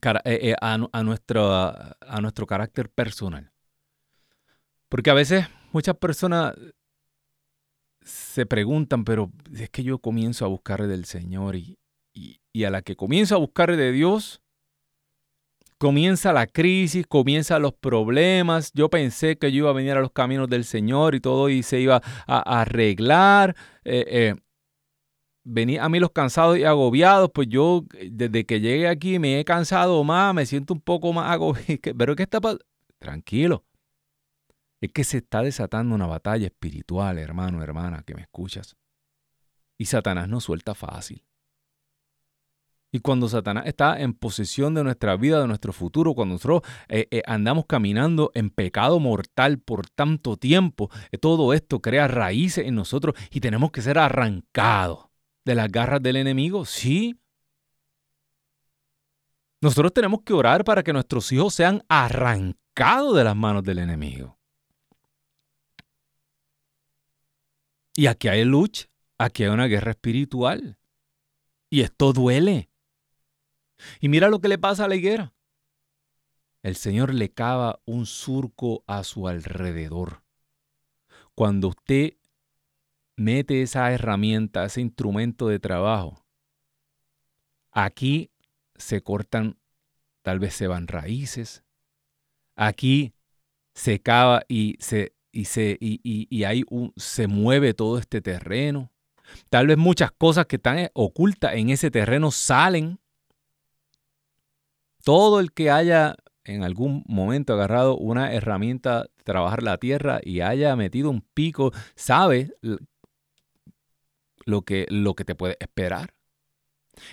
a, 0.00 1.02
nuestro, 1.02 1.52
a 1.52 2.20
nuestro 2.20 2.46
carácter 2.46 2.88
personal. 2.88 3.52
Porque 4.88 5.10
a 5.10 5.14
veces 5.14 5.46
muchas 5.72 5.96
personas 5.96 6.54
se 8.08 8.46
preguntan, 8.46 9.04
pero 9.04 9.30
es 9.54 9.70
que 9.70 9.82
yo 9.82 9.98
comienzo 9.98 10.44
a 10.44 10.48
buscar 10.48 10.86
del 10.86 11.04
Señor 11.04 11.56
y, 11.56 11.78
y, 12.14 12.64
a 12.64 12.70
la 12.70 12.82
que 12.82 12.96
comienzo 12.96 13.36
a 13.36 13.38
buscar 13.38 13.76
de 13.76 13.92
Dios, 13.92 14.40
comienza 15.76 16.32
la 16.32 16.46
crisis, 16.46 17.06
comienzan 17.06 17.62
los 17.62 17.74
problemas. 17.74 18.72
Yo 18.72 18.88
pensé 18.88 19.38
que 19.38 19.52
yo 19.52 19.58
iba 19.58 19.70
a 19.70 19.74
venir 19.74 19.92
a 19.92 20.00
los 20.00 20.10
caminos 20.10 20.48
del 20.48 20.64
Señor 20.64 21.14
y 21.14 21.20
todo 21.20 21.48
y 21.48 21.62
se 21.62 21.80
iba 21.80 22.02
a, 22.26 22.60
arreglar. 22.60 23.54
Eh, 23.84 24.04
eh, 24.08 24.34
venía 25.44 25.84
a 25.84 25.88
mí 25.88 26.00
los 26.00 26.10
cansados 26.10 26.58
y 26.58 26.64
agobiados, 26.64 27.30
pues 27.32 27.48
yo 27.48 27.84
desde 28.10 28.44
que 28.44 28.60
llegué 28.60 28.88
aquí 28.88 29.18
me 29.18 29.38
he 29.38 29.44
cansado 29.44 30.02
más, 30.02 30.34
me 30.34 30.46
siento 30.46 30.74
un 30.74 30.80
poco 30.80 31.12
más 31.12 31.30
agobiado. 31.30 31.66
Pero 31.98 32.16
¿qué 32.16 32.22
está 32.24 32.40
pasando? 32.40 32.64
Tranquilo, 32.98 33.64
es 34.80 34.92
que 34.92 35.04
se 35.04 35.18
está 35.18 35.42
desatando 35.42 35.94
una 35.94 36.06
batalla 36.06 36.46
espiritual, 36.46 37.18
hermano, 37.18 37.62
hermana, 37.62 38.02
que 38.06 38.14
me 38.14 38.22
escuchas. 38.22 38.76
Y 39.76 39.86
Satanás 39.86 40.28
no 40.28 40.40
suelta 40.40 40.74
fácil. 40.74 41.24
Y 42.90 43.00
cuando 43.00 43.28
Satanás 43.28 43.64
está 43.66 44.00
en 44.00 44.14
posesión 44.14 44.74
de 44.74 44.82
nuestra 44.82 45.16
vida, 45.16 45.40
de 45.40 45.46
nuestro 45.46 45.72
futuro, 45.74 46.14
cuando 46.14 46.34
nosotros 46.34 46.62
eh, 46.88 47.06
eh, 47.10 47.22
andamos 47.26 47.66
caminando 47.66 48.30
en 48.34 48.48
pecado 48.48 48.98
mortal 48.98 49.58
por 49.58 49.88
tanto 49.90 50.36
tiempo, 50.36 50.90
eh, 51.12 51.18
todo 51.18 51.52
esto 51.52 51.80
crea 51.80 52.08
raíces 52.08 52.66
en 52.66 52.74
nosotros 52.74 53.14
y 53.30 53.40
tenemos 53.40 53.72
que 53.72 53.82
ser 53.82 53.98
arrancados 53.98 55.08
de 55.44 55.54
las 55.54 55.70
garras 55.70 56.02
del 56.02 56.16
enemigo. 56.16 56.64
Sí. 56.64 57.20
Nosotros 59.60 59.92
tenemos 59.92 60.20
que 60.24 60.32
orar 60.32 60.64
para 60.64 60.82
que 60.82 60.92
nuestros 60.92 61.30
hijos 61.32 61.52
sean 61.52 61.82
arrancados 61.88 63.14
de 63.16 63.24
las 63.24 63.36
manos 63.36 63.64
del 63.64 63.80
enemigo. 63.80 64.37
Y 67.98 68.06
aquí 68.06 68.28
hay 68.28 68.44
lucha, 68.44 68.88
aquí 69.18 69.42
hay 69.42 69.48
una 69.48 69.66
guerra 69.66 69.90
espiritual. 69.90 70.78
Y 71.68 71.80
esto 71.80 72.12
duele. 72.12 72.70
Y 73.98 74.08
mira 74.08 74.28
lo 74.28 74.40
que 74.40 74.46
le 74.46 74.56
pasa 74.56 74.84
a 74.84 74.88
la 74.88 74.94
higuera. 74.94 75.34
El 76.62 76.76
Señor 76.76 77.12
le 77.12 77.32
cava 77.32 77.80
un 77.86 78.06
surco 78.06 78.84
a 78.86 79.02
su 79.02 79.26
alrededor. 79.26 80.22
Cuando 81.34 81.70
usted 81.70 82.12
mete 83.16 83.62
esa 83.62 83.90
herramienta, 83.90 84.64
ese 84.64 84.80
instrumento 84.80 85.48
de 85.48 85.58
trabajo, 85.58 86.24
aquí 87.72 88.30
se 88.76 89.02
cortan, 89.02 89.58
tal 90.22 90.38
vez 90.38 90.54
se 90.54 90.68
van 90.68 90.86
raíces, 90.86 91.64
aquí 92.54 93.12
se 93.74 94.00
cava 94.00 94.44
y 94.46 94.76
se 94.78 95.17
y, 95.38 95.44
se, 95.44 95.78
y, 95.80 96.42
hay 96.42 96.64
un, 96.68 96.92
se 96.96 97.28
mueve 97.28 97.72
todo 97.72 97.98
este 97.98 98.20
terreno. 98.20 98.90
Tal 99.50 99.68
vez 99.68 99.78
muchas 99.78 100.10
cosas 100.10 100.46
que 100.46 100.56
están 100.56 100.80
eh, 100.80 100.90
ocultas 100.94 101.54
en 101.54 101.70
ese 101.70 101.92
terreno 101.92 102.32
salen. 102.32 102.98
Todo 105.04 105.38
el 105.38 105.52
que 105.52 105.70
haya 105.70 106.16
en 106.42 106.64
algún 106.64 107.04
momento 107.06 107.52
agarrado 107.52 107.96
una 107.96 108.32
herramienta 108.32 109.02
de 109.02 109.22
trabajar 109.22 109.62
la 109.62 109.78
tierra 109.78 110.18
y 110.24 110.40
haya 110.40 110.74
metido 110.74 111.08
un 111.08 111.20
pico, 111.20 111.70
sabe 111.94 112.50
lo 114.44 114.62
que, 114.62 114.86
lo 114.90 115.14
que 115.14 115.24
te 115.24 115.36
puede 115.36 115.56
esperar. 115.60 116.14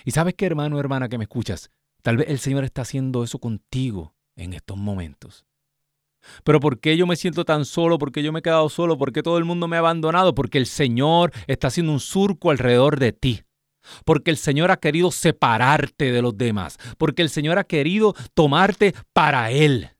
Y 0.04 0.10
sabes 0.10 0.34
que 0.34 0.46
hermano, 0.46 0.80
hermana 0.80 1.08
que 1.08 1.16
me 1.18 1.24
escuchas, 1.24 1.70
tal 2.02 2.16
vez 2.16 2.28
el 2.28 2.40
Señor 2.40 2.64
está 2.64 2.82
haciendo 2.82 3.22
eso 3.22 3.38
contigo 3.38 4.16
en 4.34 4.52
estos 4.52 4.76
momentos. 4.76 5.46
Pero 6.44 6.60
¿por 6.60 6.80
qué 6.80 6.96
yo 6.96 7.06
me 7.06 7.16
siento 7.16 7.44
tan 7.44 7.64
solo? 7.64 7.98
¿Por 7.98 8.12
qué 8.12 8.22
yo 8.22 8.32
me 8.32 8.40
he 8.40 8.42
quedado 8.42 8.68
solo? 8.68 8.98
¿Por 8.98 9.12
qué 9.12 9.22
todo 9.22 9.38
el 9.38 9.44
mundo 9.44 9.68
me 9.68 9.76
ha 9.76 9.80
abandonado? 9.80 10.34
Porque 10.34 10.58
el 10.58 10.66
Señor 10.66 11.32
está 11.46 11.68
haciendo 11.68 11.92
un 11.92 12.00
surco 12.00 12.50
alrededor 12.50 12.98
de 12.98 13.12
ti. 13.12 13.42
Porque 14.04 14.30
el 14.30 14.36
Señor 14.36 14.70
ha 14.70 14.78
querido 14.78 15.10
separarte 15.10 16.12
de 16.12 16.22
los 16.22 16.36
demás. 16.36 16.78
Porque 16.98 17.22
el 17.22 17.30
Señor 17.30 17.58
ha 17.58 17.64
querido 17.64 18.14
tomarte 18.34 18.94
para 19.12 19.50
Él. 19.50 19.90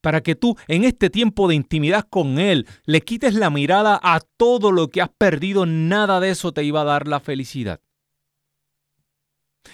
Para 0.00 0.20
que 0.20 0.34
tú 0.34 0.56
en 0.66 0.84
este 0.84 1.10
tiempo 1.10 1.46
de 1.48 1.54
intimidad 1.54 2.06
con 2.08 2.38
Él 2.38 2.66
le 2.84 3.02
quites 3.02 3.34
la 3.34 3.50
mirada 3.50 4.00
a 4.02 4.20
todo 4.36 4.72
lo 4.72 4.88
que 4.88 5.00
has 5.00 5.10
perdido. 5.10 5.64
Nada 5.64 6.18
de 6.18 6.30
eso 6.30 6.52
te 6.52 6.64
iba 6.64 6.80
a 6.80 6.84
dar 6.84 7.06
la 7.06 7.20
felicidad. 7.20 7.80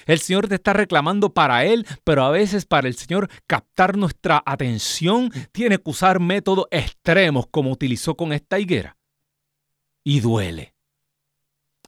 El 0.06 0.20
Señor 0.20 0.48
te 0.48 0.54
está 0.54 0.72
reclamando 0.72 1.32
para 1.32 1.64
Él, 1.64 1.86
pero 2.04 2.24
a 2.24 2.30
veces 2.30 2.66
para 2.66 2.88
el 2.88 2.94
Señor 2.94 3.28
captar 3.46 3.96
nuestra 3.96 4.42
atención 4.44 5.30
tiene 5.52 5.78
que 5.78 5.90
usar 5.90 6.20
métodos 6.20 6.66
extremos 6.70 7.46
como 7.50 7.70
utilizó 7.70 8.16
con 8.16 8.32
esta 8.32 8.58
higuera. 8.58 8.96
Y 10.04 10.20
duele. 10.20 10.74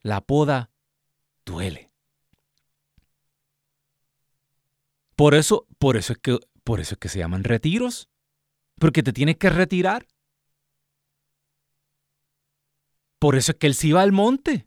La 0.03 0.21
poda 0.21 0.71
duele. 1.45 1.91
Por 5.17 5.35
eso, 5.35 5.67
por 5.79 5.97
eso 5.97 6.15
es 6.15 6.19
que, 6.19 6.39
por 6.65 6.81
eso 6.81 6.95
es 6.95 6.99
que 6.99 7.09
se 7.09 7.19
llaman 7.19 7.45
retiros. 7.45 8.09
Porque 8.79 9.03
te 9.03 9.13
tienes 9.13 9.37
que 9.37 9.51
retirar. 9.51 10.07
Por 13.19 13.37
eso 13.37 13.53
es 13.53 13.59
que 13.59 13.67
él 13.67 13.75
se 13.75 13.89
iba 13.89 14.01
al 14.01 14.13
monte. 14.13 14.67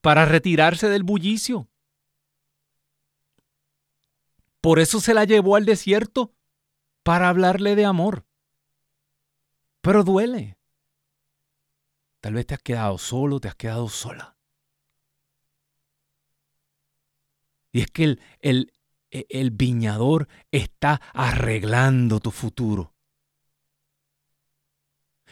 Para 0.00 0.24
retirarse 0.24 0.88
del 0.88 1.02
bullicio 1.02 1.68
por 4.64 4.78
eso 4.78 4.98
se 4.98 5.12
la 5.12 5.24
llevó 5.26 5.56
al 5.56 5.66
desierto, 5.66 6.32
para 7.02 7.28
hablarle 7.28 7.76
de 7.76 7.84
amor. 7.84 8.24
Pero 9.82 10.04
duele. 10.04 10.56
Tal 12.22 12.32
vez 12.32 12.46
te 12.46 12.54
has 12.54 12.62
quedado 12.62 12.96
solo, 12.96 13.40
te 13.40 13.48
has 13.48 13.56
quedado 13.56 13.90
sola. 13.90 14.38
Y 17.72 17.82
es 17.82 17.90
que 17.90 18.04
el, 18.04 18.20
el, 18.40 18.72
el 19.10 19.50
viñador 19.50 20.28
está 20.50 20.98
arreglando 21.12 22.18
tu 22.18 22.30
futuro. 22.30 22.94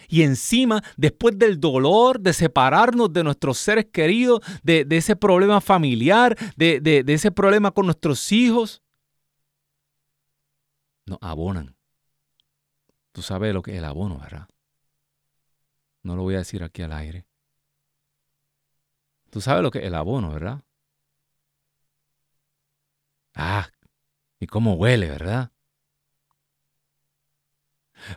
Y 0.09 0.25
encima, 0.25 0.85
después 0.99 1.39
del 1.39 1.59
dolor 1.59 2.21
de 2.21 2.35
separarnos 2.35 3.11
de 3.15 3.25
nuestros 3.25 3.57
seres 3.57 3.87
queridos, 3.91 4.41
de, 4.63 4.87
ese 4.91 5.17
problema 5.17 5.63
familiar, 5.63 6.37
de, 6.55 6.81
de, 6.81 7.11
ese 7.15 7.31
problema 7.31 7.71
con 7.71 7.87
nuestros 7.87 8.31
hijos, 8.31 8.83
nos 11.07 11.19
abonan. 11.21 11.77
Tú 13.13 13.23
sabes 13.23 13.53
lo 13.53 13.63
que 13.63 13.73
es 13.73 13.79
el 13.79 13.85
abono, 13.85 14.19
¿verdad? 14.19 14.49
No 16.03 16.17
lo 16.17 16.23
voy 16.23 16.35
a 16.35 16.39
decir 16.39 16.63
aquí 16.63 16.83
al 16.83 16.93
aire. 16.93 17.27
Tú 19.31 19.41
sabes 19.41 19.63
lo 19.63 19.71
que 19.71 19.79
es 19.81 19.87
el 19.87 19.95
abono, 19.95 20.31
¿verdad? 20.31 20.63
Ah, 23.35 23.69
y 24.41 24.47
cómo 24.47 24.75
huele, 24.75 25.09
¿verdad? 25.09 25.53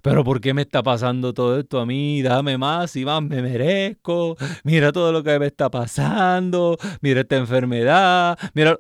Pero 0.02 0.24
¿por 0.24 0.42
qué 0.42 0.54
me 0.54 0.64
está 0.64 0.84
pasando 0.84 1.34
todo 1.34 1.60
esto 1.60 1.80
a 1.80 1.86
mí? 1.86 2.22
Dame 2.22 2.58
más 2.58 2.96
y 2.96 3.06
más 3.06 3.22
me 3.22 3.42
merezco. 3.42 4.36
Mira 4.64 4.92
todo 4.92 5.12
lo 5.12 5.24
que 5.24 5.38
me 5.40 5.48
está 5.48 5.70
pasando. 5.70 6.78
Mira 7.02 7.22
esta 7.22 7.38
enfermedad. 7.38 8.38
Mira. 8.54 8.80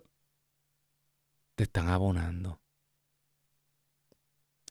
Te 1.56 1.64
están 1.64 1.88
abonando. 1.90 2.60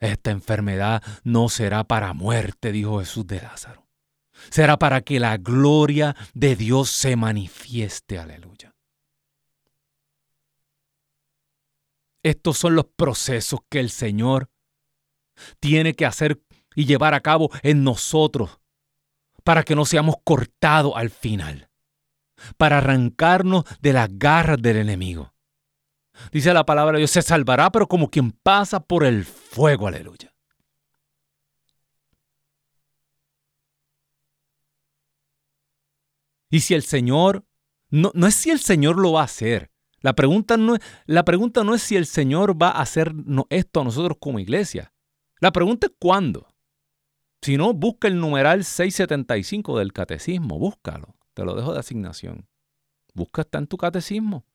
Esta 0.05 0.31
enfermedad 0.31 1.03
no 1.23 1.49
será 1.49 1.85
para 1.85 2.13
muerte, 2.13 2.73
dijo 2.73 3.01
Jesús 3.01 3.27
de 3.27 3.41
Lázaro. 3.41 3.87
Será 4.51 4.79
para 4.79 5.01
que 5.01 5.19
la 5.19 5.39
gloria 5.39 6.15
de 6.35 6.57
Dios 6.57 6.91
se 6.91 7.17
manifieste. 7.17 8.19
Aleluya. 8.19 8.75
Estos 12.23 12.59
son 12.59 12.75
los 12.75 12.85
procesos 12.85 13.61
que 13.71 13.81
el 13.81 13.89
Señor 13.89 14.51
tiene 15.59 15.95
que 15.95 16.05
hacer 16.05 16.39
y 16.75 16.85
llevar 16.85 17.15
a 17.15 17.21
cabo 17.21 17.51
en 17.63 17.83
nosotros 17.83 18.61
para 19.43 19.63
que 19.63 19.75
no 19.75 19.87
seamos 19.87 20.17
cortados 20.23 20.93
al 20.97 21.09
final, 21.09 21.71
para 22.59 22.77
arrancarnos 22.77 23.65
de 23.81 23.95
las 23.95 24.11
garras 24.13 24.61
del 24.61 24.77
enemigo. 24.77 25.34
Dice 26.33 26.53
la 26.53 26.65
palabra 26.65 26.99
Dios, 26.99 27.11
se 27.11 27.23
salvará, 27.23 27.71
pero 27.71 27.89
como 27.89 28.11
quien 28.11 28.33
pasa 28.33 28.81
por 28.81 29.05
el 29.05 29.25
fuego, 29.25 29.87
aleluya. 29.87 30.33
Y 36.51 36.61
si 36.61 36.75
el 36.75 36.83
Señor, 36.83 37.45
no, 37.91 38.13
no 38.15 38.27
es 38.27 38.35
si 38.35 38.51
el 38.51 38.61
Señor 38.61 38.97
lo 38.97 39.13
va 39.13 39.23
a 39.23 39.25
hacer. 39.25 39.73
La 40.01 40.15
pregunta, 40.15 40.57
no, 40.57 40.77
la 41.07 41.25
pregunta 41.25 41.65
no 41.65 41.75
es 41.75 41.83
si 41.83 41.97
el 41.97 42.07
Señor 42.07 42.61
va 42.61 42.69
a 42.69 42.83
hacer 42.83 43.13
esto 43.49 43.81
a 43.81 43.85
nosotros 43.85 44.19
como 44.21 44.39
iglesia. 44.39 44.93
La 45.41 45.51
pregunta 45.51 45.87
es 45.87 45.95
cuándo. 45.99 46.47
Si 47.43 47.57
no, 47.57 47.75
busca 47.75 48.07
el 48.09 48.21
numeral 48.21 48.65
675 48.65 49.79
del 49.79 49.93
catecismo, 49.93 50.59
búscalo. 50.59 51.17
Te 51.35 51.45
lo 51.45 51.55
dejo 51.55 51.73
de 51.73 51.81
asignación. 51.81 52.47
Busca 53.15 53.43
está 53.43 53.59
en 53.59 53.67
tu 53.67 53.77
catecismo. 53.77 54.47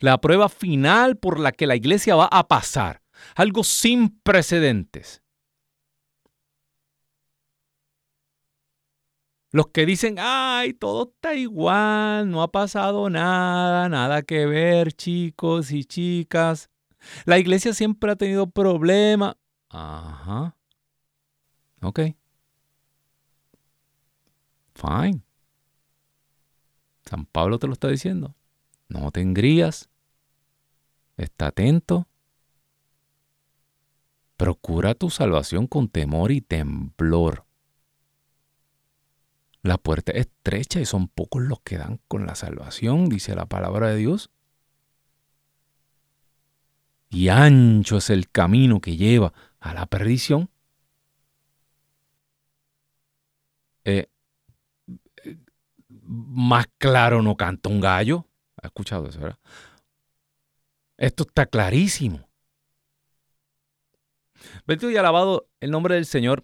La 0.00 0.20
prueba 0.20 0.48
final 0.48 1.16
por 1.16 1.40
la 1.40 1.52
que 1.52 1.66
la 1.66 1.76
iglesia 1.76 2.14
va 2.14 2.26
a 2.26 2.48
pasar. 2.48 3.02
Algo 3.34 3.64
sin 3.64 4.18
precedentes. 4.20 5.22
Los 9.50 9.68
que 9.68 9.86
dicen, 9.86 10.16
ay, 10.18 10.74
todo 10.74 11.12
está 11.14 11.36
igual, 11.36 12.28
no 12.28 12.42
ha 12.42 12.50
pasado 12.50 13.08
nada, 13.08 13.88
nada 13.88 14.22
que 14.22 14.46
ver, 14.46 14.92
chicos 14.92 15.70
y 15.70 15.84
chicas. 15.84 16.70
La 17.24 17.38
iglesia 17.38 17.72
siempre 17.72 18.10
ha 18.10 18.16
tenido 18.16 18.50
problemas. 18.50 19.36
Ajá. 19.68 20.56
Ok. 21.82 22.00
Fine. 24.74 25.22
San 27.04 27.24
Pablo 27.26 27.58
te 27.58 27.68
lo 27.68 27.74
está 27.74 27.86
diciendo. 27.88 28.34
No 28.88 29.10
te 29.10 29.20
engrías. 29.20 29.88
Está 31.16 31.48
atento. 31.48 32.06
Procura 34.36 34.94
tu 34.94 35.10
salvación 35.10 35.66
con 35.66 35.88
temor 35.88 36.32
y 36.32 36.40
temblor. 36.40 37.44
La 39.62 39.78
puerta 39.78 40.12
es 40.12 40.26
estrecha 40.26 40.80
y 40.80 40.84
son 40.84 41.08
pocos 41.08 41.42
los 41.42 41.60
que 41.60 41.78
dan 41.78 41.98
con 42.08 42.26
la 42.26 42.34
salvación, 42.34 43.08
dice 43.08 43.34
la 43.34 43.46
palabra 43.46 43.88
de 43.88 43.96
Dios. 43.96 44.30
Y 47.08 47.28
ancho 47.28 47.96
es 47.98 48.10
el 48.10 48.28
camino 48.28 48.80
que 48.80 48.96
lleva 48.96 49.32
a 49.60 49.72
la 49.72 49.86
perdición. 49.86 50.50
Eh, 53.84 54.08
más 56.02 56.66
claro 56.76 57.22
no 57.22 57.36
canta 57.36 57.68
un 57.68 57.80
gallo. 57.80 58.26
¿Ha 58.64 58.68
escuchado 58.68 59.08
eso, 59.08 59.20
verdad? 59.20 59.38
Esto 60.96 61.24
está 61.24 61.44
clarísimo. 61.46 62.26
Bendito 64.66 64.90
y 64.90 64.96
alabado 64.96 65.48
el 65.60 65.70
nombre 65.70 65.96
del 65.96 66.06
Señor. 66.06 66.42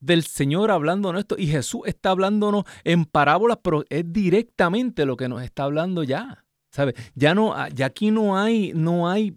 del 0.00 0.24
Señor 0.24 0.70
hablándonos 0.70 1.20
esto 1.20 1.36
y 1.38 1.46
Jesús 1.46 1.82
está 1.86 2.10
hablándonos 2.10 2.64
en 2.84 3.04
parábolas, 3.04 3.58
pero 3.62 3.84
es 3.88 4.04
directamente 4.12 5.04
lo 5.04 5.16
que 5.16 5.28
nos 5.28 5.42
está 5.42 5.64
hablando 5.64 6.02
ya. 6.02 6.44
Ya 7.14 7.34
no, 7.34 7.54
ya 7.68 7.86
aquí 7.86 8.10
no 8.10 8.38
hay, 8.38 8.72
no 8.74 9.08
hay 9.08 9.34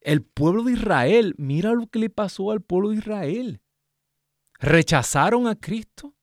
el 0.00 0.22
pueblo 0.22 0.62
de 0.62 0.72
Israel, 0.72 1.34
mira 1.36 1.72
lo 1.72 1.88
que 1.88 1.98
le 1.98 2.10
pasó 2.10 2.52
al 2.52 2.60
pueblo 2.60 2.90
de 2.90 2.96
Israel. 2.96 3.60
Rechazaron 4.60 5.48
a 5.48 5.56
Cristo. 5.56 6.14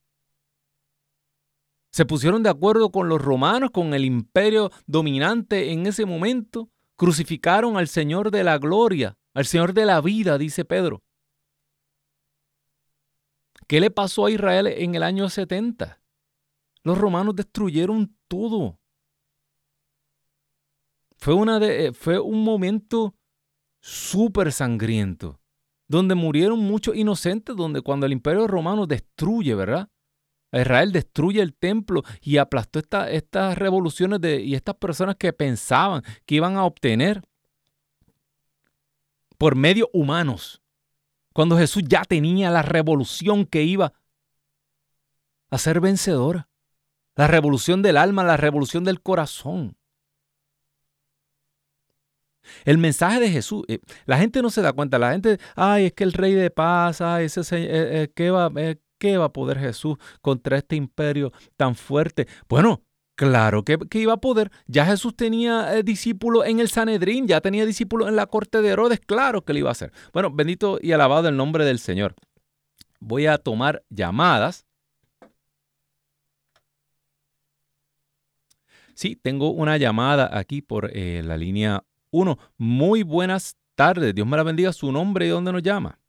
Se 1.94 2.08
pusieron 2.08 2.42
de 2.42 2.50
acuerdo 2.50 2.92
con 2.92 3.08
los 3.08 3.22
romanos, 3.22 3.70
con 3.70 3.94
el 3.94 4.04
imperio 4.04 4.72
dominante 4.88 5.72
en 5.72 5.86
ese 5.86 6.08
momento. 6.08 6.72
Crucificaron 6.96 7.78
al 7.78 7.88
Señor 7.88 8.32
de 8.32 8.44
la 8.44 8.58
gloria, 8.58 9.16
al 9.36 9.46
Señor 9.46 9.74
de 9.76 9.86
la 9.86 10.02
vida, 10.02 10.40
dice 10.40 10.66
Pedro. 10.66 11.04
¿Qué 13.68 13.80
le 13.80 13.92
pasó 13.92 14.26
a 14.26 14.32
Israel 14.32 14.66
en 14.68 14.96
el 14.96 15.04
año 15.04 15.30
70? 15.30 16.02
Los 16.82 16.98
romanos 16.98 17.36
destruyeron 17.36 18.18
todo. 18.28 18.80
Fue, 21.18 21.36
una 21.36 21.60
de, 21.60 21.86
eh, 21.86 21.94
fue 21.94 22.20
un 22.20 22.44
momento 22.44 23.16
súper 23.80 24.52
sangriento, 24.52 25.40
donde 25.88 26.16
murieron 26.16 26.58
muchos 26.58 26.96
inocentes, 26.96 27.56
donde 27.56 27.82
cuando 27.82 28.08
el 28.08 28.14
imperio 28.14 28.48
romano 28.48 28.88
destruye, 28.88 29.54
¿verdad? 29.54 29.90
Israel 30.62 30.92
destruye 30.92 31.42
el 31.42 31.54
templo 31.54 32.04
y 32.22 32.38
aplastó 32.38 32.80
estas 32.80 33.58
revoluciones 33.58 34.20
y 34.24 34.56
estas 34.56 34.76
personas 34.76 35.16
que 35.16 35.34
pensaban 35.34 36.04
que 36.26 36.36
iban 36.36 36.58
a 36.58 36.66
obtener 36.66 37.24
por 39.38 39.56
medios 39.56 39.90
humanos. 39.94 40.62
Cuando 41.34 41.58
Jesús 41.58 41.84
ya 41.88 42.04
tenía 42.06 42.52
la 42.52 42.62
revolución 42.62 43.46
que 43.46 43.64
iba 43.64 43.94
a 45.50 45.58
ser 45.58 45.80
vencedora. 45.80 46.50
La 47.16 47.28
revolución 47.28 47.82
del 47.82 47.98
alma, 47.98 48.24
la 48.24 48.38
revolución 48.38 48.84
del 48.84 49.02
corazón. 49.02 49.78
El 52.66 52.78
mensaje 52.78 53.20
de 53.20 53.30
Jesús, 53.30 53.64
eh, 53.68 53.80
la 54.06 54.18
gente 54.18 54.42
no 54.42 54.50
se 54.50 54.62
da 54.62 54.74
cuenta, 54.74 55.00
la 55.00 55.12
gente, 55.12 55.40
ay, 55.56 55.86
es 55.86 55.94
que 55.94 56.04
el 56.04 56.14
rey 56.14 56.34
de 56.34 56.50
paz, 56.50 57.02
ay, 57.02 57.26
ese, 57.26 57.42
eh, 57.42 58.04
eh, 58.04 58.12
¿qué, 58.14 58.32
va, 58.32 58.52
¿qué 59.04 59.18
va 59.18 59.26
a 59.26 59.34
poder 59.34 59.60
Jesús 59.60 59.98
contra 60.22 60.58
este 60.58 60.78
imperio 60.78 61.34
tan 61.58 61.76
fuerte? 61.76 62.26
Bueno, 62.48 62.82
Claro 63.16 63.64
que, 63.64 63.78
iba 64.00 64.14
a 64.14 64.18
poder. 64.18 64.52
Ya 64.66 64.88
Jesús 64.88 65.16
tenía 65.16 65.84
discípulos 65.84 66.48
en 66.48 66.60
el 66.60 66.68
Sanedrín, 66.68 67.28
ya 67.28 67.42
tenía 67.42 67.64
discípulos 67.64 68.08
en 68.08 68.16
la 68.16 68.26
corte 68.26 68.60
de 68.64 68.70
Herodes, 68.70 69.00
claro 69.02 69.46
que 69.46 69.54
lo 69.54 69.60
iba 69.60 69.70
a 69.70 69.74
hacer. 69.74 69.94
Bueno, 70.14 70.32
bendito 70.32 70.80
y 70.82 70.94
alabado 70.94 71.30
el 71.30 71.38
nombre 71.38 71.64
del 71.64 71.78
Señor. 71.78 72.16
Voy 73.00 73.28
a 73.28 73.38
tomar 73.38 73.84
llamadas. 73.90 74.66
Sí, 78.96 79.16
tengo 79.16 79.52
una 79.52 79.78
llamada 79.78 80.36
aquí 80.36 80.64
por 80.64 80.92
la 80.96 81.38
línea 81.38 81.84
uno, 82.10 82.40
muy 82.58 83.04
buenas 83.04 83.58
tardes. 83.76 84.16
Dios 84.16 84.28
me 84.28 84.38
la 84.38 84.44
bendiga. 84.44 84.74
Su 84.74 84.92
nombre 84.92 85.28
y 85.28 85.30
dónde 85.30 85.52
nos 85.52 85.62
llama. 85.62 86.00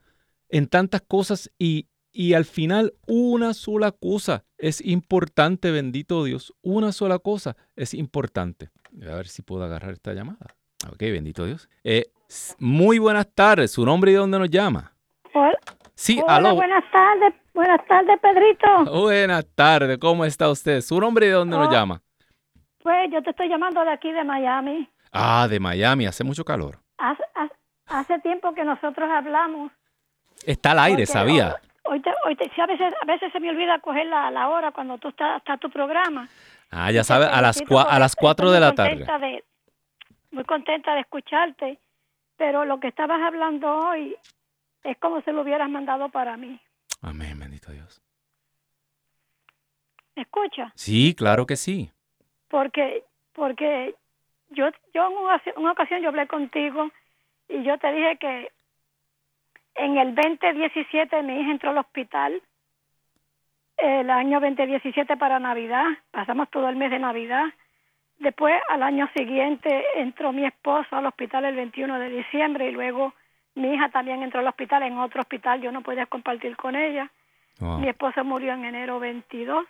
en 0.49 0.67
tantas 0.67 1.03
cosas 1.03 1.51
y, 1.59 1.89
y 2.13 2.35
al 2.35 2.45
final 2.45 2.93
una 3.07 3.55
sola 3.55 3.91
cosa 3.91 4.45
es 4.59 4.85
importante, 4.85 5.71
bendito 5.71 6.25
Dios, 6.25 6.55
una 6.63 6.93
sola 6.93 7.19
cosa 7.19 7.57
es 7.75 7.95
importante. 7.95 8.71
A 9.03 9.17
ver 9.17 9.27
si 9.27 9.43
puedo 9.43 9.65
agarrar 9.65 9.93
esta 9.93 10.13
llamada. 10.13 10.55
Ok, 10.91 11.01
bendito 11.01 11.47
Dios. 11.47 11.69
Eh, 11.85 12.11
muy 12.59 12.99
buenas 12.99 13.27
tardes. 13.35 13.71
¿Su 13.71 13.85
nombre 13.85 14.11
y 14.11 14.15
de 14.15 14.21
dónde 14.21 14.39
nos 14.39 14.51
llama? 14.51 14.93
Hola. 15.33 15.59
Sí, 15.95 16.21
Hola, 16.27 16.53
buenas 16.53 16.85
tardes. 16.91 17.35
Buenas 17.55 17.87
tardes, 17.87 18.19
Pedrito. 18.21 19.01
Buenas 19.01 19.47
tardes. 19.55 19.99
¿Cómo 19.99 20.25
está 20.25 20.51
usted? 20.51 20.81
¿Su 20.81 20.99
nombre 21.01 21.27
y 21.27 21.29
de 21.29 21.35
dónde 21.35 21.57
nos 21.57 21.69
oh, 21.69 21.73
llama? 21.73 22.01
Pues 22.83 23.11
yo 23.13 23.23
te 23.23 23.31
estoy 23.31 23.49
llamando 23.49 23.85
de 23.85 23.91
aquí, 23.91 24.11
de 24.11 24.25
Miami. 24.25 24.89
Ah, 25.13 25.47
de 25.49 25.61
Miami. 25.61 26.07
Hace 26.07 26.25
mucho 26.25 26.45
calor. 26.45 26.79
Hace, 27.87 28.19
tiempo 28.21 28.55
que 28.55 28.65
nosotros 28.65 29.09
hablamos. 29.11 29.71
Está 30.47 30.73
al 30.73 30.79
aire, 30.81 31.07
sabía. 31.07 31.61
Hoy, 31.85 32.03
a, 32.05 32.67
veces, 32.67 32.95
a 33.01 33.05
veces 33.05 33.33
se 33.33 33.41
me 33.41 33.51
olvida 33.51 33.79
coger 33.81 34.07
la, 34.07 34.31
la 34.31 34.49
hora 34.49 34.71
cuando 34.71 34.99
tú 34.99 35.09
estás, 35.09 35.39
está 35.39 35.57
tu 35.57 35.71
programa. 35.71 36.29
Ah, 36.71 36.91
ya 36.91 37.05
sabes, 37.05 37.29
a 37.29 37.43
las, 37.43 37.61
a 37.61 37.99
las 37.99 38.17
4 38.17 38.51
de 38.51 38.61
la 38.61 38.73
tarde. 38.73 39.45
muy 40.31 40.45
contenta 40.45 40.95
de 40.95 41.01
escucharte 41.01 41.79
pero 42.43 42.65
lo 42.65 42.81
que 42.81 42.89
estabas 42.89 43.23
hablando 43.23 43.73
hoy 43.73 44.17
es 44.83 44.99
como 44.99 45.21
si 45.23 45.31
lo 45.31 45.43
hubieras 45.43 45.71
mandado 45.71 46.09
para 46.09 46.37
mí. 46.37 46.61
Amén, 47.01 47.39
bendito 47.39 47.71
Dios. 47.71 48.03
¿Me 50.17 50.23
escucha? 50.23 50.73
Sí, 50.75 51.15
claro 51.15 51.47
que 51.47 51.55
sí. 51.55 51.93
Porque, 52.49 53.05
porque 53.33 53.95
yo, 54.51 54.67
yo 54.93 55.07
en 55.07 55.63
una, 55.63 55.71
ocasión 55.71 56.03
yo 56.03 56.09
hablé 56.09 56.27
contigo 56.27 56.91
y 57.49 57.63
yo 57.63 57.79
te 57.79 57.93
dije 57.93 58.19
que 58.19 58.51
en 59.75 59.99
el 59.99 60.15
2017 60.15 61.23
mi 61.23 61.41
hija 61.41 61.51
entró 61.51 61.71
al 61.71 61.79
hospital. 61.79 62.43
El 63.77 64.11
año 64.11 64.41
2017 64.41 65.17
para 65.17 65.39
Navidad, 65.39 65.87
pasamos 66.11 66.49
todo 66.51 66.69
el 66.69 66.77
mes 66.77 66.91
de 66.91 66.99
Navidad 66.99 67.47
Después, 68.23 68.55
al 68.69 68.85
año 68.85 69.11
siguiente, 69.17 69.85
entró 69.97 70.33
mi 70.33 70.47
esposo 70.47 70.95
al 70.95 71.07
hospital 71.07 71.45
el 71.45 71.57
21 71.57 71.99
de 71.99 72.09
diciembre 72.09 72.69
y 72.69 72.73
luego 72.73 73.15
mi 73.57 73.75
hija 73.75 73.89
también 73.89 74.23
entró 74.23 74.39
al 74.39 74.47
hospital 74.47 74.85
en 74.85 74.97
otro 74.97 75.23
hospital. 75.23 75.61
Yo 75.61 75.73
no 75.73 75.83
podía 75.83 76.07
compartir 76.07 76.57
con 76.57 76.77
ella. 76.77 77.11
Mi 77.59 77.89
esposo 77.89 78.25
murió 78.25 78.53
en 78.55 78.65
enero 78.65 79.01
22 79.01 79.67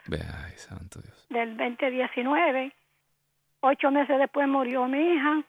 del 1.30 1.56
2019. 1.56 2.72
Ocho 3.60 3.90
meses 3.90 4.18
después 4.18 4.46
murió 4.46 4.86
mi 4.86 5.14
hija. 5.14 5.42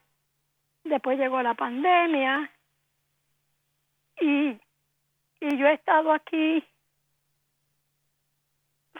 Después 0.86 1.20
llegó 1.20 1.41
la 1.41 1.56
pandemia. 1.56 2.49
Y, 4.20 4.59
y 5.39 5.57
yo 5.57 5.68
he 5.68 5.74
estado 5.74 6.11
aquí. 6.11 6.64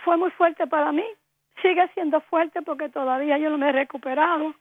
Fue 0.03 0.18
muy 0.18 0.32
fuerte 0.32 0.68
para 0.68 0.91
mí 0.91 1.05
sigue 1.64 1.88
siendo 1.93 2.22
fuerte 2.22 2.61
porque 2.61 2.89
todavía 2.89 3.38
yo 3.38 3.49
no 3.49 3.57
me 3.57 3.70
he 3.70 3.72
recuperado. 3.72 4.53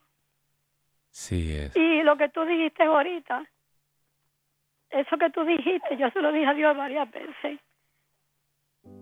Sí 1.11 1.55
es. 1.55 1.77
Y 1.77 2.03
lo 2.03 2.17
que 2.17 2.31
tú 2.31 2.45
dijiste 2.45 2.85
ahorita, 2.85 3.45
eso 4.91 5.19
que 5.19 5.31
tú 5.31 5.45
dijiste, 5.45 5.97
yo 5.99 6.11
se 6.11 6.23
lo 6.23 6.33
dije 6.33 6.47
a 6.47 6.55
Dios 6.55 6.77
varias 6.77 7.11
veces. 7.11 7.61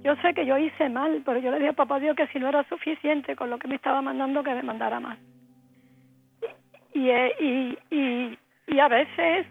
Yo 0.03 0.15
sé 0.17 0.35
que 0.35 0.45
yo 0.45 0.59
hice 0.59 0.89
mal, 0.89 1.23
pero 1.25 1.39
yo 1.39 1.51
le 1.51 1.59
dije 1.59 1.71
a 1.71 1.75
papá 1.75 2.01
Dios 2.01 2.17
que 2.17 2.27
si 2.29 2.39
no 2.39 2.49
era 2.49 2.69
suficiente 2.69 3.37
con 3.37 3.49
lo 3.49 3.59
que 3.59 3.69
me 3.69 3.77
estaba 3.77 4.03
mandando, 4.03 4.43
que 4.43 4.55
me 4.55 4.63
mandara 4.63 4.99
más. 4.99 5.19
Y, 6.93 7.11
y, 7.11 7.79
y, 7.91 8.39
y 8.67 8.79
a 8.81 8.89
veces, 8.89 9.47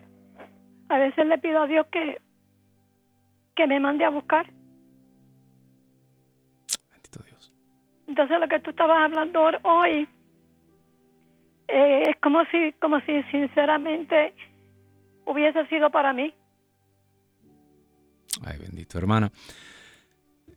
a 0.90 0.98
veces 0.98 1.26
le 1.26 1.38
pido 1.38 1.62
a 1.62 1.68
Dios 1.68 1.88
que, 1.92 2.22
que 3.56 3.68
me 3.68 3.80
mande 3.80 4.06
a 4.06 4.10
buscar 4.10 4.52
Entonces 8.10 8.40
lo 8.40 8.48
que 8.48 8.60
tú 8.60 8.72
estabas 8.72 8.98
hablando 9.04 9.40
hoy 9.64 10.08
eh, 11.68 12.04
es 12.10 12.16
como 12.22 12.44
si, 12.46 12.74
como 12.82 13.00
si 13.02 13.22
sinceramente 13.32 14.34
hubiese 15.28 15.68
sido 15.68 15.92
para 15.92 16.12
mí. 16.12 16.34
Ay, 18.44 18.58
bendito 18.58 18.98
hermana. 18.98 19.32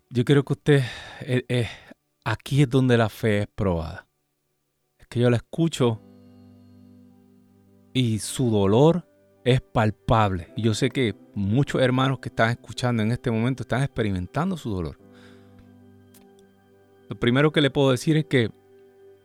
Yo 0.08 0.24
creo 0.24 0.42
que 0.44 0.52
usted, 0.54 0.82
eh, 1.20 1.44
eh, 1.46 1.68
aquí 2.24 2.62
es 2.62 2.70
donde 2.70 2.96
la 2.96 3.10
fe 3.10 3.40
es 3.40 3.48
probada. 3.48 4.06
Es 4.98 5.06
que 5.08 5.20
yo 5.20 5.28
la 5.28 5.36
escucho 5.36 6.00
y 7.92 8.18
su 8.18 8.50
dolor 8.50 9.06
es 9.44 9.60
palpable. 9.60 10.48
Yo 10.56 10.74
sé 10.74 10.90
que 10.90 11.14
muchos 11.34 11.80
hermanos 11.82 12.18
que 12.20 12.28
están 12.28 12.50
escuchando 12.50 13.02
en 13.02 13.12
este 13.12 13.30
momento 13.30 13.62
están 13.62 13.82
experimentando 13.82 14.56
su 14.56 14.70
dolor. 14.70 14.98
Lo 17.08 17.18
primero 17.18 17.52
que 17.52 17.60
le 17.60 17.70
puedo 17.70 17.90
decir 17.90 18.16
es 18.16 18.24
que 18.26 18.50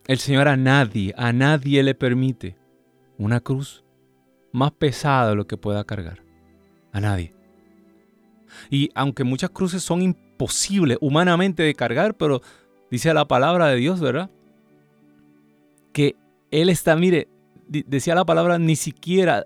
el 0.08 0.18
Señor 0.18 0.48
a 0.48 0.58
nadie, 0.58 1.14
a 1.18 1.32
nadie 1.34 1.84
le 1.84 1.96
permite 1.96 2.58
una 3.18 3.40
cruz 3.40 3.84
más 4.52 4.72
pesada 4.72 5.30
de 5.30 5.36
lo 5.36 5.48
que 5.48 5.58
pueda 5.58 5.84
cargar. 5.84 6.24
A 6.92 7.00
nadie. 7.00 7.34
Y 8.70 8.90
aunque 8.96 9.24
muchas 9.24 9.52
cruces 9.52 9.84
son 9.84 10.02
imposibles 10.02 10.98
humanamente 11.02 11.64
de 11.64 11.76
cargar, 11.76 12.16
pero 12.16 12.42
dice 12.90 13.14
la 13.14 13.28
palabra 13.28 13.68
de 13.68 13.76
Dios, 13.76 14.00
¿verdad? 14.00 14.32
Que 15.94 16.16
Él 16.52 16.70
está, 16.70 16.96
mire, 16.96 17.28
decía 17.68 18.16
la 18.16 18.26
palabra, 18.26 18.58
ni 18.58 18.76
siquiera 18.76 19.46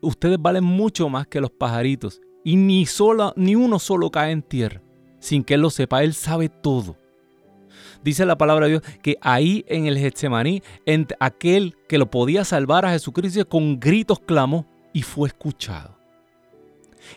ustedes 0.00 0.38
valen 0.40 0.64
mucho 0.64 1.08
más 1.08 1.26
que 1.26 1.40
los 1.40 1.50
pajaritos. 1.50 2.20
Y 2.44 2.56
ni, 2.56 2.86
solo, 2.86 3.32
ni 3.36 3.54
uno 3.54 3.78
solo 3.78 4.10
cae 4.10 4.32
en 4.32 4.42
tierra 4.42 4.82
sin 5.20 5.44
que 5.44 5.54
Él 5.54 5.62
lo 5.62 5.70
sepa. 5.70 6.02
Él 6.02 6.14
sabe 6.14 6.48
todo 6.48 6.96
dice 8.02 8.24
la 8.24 8.38
palabra 8.38 8.66
de 8.66 8.72
Dios 8.72 8.82
que 9.02 9.16
ahí 9.20 9.64
en 9.68 9.86
el 9.86 9.98
Getsemaní, 9.98 10.62
aquel 11.20 11.76
que 11.88 11.98
lo 11.98 12.10
podía 12.10 12.44
salvar 12.44 12.84
a 12.84 12.90
Jesucristo 12.90 13.48
con 13.48 13.78
gritos 13.78 14.20
clamó 14.20 14.66
y 14.92 15.02
fue 15.02 15.28
escuchado. 15.28 15.96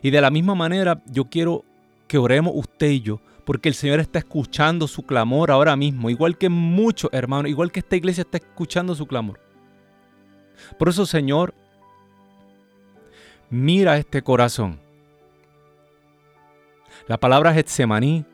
Y 0.01 0.11
de 0.11 0.21
la 0.21 0.31
misma 0.31 0.55
manera 0.55 1.01
yo 1.07 1.25
quiero 1.25 1.63
que 2.07 2.17
oremos 2.17 2.53
usted 2.55 2.89
y 2.89 3.01
yo, 3.01 3.21
porque 3.45 3.69
el 3.69 3.75
Señor 3.75 3.99
está 3.99 4.19
escuchando 4.19 4.87
su 4.87 5.03
clamor 5.03 5.51
ahora 5.51 5.75
mismo, 5.75 6.09
igual 6.09 6.37
que 6.37 6.49
muchos 6.49 7.09
hermanos, 7.13 7.49
igual 7.49 7.71
que 7.71 7.79
esta 7.79 7.95
iglesia 7.95 8.21
está 8.21 8.37
escuchando 8.37 8.95
su 8.95 9.07
clamor. 9.07 9.39
Por 10.77 10.89
eso, 10.89 11.05
Señor, 11.05 11.55
mira 13.51 13.97
este 13.97 14.23
corazón. 14.23 14.79
La 17.07 17.19
palabra 17.19 17.53
Getsemaní 17.53 18.25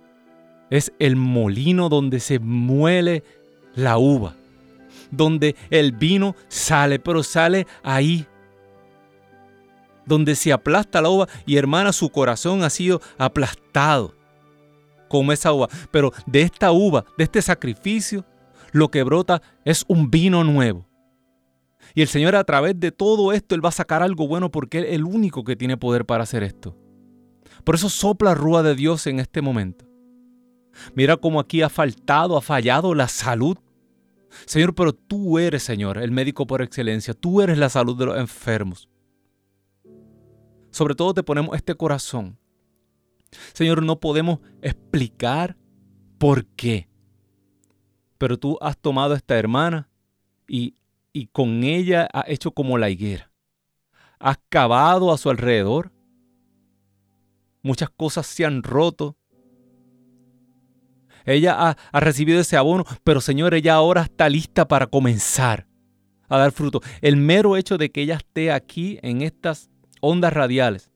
es 0.70 0.94
el 1.00 1.16
molino 1.16 1.90
donde 1.90 2.20
se 2.20 2.40
muele 2.40 3.24
la 3.76 3.98
uva, 3.98 4.36
donde 5.12 5.56
el 5.70 5.92
vino 5.92 6.36
sale, 6.48 7.00
pero 7.00 7.24
sale 7.24 7.68
ahí, 7.84 8.26
donde 10.06 10.36
se 10.36 10.54
aplasta 10.54 11.02
la 11.02 11.10
uva 11.10 11.28
y 11.46 11.58
hermana, 11.58 11.92
su 11.92 12.10
corazón 12.10 12.64
ha 12.64 12.70
sido 12.70 13.02
aplastado 13.18 14.16
como 15.10 15.32
esa 15.32 15.52
uva. 15.52 15.68
Pero 15.92 16.14
de 16.26 16.42
esta 16.44 16.72
uva, 16.72 17.06
de 17.18 17.26
este 17.26 17.42
sacrificio, 17.42 18.26
lo 18.72 18.90
que 18.90 19.04
brota 19.04 19.42
es 19.66 19.84
un 19.88 20.10
vino 20.10 20.44
nuevo. 20.44 20.87
Y 21.96 22.02
el 22.02 22.08
Señor 22.08 22.36
a 22.36 22.44
través 22.44 22.80
de 22.80 22.92
todo 22.92 23.34
esto, 23.34 23.56
Él 23.56 23.64
va 23.64 23.70
a 23.70 23.74
sacar 23.74 24.04
algo 24.04 24.28
bueno 24.28 24.52
porque 24.52 24.80
Él 24.80 24.86
es 24.86 24.94
el 24.94 25.04
único 25.04 25.44
que 25.44 25.56
tiene 25.56 25.78
poder 25.78 26.06
para 26.06 26.24
hacer 26.24 26.44
esto. 26.44 26.76
Por 27.64 27.76
eso 27.76 27.90
sopla 27.90 28.34
rúa 28.34 28.64
de 28.64 28.76
Dios 28.76 29.08
en 29.08 29.20
este 29.20 29.42
momento. 29.42 29.86
Mira 30.94 31.18
cómo 31.18 31.40
aquí 31.40 31.62
ha 31.62 31.70
faltado, 31.70 32.38
ha 32.38 32.42
fallado 32.42 32.94
la 32.94 33.08
salud. 33.08 33.58
Señor, 34.46 34.76
pero 34.76 34.94
tú 34.94 35.40
eres, 35.40 35.64
Señor, 35.64 35.98
el 35.98 36.12
médico 36.12 36.46
por 36.46 36.62
excelencia. 36.62 37.14
Tú 37.14 37.42
eres 37.42 37.58
la 37.58 37.70
salud 37.70 37.98
de 37.98 38.06
los 38.06 38.18
enfermos. 38.18 38.90
Sobre 40.72 40.96
todo 40.96 41.14
te 41.14 41.24
ponemos 41.24 41.56
este 41.56 41.76
corazón. 41.76 42.38
Señor, 43.54 43.84
no 43.84 44.00
podemos 44.00 44.40
explicar 44.62 45.58
por 46.18 46.46
qué. 46.46 46.88
Pero 48.18 48.38
tú 48.38 48.58
has 48.62 48.78
tomado 48.78 49.14
a 49.14 49.18
esta 49.18 49.38
hermana 49.38 49.90
y 50.48 50.76
y 51.18 51.26
con 51.26 51.64
ella 51.64 52.08
ha 52.14 52.26
hecho 52.28 52.52
como 52.52 52.78
la 52.78 52.92
higuera. 52.92 53.32
Has 54.20 54.38
cavado 54.50 55.12
a 55.12 55.18
su 55.18 55.32
alrededor. 55.32 55.92
Muchas 57.64 57.90
cosas 57.90 58.28
se 58.28 58.46
han 58.46 58.62
roto. 58.62 59.18
Ella 61.26 61.56
ha, 61.58 61.78
ha, 61.92 62.00
recibido 62.00 62.40
ese 62.40 62.56
abono, 62.56 62.86
pero 63.04 63.20
Señor, 63.20 63.56
ella 63.56 63.74
ahora 63.74 64.04
está 64.04 64.30
lista 64.30 64.68
para 64.68 64.86
comenzar 64.86 65.68
a 66.30 66.38
dar 66.38 66.52
fruto. 66.52 66.82
El 67.02 67.18
mero 67.18 67.58
hecho 67.58 67.80
de 67.80 67.92
que 67.92 68.04
ella 68.04 68.18
esté 68.18 68.52
aquí 68.52 69.00
en 69.02 69.24
estas 69.24 69.72
ondas 70.00 70.32
radiales, 70.32 70.92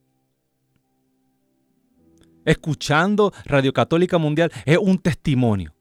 escuchando 2.45 3.33
Radio 3.43 3.73
Católica 3.73 4.19
Mundial, 4.19 4.51
es 4.65 4.77
un 4.77 4.99
testimonio 4.99 5.75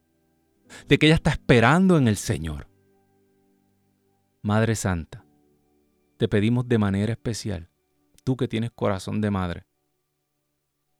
de 0.88 0.98
que 0.98 1.06
ella 1.06 1.16
está 1.16 1.30
esperando 1.30 1.98
en 1.98 2.08
el 2.08 2.16
Señor. 2.16 2.69
Madre 4.42 4.74
Santa, 4.74 5.22
te 6.16 6.26
pedimos 6.26 6.66
de 6.66 6.78
manera 6.78 7.12
especial, 7.12 7.68
tú 8.24 8.38
que 8.38 8.48
tienes 8.48 8.70
corazón 8.70 9.20
de 9.20 9.30
madre, 9.30 9.66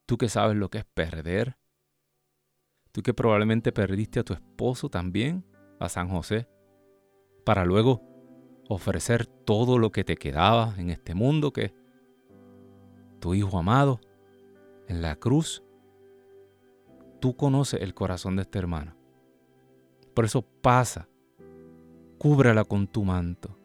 tú 0.05 0.18
que 0.18 0.28
sabes 0.28 0.59
lo 0.59 0.68
que 0.68 0.76
es 0.76 0.84
perder, 0.84 1.57
tú 2.93 3.01
que 3.03 3.14
probablemente 3.14 3.72
perdiste 3.72 4.20
a 4.20 4.24
tu 4.24 4.34
esposo 4.34 4.91
también, 4.91 5.43
a 5.78 5.88
San 5.88 6.11
José, 6.11 6.51
para 7.47 7.64
luego 7.64 8.03
ofrecer 8.68 9.24
todo 9.24 9.78
lo 9.78 9.91
que 9.91 10.05
te 10.05 10.16
quedaba 10.16 10.74
en 10.76 10.91
este 10.91 11.14
mundo, 11.14 11.51
que 11.51 11.74
tu 13.20 13.32
Hijo 13.32 13.59
amado, 13.59 14.01
en 14.86 15.01
la 15.01 15.16
cruz, 15.16 15.62
tú 17.20 17.36
conoces 17.36 17.80
el 17.80 17.95
corazón 17.95 18.36
de 18.36 18.43
esta 18.43 18.59
hermana. 18.59 18.99
Por 20.12 20.26
eso 20.26 20.43
pasa 20.43 21.10
cúbrala 22.21 22.64
con 22.64 22.87
tu 22.87 23.03
manto. 23.03 23.57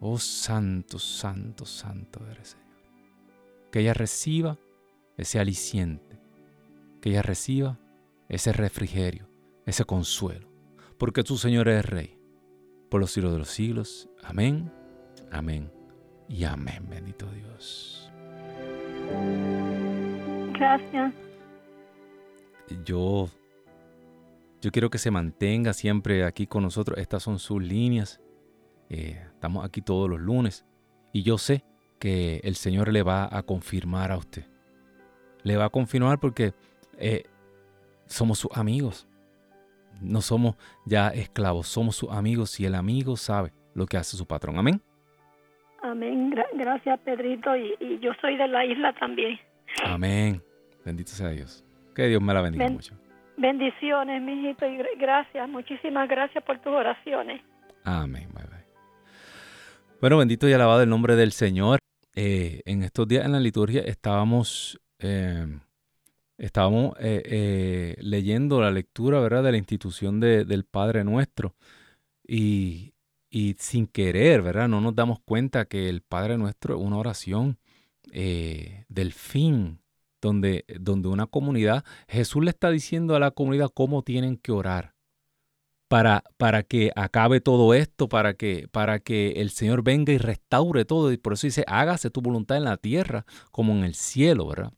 Oh 0.00 0.18
santo, 0.18 0.98
santo, 0.98 1.64
santo 1.64 2.20
eres 2.30 2.48
Señor. 2.48 2.66
Que 3.70 3.80
ella 3.80 3.94
reciba 3.94 4.58
ese 5.16 5.38
aliciente, 5.38 6.20
que 7.00 7.08
ella 7.08 7.22
reciba 7.22 7.78
ese 8.28 8.52
refrigerio, 8.52 9.30
ese 9.64 9.86
consuelo, 9.86 10.46
porque 10.98 11.22
tu 11.22 11.38
Señor 11.38 11.70
es 11.70 11.86
Rey, 11.86 12.18
por 12.90 13.00
los 13.00 13.12
siglos 13.12 13.32
de 13.32 13.38
los 13.38 13.48
siglos. 13.48 14.10
Amén, 14.22 14.70
amén 15.30 15.72
y 16.28 16.44
amén, 16.44 16.86
bendito 16.86 17.26
Dios. 17.32 18.12
Gracias. 20.52 21.14
Yo 22.84 23.30
yo 24.62 24.70
quiero 24.70 24.90
que 24.90 24.98
se 24.98 25.10
mantenga 25.10 25.72
siempre 25.72 26.24
aquí 26.24 26.46
con 26.46 26.62
nosotros. 26.62 26.96
Estas 26.96 27.24
son 27.24 27.40
sus 27.40 27.60
líneas. 27.60 28.20
Eh, 28.88 29.20
estamos 29.34 29.64
aquí 29.64 29.82
todos 29.82 30.08
los 30.08 30.20
lunes. 30.20 30.64
Y 31.12 31.24
yo 31.24 31.36
sé 31.36 31.64
que 31.98 32.40
el 32.44 32.54
Señor 32.54 32.92
le 32.92 33.02
va 33.02 33.28
a 33.30 33.42
confirmar 33.42 34.12
a 34.12 34.16
usted. 34.16 34.46
Le 35.42 35.56
va 35.56 35.64
a 35.64 35.70
confirmar 35.70 36.20
porque 36.20 36.54
eh, 36.96 37.24
somos 38.06 38.38
sus 38.38 38.56
amigos. 38.56 39.08
No 40.00 40.22
somos 40.22 40.54
ya 40.86 41.08
esclavos, 41.08 41.66
somos 41.66 41.96
sus 41.96 42.10
amigos 42.10 42.58
y 42.60 42.64
el 42.64 42.76
amigo 42.76 43.16
sabe 43.16 43.52
lo 43.74 43.86
que 43.86 43.96
hace 43.96 44.16
su 44.16 44.26
patrón. 44.26 44.58
Amén. 44.58 44.80
Amén. 45.82 46.32
gracias, 46.54 47.00
Pedrito. 47.00 47.56
Y, 47.56 47.74
y, 47.80 47.98
yo 47.98 48.12
soy 48.20 48.36
de 48.36 48.46
la 48.46 48.64
isla 48.64 48.92
también. 48.92 49.40
Amén. 49.84 50.40
Bendito 50.84 51.10
sea 51.10 51.30
Dios. 51.30 51.64
Que 51.96 52.06
Dios 52.06 52.22
me 52.22 52.32
la 52.32 52.42
bendiga 52.42 52.68
mucho. 52.70 53.01
Bendiciones, 53.36 54.22
mijito, 54.22 54.66
y 54.66 54.78
gracias, 54.98 55.48
muchísimas 55.48 56.08
gracias 56.08 56.44
por 56.44 56.58
tus 56.58 56.72
oraciones. 56.72 57.40
Amén. 57.84 58.28
Bye. 58.32 58.52
Bueno, 60.02 60.18
bendito 60.18 60.48
y 60.48 60.52
alabado 60.52 60.82
el 60.82 60.88
nombre 60.88 61.14
del 61.14 61.30
Señor. 61.30 61.78
Eh, 62.16 62.60
en 62.66 62.82
estos 62.82 63.06
días 63.06 63.24
en 63.24 63.30
la 63.30 63.38
liturgia 63.38 63.82
estábamos, 63.82 64.80
eh, 64.98 65.46
estábamos 66.36 66.96
eh, 66.98 67.94
leyendo 68.00 68.60
la 68.60 68.72
lectura 68.72 69.20
¿verdad? 69.20 69.44
de 69.44 69.52
la 69.52 69.58
institución 69.58 70.18
del 70.18 70.64
Padre 70.64 71.04
Nuestro 71.04 71.54
y, 72.26 72.94
y, 73.30 73.54
sin 73.60 73.86
querer, 73.86 74.42
¿verdad? 74.42 74.66
No 74.66 74.80
nos 74.80 74.96
damos 74.96 75.20
cuenta 75.20 75.66
que 75.66 75.88
el 75.88 76.02
Padre 76.02 76.36
Nuestro 76.36 76.74
es 76.74 76.80
una 76.82 76.98
oración 76.98 77.58
del 78.12 79.12
fin 79.12 79.81
donde, 80.22 80.64
donde 80.80 81.08
una 81.08 81.26
comunidad, 81.26 81.84
Jesús 82.08 82.42
le 82.42 82.50
está 82.50 82.70
diciendo 82.70 83.14
a 83.14 83.20
la 83.20 83.32
comunidad 83.32 83.70
cómo 83.74 84.02
tienen 84.02 84.38
que 84.38 84.52
orar 84.52 84.94
para, 85.88 86.24
para 86.38 86.62
que 86.62 86.90
acabe 86.96 87.42
todo 87.42 87.74
esto, 87.74 88.08
para 88.08 88.32
que, 88.32 88.66
para 88.68 89.00
que 89.00 89.32
el 89.32 89.50
Señor 89.50 89.82
venga 89.82 90.10
y 90.10 90.16
restaure 90.16 90.86
todo. 90.86 91.12
Y 91.12 91.18
por 91.18 91.34
eso 91.34 91.46
dice, 91.46 91.64
hágase 91.66 92.08
tu 92.08 92.22
voluntad 92.22 92.56
en 92.56 92.64
la 92.64 92.78
tierra 92.78 93.26
como 93.50 93.74
en 93.74 93.84
el 93.84 93.94
cielo, 93.94 94.46
¿verdad? 94.46 94.72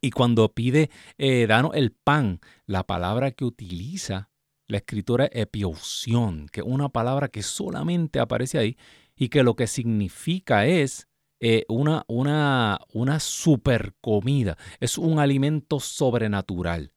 Y 0.00 0.10
cuando 0.10 0.52
pide, 0.52 0.90
eh, 1.18 1.46
danos 1.46 1.70
el 1.74 1.92
pan, 1.92 2.40
la 2.66 2.82
palabra 2.82 3.30
que 3.30 3.44
utiliza 3.44 4.28
la 4.66 4.78
escritura 4.78 5.26
es 5.26 5.42
epiousión, 5.42 6.48
que 6.48 6.60
es 6.60 6.66
una 6.66 6.88
palabra 6.88 7.28
que 7.28 7.44
solamente 7.44 8.18
aparece 8.18 8.58
ahí 8.58 8.76
y 9.14 9.28
que 9.28 9.44
lo 9.44 9.54
que 9.54 9.68
significa 9.68 10.66
es 10.66 11.06
eh, 11.40 11.64
una, 11.68 12.04
una, 12.08 12.78
una 12.92 13.20
super 13.20 13.94
comida, 14.00 14.56
es 14.80 14.98
un 14.98 15.18
alimento 15.18 15.80
sobrenatural. 15.80 16.92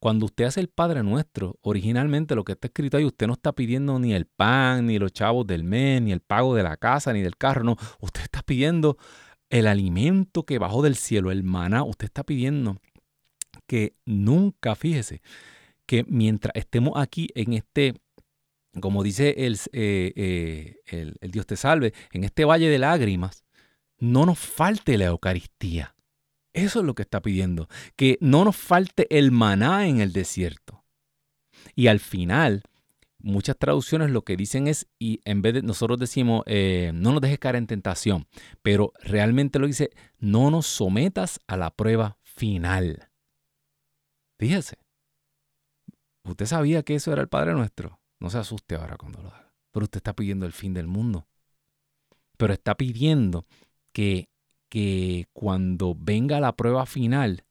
Cuando 0.00 0.26
usted 0.26 0.46
hace 0.46 0.58
el 0.58 0.68
Padre 0.68 1.04
Nuestro, 1.04 1.60
originalmente 1.62 2.34
lo 2.34 2.42
que 2.42 2.52
está 2.52 2.66
escrito 2.66 2.96
ahí, 2.96 3.04
usted 3.04 3.28
no 3.28 3.34
está 3.34 3.52
pidiendo 3.52 4.00
ni 4.00 4.14
el 4.14 4.26
pan, 4.26 4.86
ni 4.86 4.98
los 4.98 5.12
chavos 5.12 5.46
del 5.46 5.62
mes, 5.62 6.02
ni 6.02 6.10
el 6.10 6.20
pago 6.20 6.56
de 6.56 6.64
la 6.64 6.76
casa, 6.76 7.12
ni 7.12 7.22
del 7.22 7.36
carro, 7.36 7.62
no. 7.62 7.76
Usted 8.00 8.22
está 8.22 8.42
pidiendo 8.42 8.96
el 9.48 9.68
alimento 9.68 10.44
que 10.44 10.58
bajó 10.58 10.82
del 10.82 10.96
cielo, 10.96 11.30
el 11.30 11.44
maná. 11.44 11.84
Usted 11.84 12.06
está 12.06 12.24
pidiendo 12.24 12.78
que 13.68 13.94
nunca, 14.04 14.74
fíjese, 14.74 15.22
que 15.86 16.04
mientras 16.08 16.52
estemos 16.56 16.94
aquí 16.96 17.28
en 17.36 17.52
este, 17.52 17.94
como 18.80 19.04
dice 19.04 19.46
el, 19.46 19.56
eh, 19.72 20.12
eh, 20.16 20.76
el, 20.86 21.16
el 21.20 21.30
Dios 21.30 21.46
te 21.46 21.54
salve, 21.54 21.94
en 22.10 22.24
este 22.24 22.44
valle 22.44 22.68
de 22.68 22.78
lágrimas, 22.80 23.44
no 24.02 24.26
nos 24.26 24.40
falte 24.40 24.98
la 24.98 25.04
Eucaristía. 25.06 25.94
Eso 26.52 26.80
es 26.80 26.84
lo 26.84 26.96
que 26.96 27.02
está 27.02 27.22
pidiendo, 27.22 27.68
que 27.94 28.18
no 28.20 28.44
nos 28.44 28.56
falte 28.56 29.06
el 29.16 29.30
maná 29.30 29.86
en 29.86 30.00
el 30.00 30.12
desierto. 30.12 30.84
Y 31.76 31.86
al 31.86 32.00
final, 32.00 32.64
muchas 33.20 33.56
traducciones 33.56 34.10
lo 34.10 34.22
que 34.22 34.36
dicen 34.36 34.66
es, 34.66 34.88
y 34.98 35.20
en 35.24 35.40
vez 35.40 35.54
de 35.54 35.62
nosotros 35.62 36.00
decimos, 36.00 36.42
eh, 36.46 36.90
no 36.92 37.12
nos 37.12 37.20
dejes 37.20 37.38
caer 37.38 37.54
en 37.54 37.68
tentación, 37.68 38.26
pero 38.60 38.92
realmente 38.98 39.60
lo 39.60 39.68
dice, 39.68 39.90
no 40.18 40.50
nos 40.50 40.66
sometas 40.66 41.38
a 41.46 41.56
la 41.56 41.70
prueba 41.70 42.18
final. 42.22 43.08
Fíjese, 44.36 44.78
usted 46.24 46.46
sabía 46.46 46.82
que 46.82 46.96
eso 46.96 47.12
era 47.12 47.22
el 47.22 47.28
Padre 47.28 47.52
Nuestro. 47.52 48.00
No 48.18 48.30
se 48.30 48.38
asuste 48.38 48.74
ahora 48.74 48.96
cuando 48.96 49.22
lo 49.22 49.28
haga. 49.28 49.54
Pero 49.70 49.84
usted 49.84 49.98
está 49.98 50.12
pidiendo 50.12 50.44
el 50.44 50.52
fin 50.52 50.74
del 50.74 50.88
mundo. 50.88 51.28
Pero 52.36 52.52
está 52.52 52.74
pidiendo 52.74 53.44
que, 53.92 54.28
que 54.68 55.26
cuando 55.32 55.96
venga 55.98 56.40
la 56.40 56.56
prueba 56.56 56.86
final, 56.86 57.44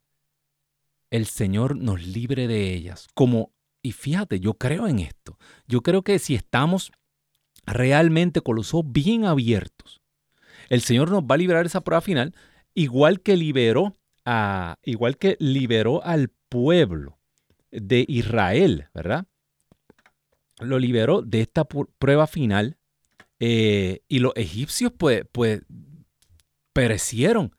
el 1.11 1.25
Señor 1.25 1.75
nos 1.75 2.05
libre 2.05 2.47
de 2.47 2.73
ellas. 2.73 3.07
Como, 3.13 3.51
y 3.81 3.91
fíjate, 3.91 4.39
yo 4.39 4.55
creo 4.55 4.87
en 4.87 4.99
esto. 4.99 5.37
Yo 5.67 5.81
creo 5.81 6.03
que 6.03 6.17
si 6.19 6.35
estamos 6.35 6.91
realmente 7.65 8.41
con 8.41 8.55
los 8.55 8.73
ojos 8.73 8.91
bien 8.91 9.25
abiertos, 9.25 10.01
el 10.69 10.81
Señor 10.81 11.11
nos 11.11 11.23
va 11.23 11.35
a 11.35 11.37
liberar 11.37 11.65
esa 11.65 11.81
prueba 11.81 12.01
final, 12.01 12.33
igual 12.73 13.21
que 13.21 13.35
liberó 13.35 13.97
a, 14.25 14.79
igual 14.83 15.17
que 15.17 15.35
liberó 15.39 16.03
al 16.03 16.29
pueblo 16.49 17.19
de 17.71 18.05
Israel, 18.07 18.87
¿verdad? 18.93 19.27
Lo 20.59 20.79
liberó 20.79 21.21
de 21.21 21.41
esta 21.41 21.65
prueba 21.65 22.27
final. 22.27 22.77
Eh, 23.39 24.03
y 24.07 24.19
los 24.19 24.33
egipcios, 24.35 24.91
pues, 24.95 25.25
pues 25.31 25.63
perecieron. 26.73 27.55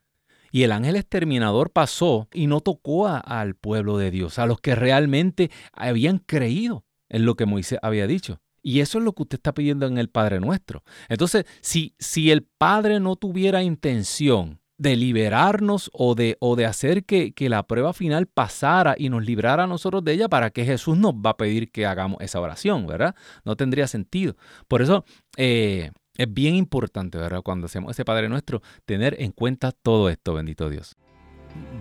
Y 0.51 0.65
el 0.65 0.73
ángel 0.73 0.97
exterminador 0.97 1.71
pasó 1.71 2.29
y 2.33 2.47
no 2.47 2.61
tocó 2.61 3.09
al 3.09 3.55
pueblo 3.55 3.97
de 3.97 4.11
Dios, 4.11 4.39
a 4.39 4.47
los 4.47 4.61
que 4.61 4.75
realmente 4.75 5.51
habían 5.73 6.19
creído 6.19 6.85
en 7.09 7.25
lo 7.25 7.37
que 7.37 7.47
Moisés 7.47 7.79
había 7.83 8.07
dicho. 8.07 8.41
Y 8.63 8.81
eso 8.81 8.99
es 8.99 9.05
lo 9.05 9.13
que 9.13 9.23
usted 9.23 9.39
está 9.39 9.55
pidiendo 9.55 9.87
en 9.87 9.99
el 9.99 10.09
Padre 10.09 10.41
Nuestro. 10.41 10.85
Entonces, 11.09 11.47
si, 11.63 11.95
si 11.99 12.31
el 12.31 12.43
Padre 12.43 13.01
no 13.01 13.17
tuviera 13.17 13.63
intención 13.63 14.61
de 14.83 14.97
liberarnos 14.97 15.91
o 15.93 16.15
de, 16.15 16.37
o 16.41 16.57
de 16.57 16.67
hacer 16.67 17.05
que, 17.05 17.33
la 17.49 17.63
prueba 17.67 17.93
final 17.93 18.27
pasara 18.27 18.97
y 18.99 19.11
nos 19.11 19.25
librara 19.25 19.65
a 19.65 19.67
nosotros 19.69 20.03
de 20.05 20.13
ella, 20.13 20.29
¿para 20.29 20.51
que 20.51 20.65
Jesús 20.65 20.99
nos 20.99 21.15
va 21.15 21.31
a 21.31 21.37
pedir 21.37 21.71
que 21.71 21.87
hagamos 21.87 22.21
esa 22.21 22.41
oración, 22.41 22.87
verdad? 22.87 23.15
No 23.45 23.57
tendría 23.57 23.87
sentido. 23.87 24.37
Por 24.67 24.83
eso 24.83 25.05
eh, 25.37 25.93
es 26.17 26.33
bien 26.33 26.55
importante, 26.55 27.19
¿verdad? 27.19 27.43
Cuando 27.43 27.67
hacemos 27.67 27.93
ese 27.93 28.05
Padre 28.05 28.29
Nuestro, 28.29 28.63
tener 28.85 29.17
en 29.21 29.33
cuenta 29.33 29.73
todo 29.73 30.09
esto, 30.09 30.35
bendito 30.35 30.69
Dios. 30.69 30.97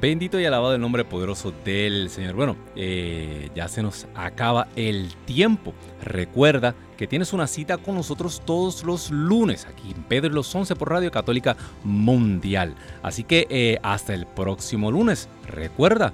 Bendito 0.02 0.40
y 0.40 0.46
alabado 0.46 0.76
el 0.76 0.82
nombre 0.82 1.06
poderoso 1.06 1.54
del 1.64 2.10
Señor. 2.10 2.36
Bueno, 2.36 2.58
eh, 2.76 3.50
ya 3.56 3.68
se 3.68 3.84
nos 3.84 4.08
acaba 4.16 4.68
el 4.76 5.14
tiempo. 5.26 5.74
Recuerda 6.04 6.76
que 6.98 7.08
tienes 7.08 7.34
una 7.34 7.48
cita 7.48 7.78
con 7.78 7.96
nosotros 7.96 8.42
todos 8.44 8.84
los 8.84 9.12
lunes 9.12 9.66
aquí 9.66 9.92
en 9.92 10.04
Pedro 10.04 10.34
los 10.34 10.54
11 10.54 10.76
por 10.76 10.90
Radio 10.90 11.12
Católica 11.12 11.56
Mundial. 11.84 12.76
Así 13.04 13.24
que 13.24 13.48
eh, 13.50 13.80
hasta 13.84 14.14
el 14.14 14.26
próximo 14.26 14.92
lunes. 14.92 15.30
Recuerda, 15.48 16.14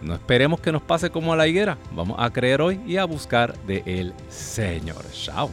no 0.00 0.14
esperemos 0.14 0.60
que 0.60 0.72
nos 0.72 0.82
pase 0.82 1.10
como 1.10 1.32
a 1.32 1.36
la 1.36 1.48
higuera. 1.48 1.78
Vamos 1.94 2.16
a 2.20 2.30
creer 2.30 2.60
hoy 2.62 2.80
y 2.86 2.96
a 2.96 3.04
buscar 3.04 3.58
de 3.64 3.82
el 3.84 4.14
Señor. 4.28 5.04
Chao. 5.12 5.50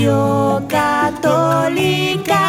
Radio 0.00 0.64
Católica 0.66 2.39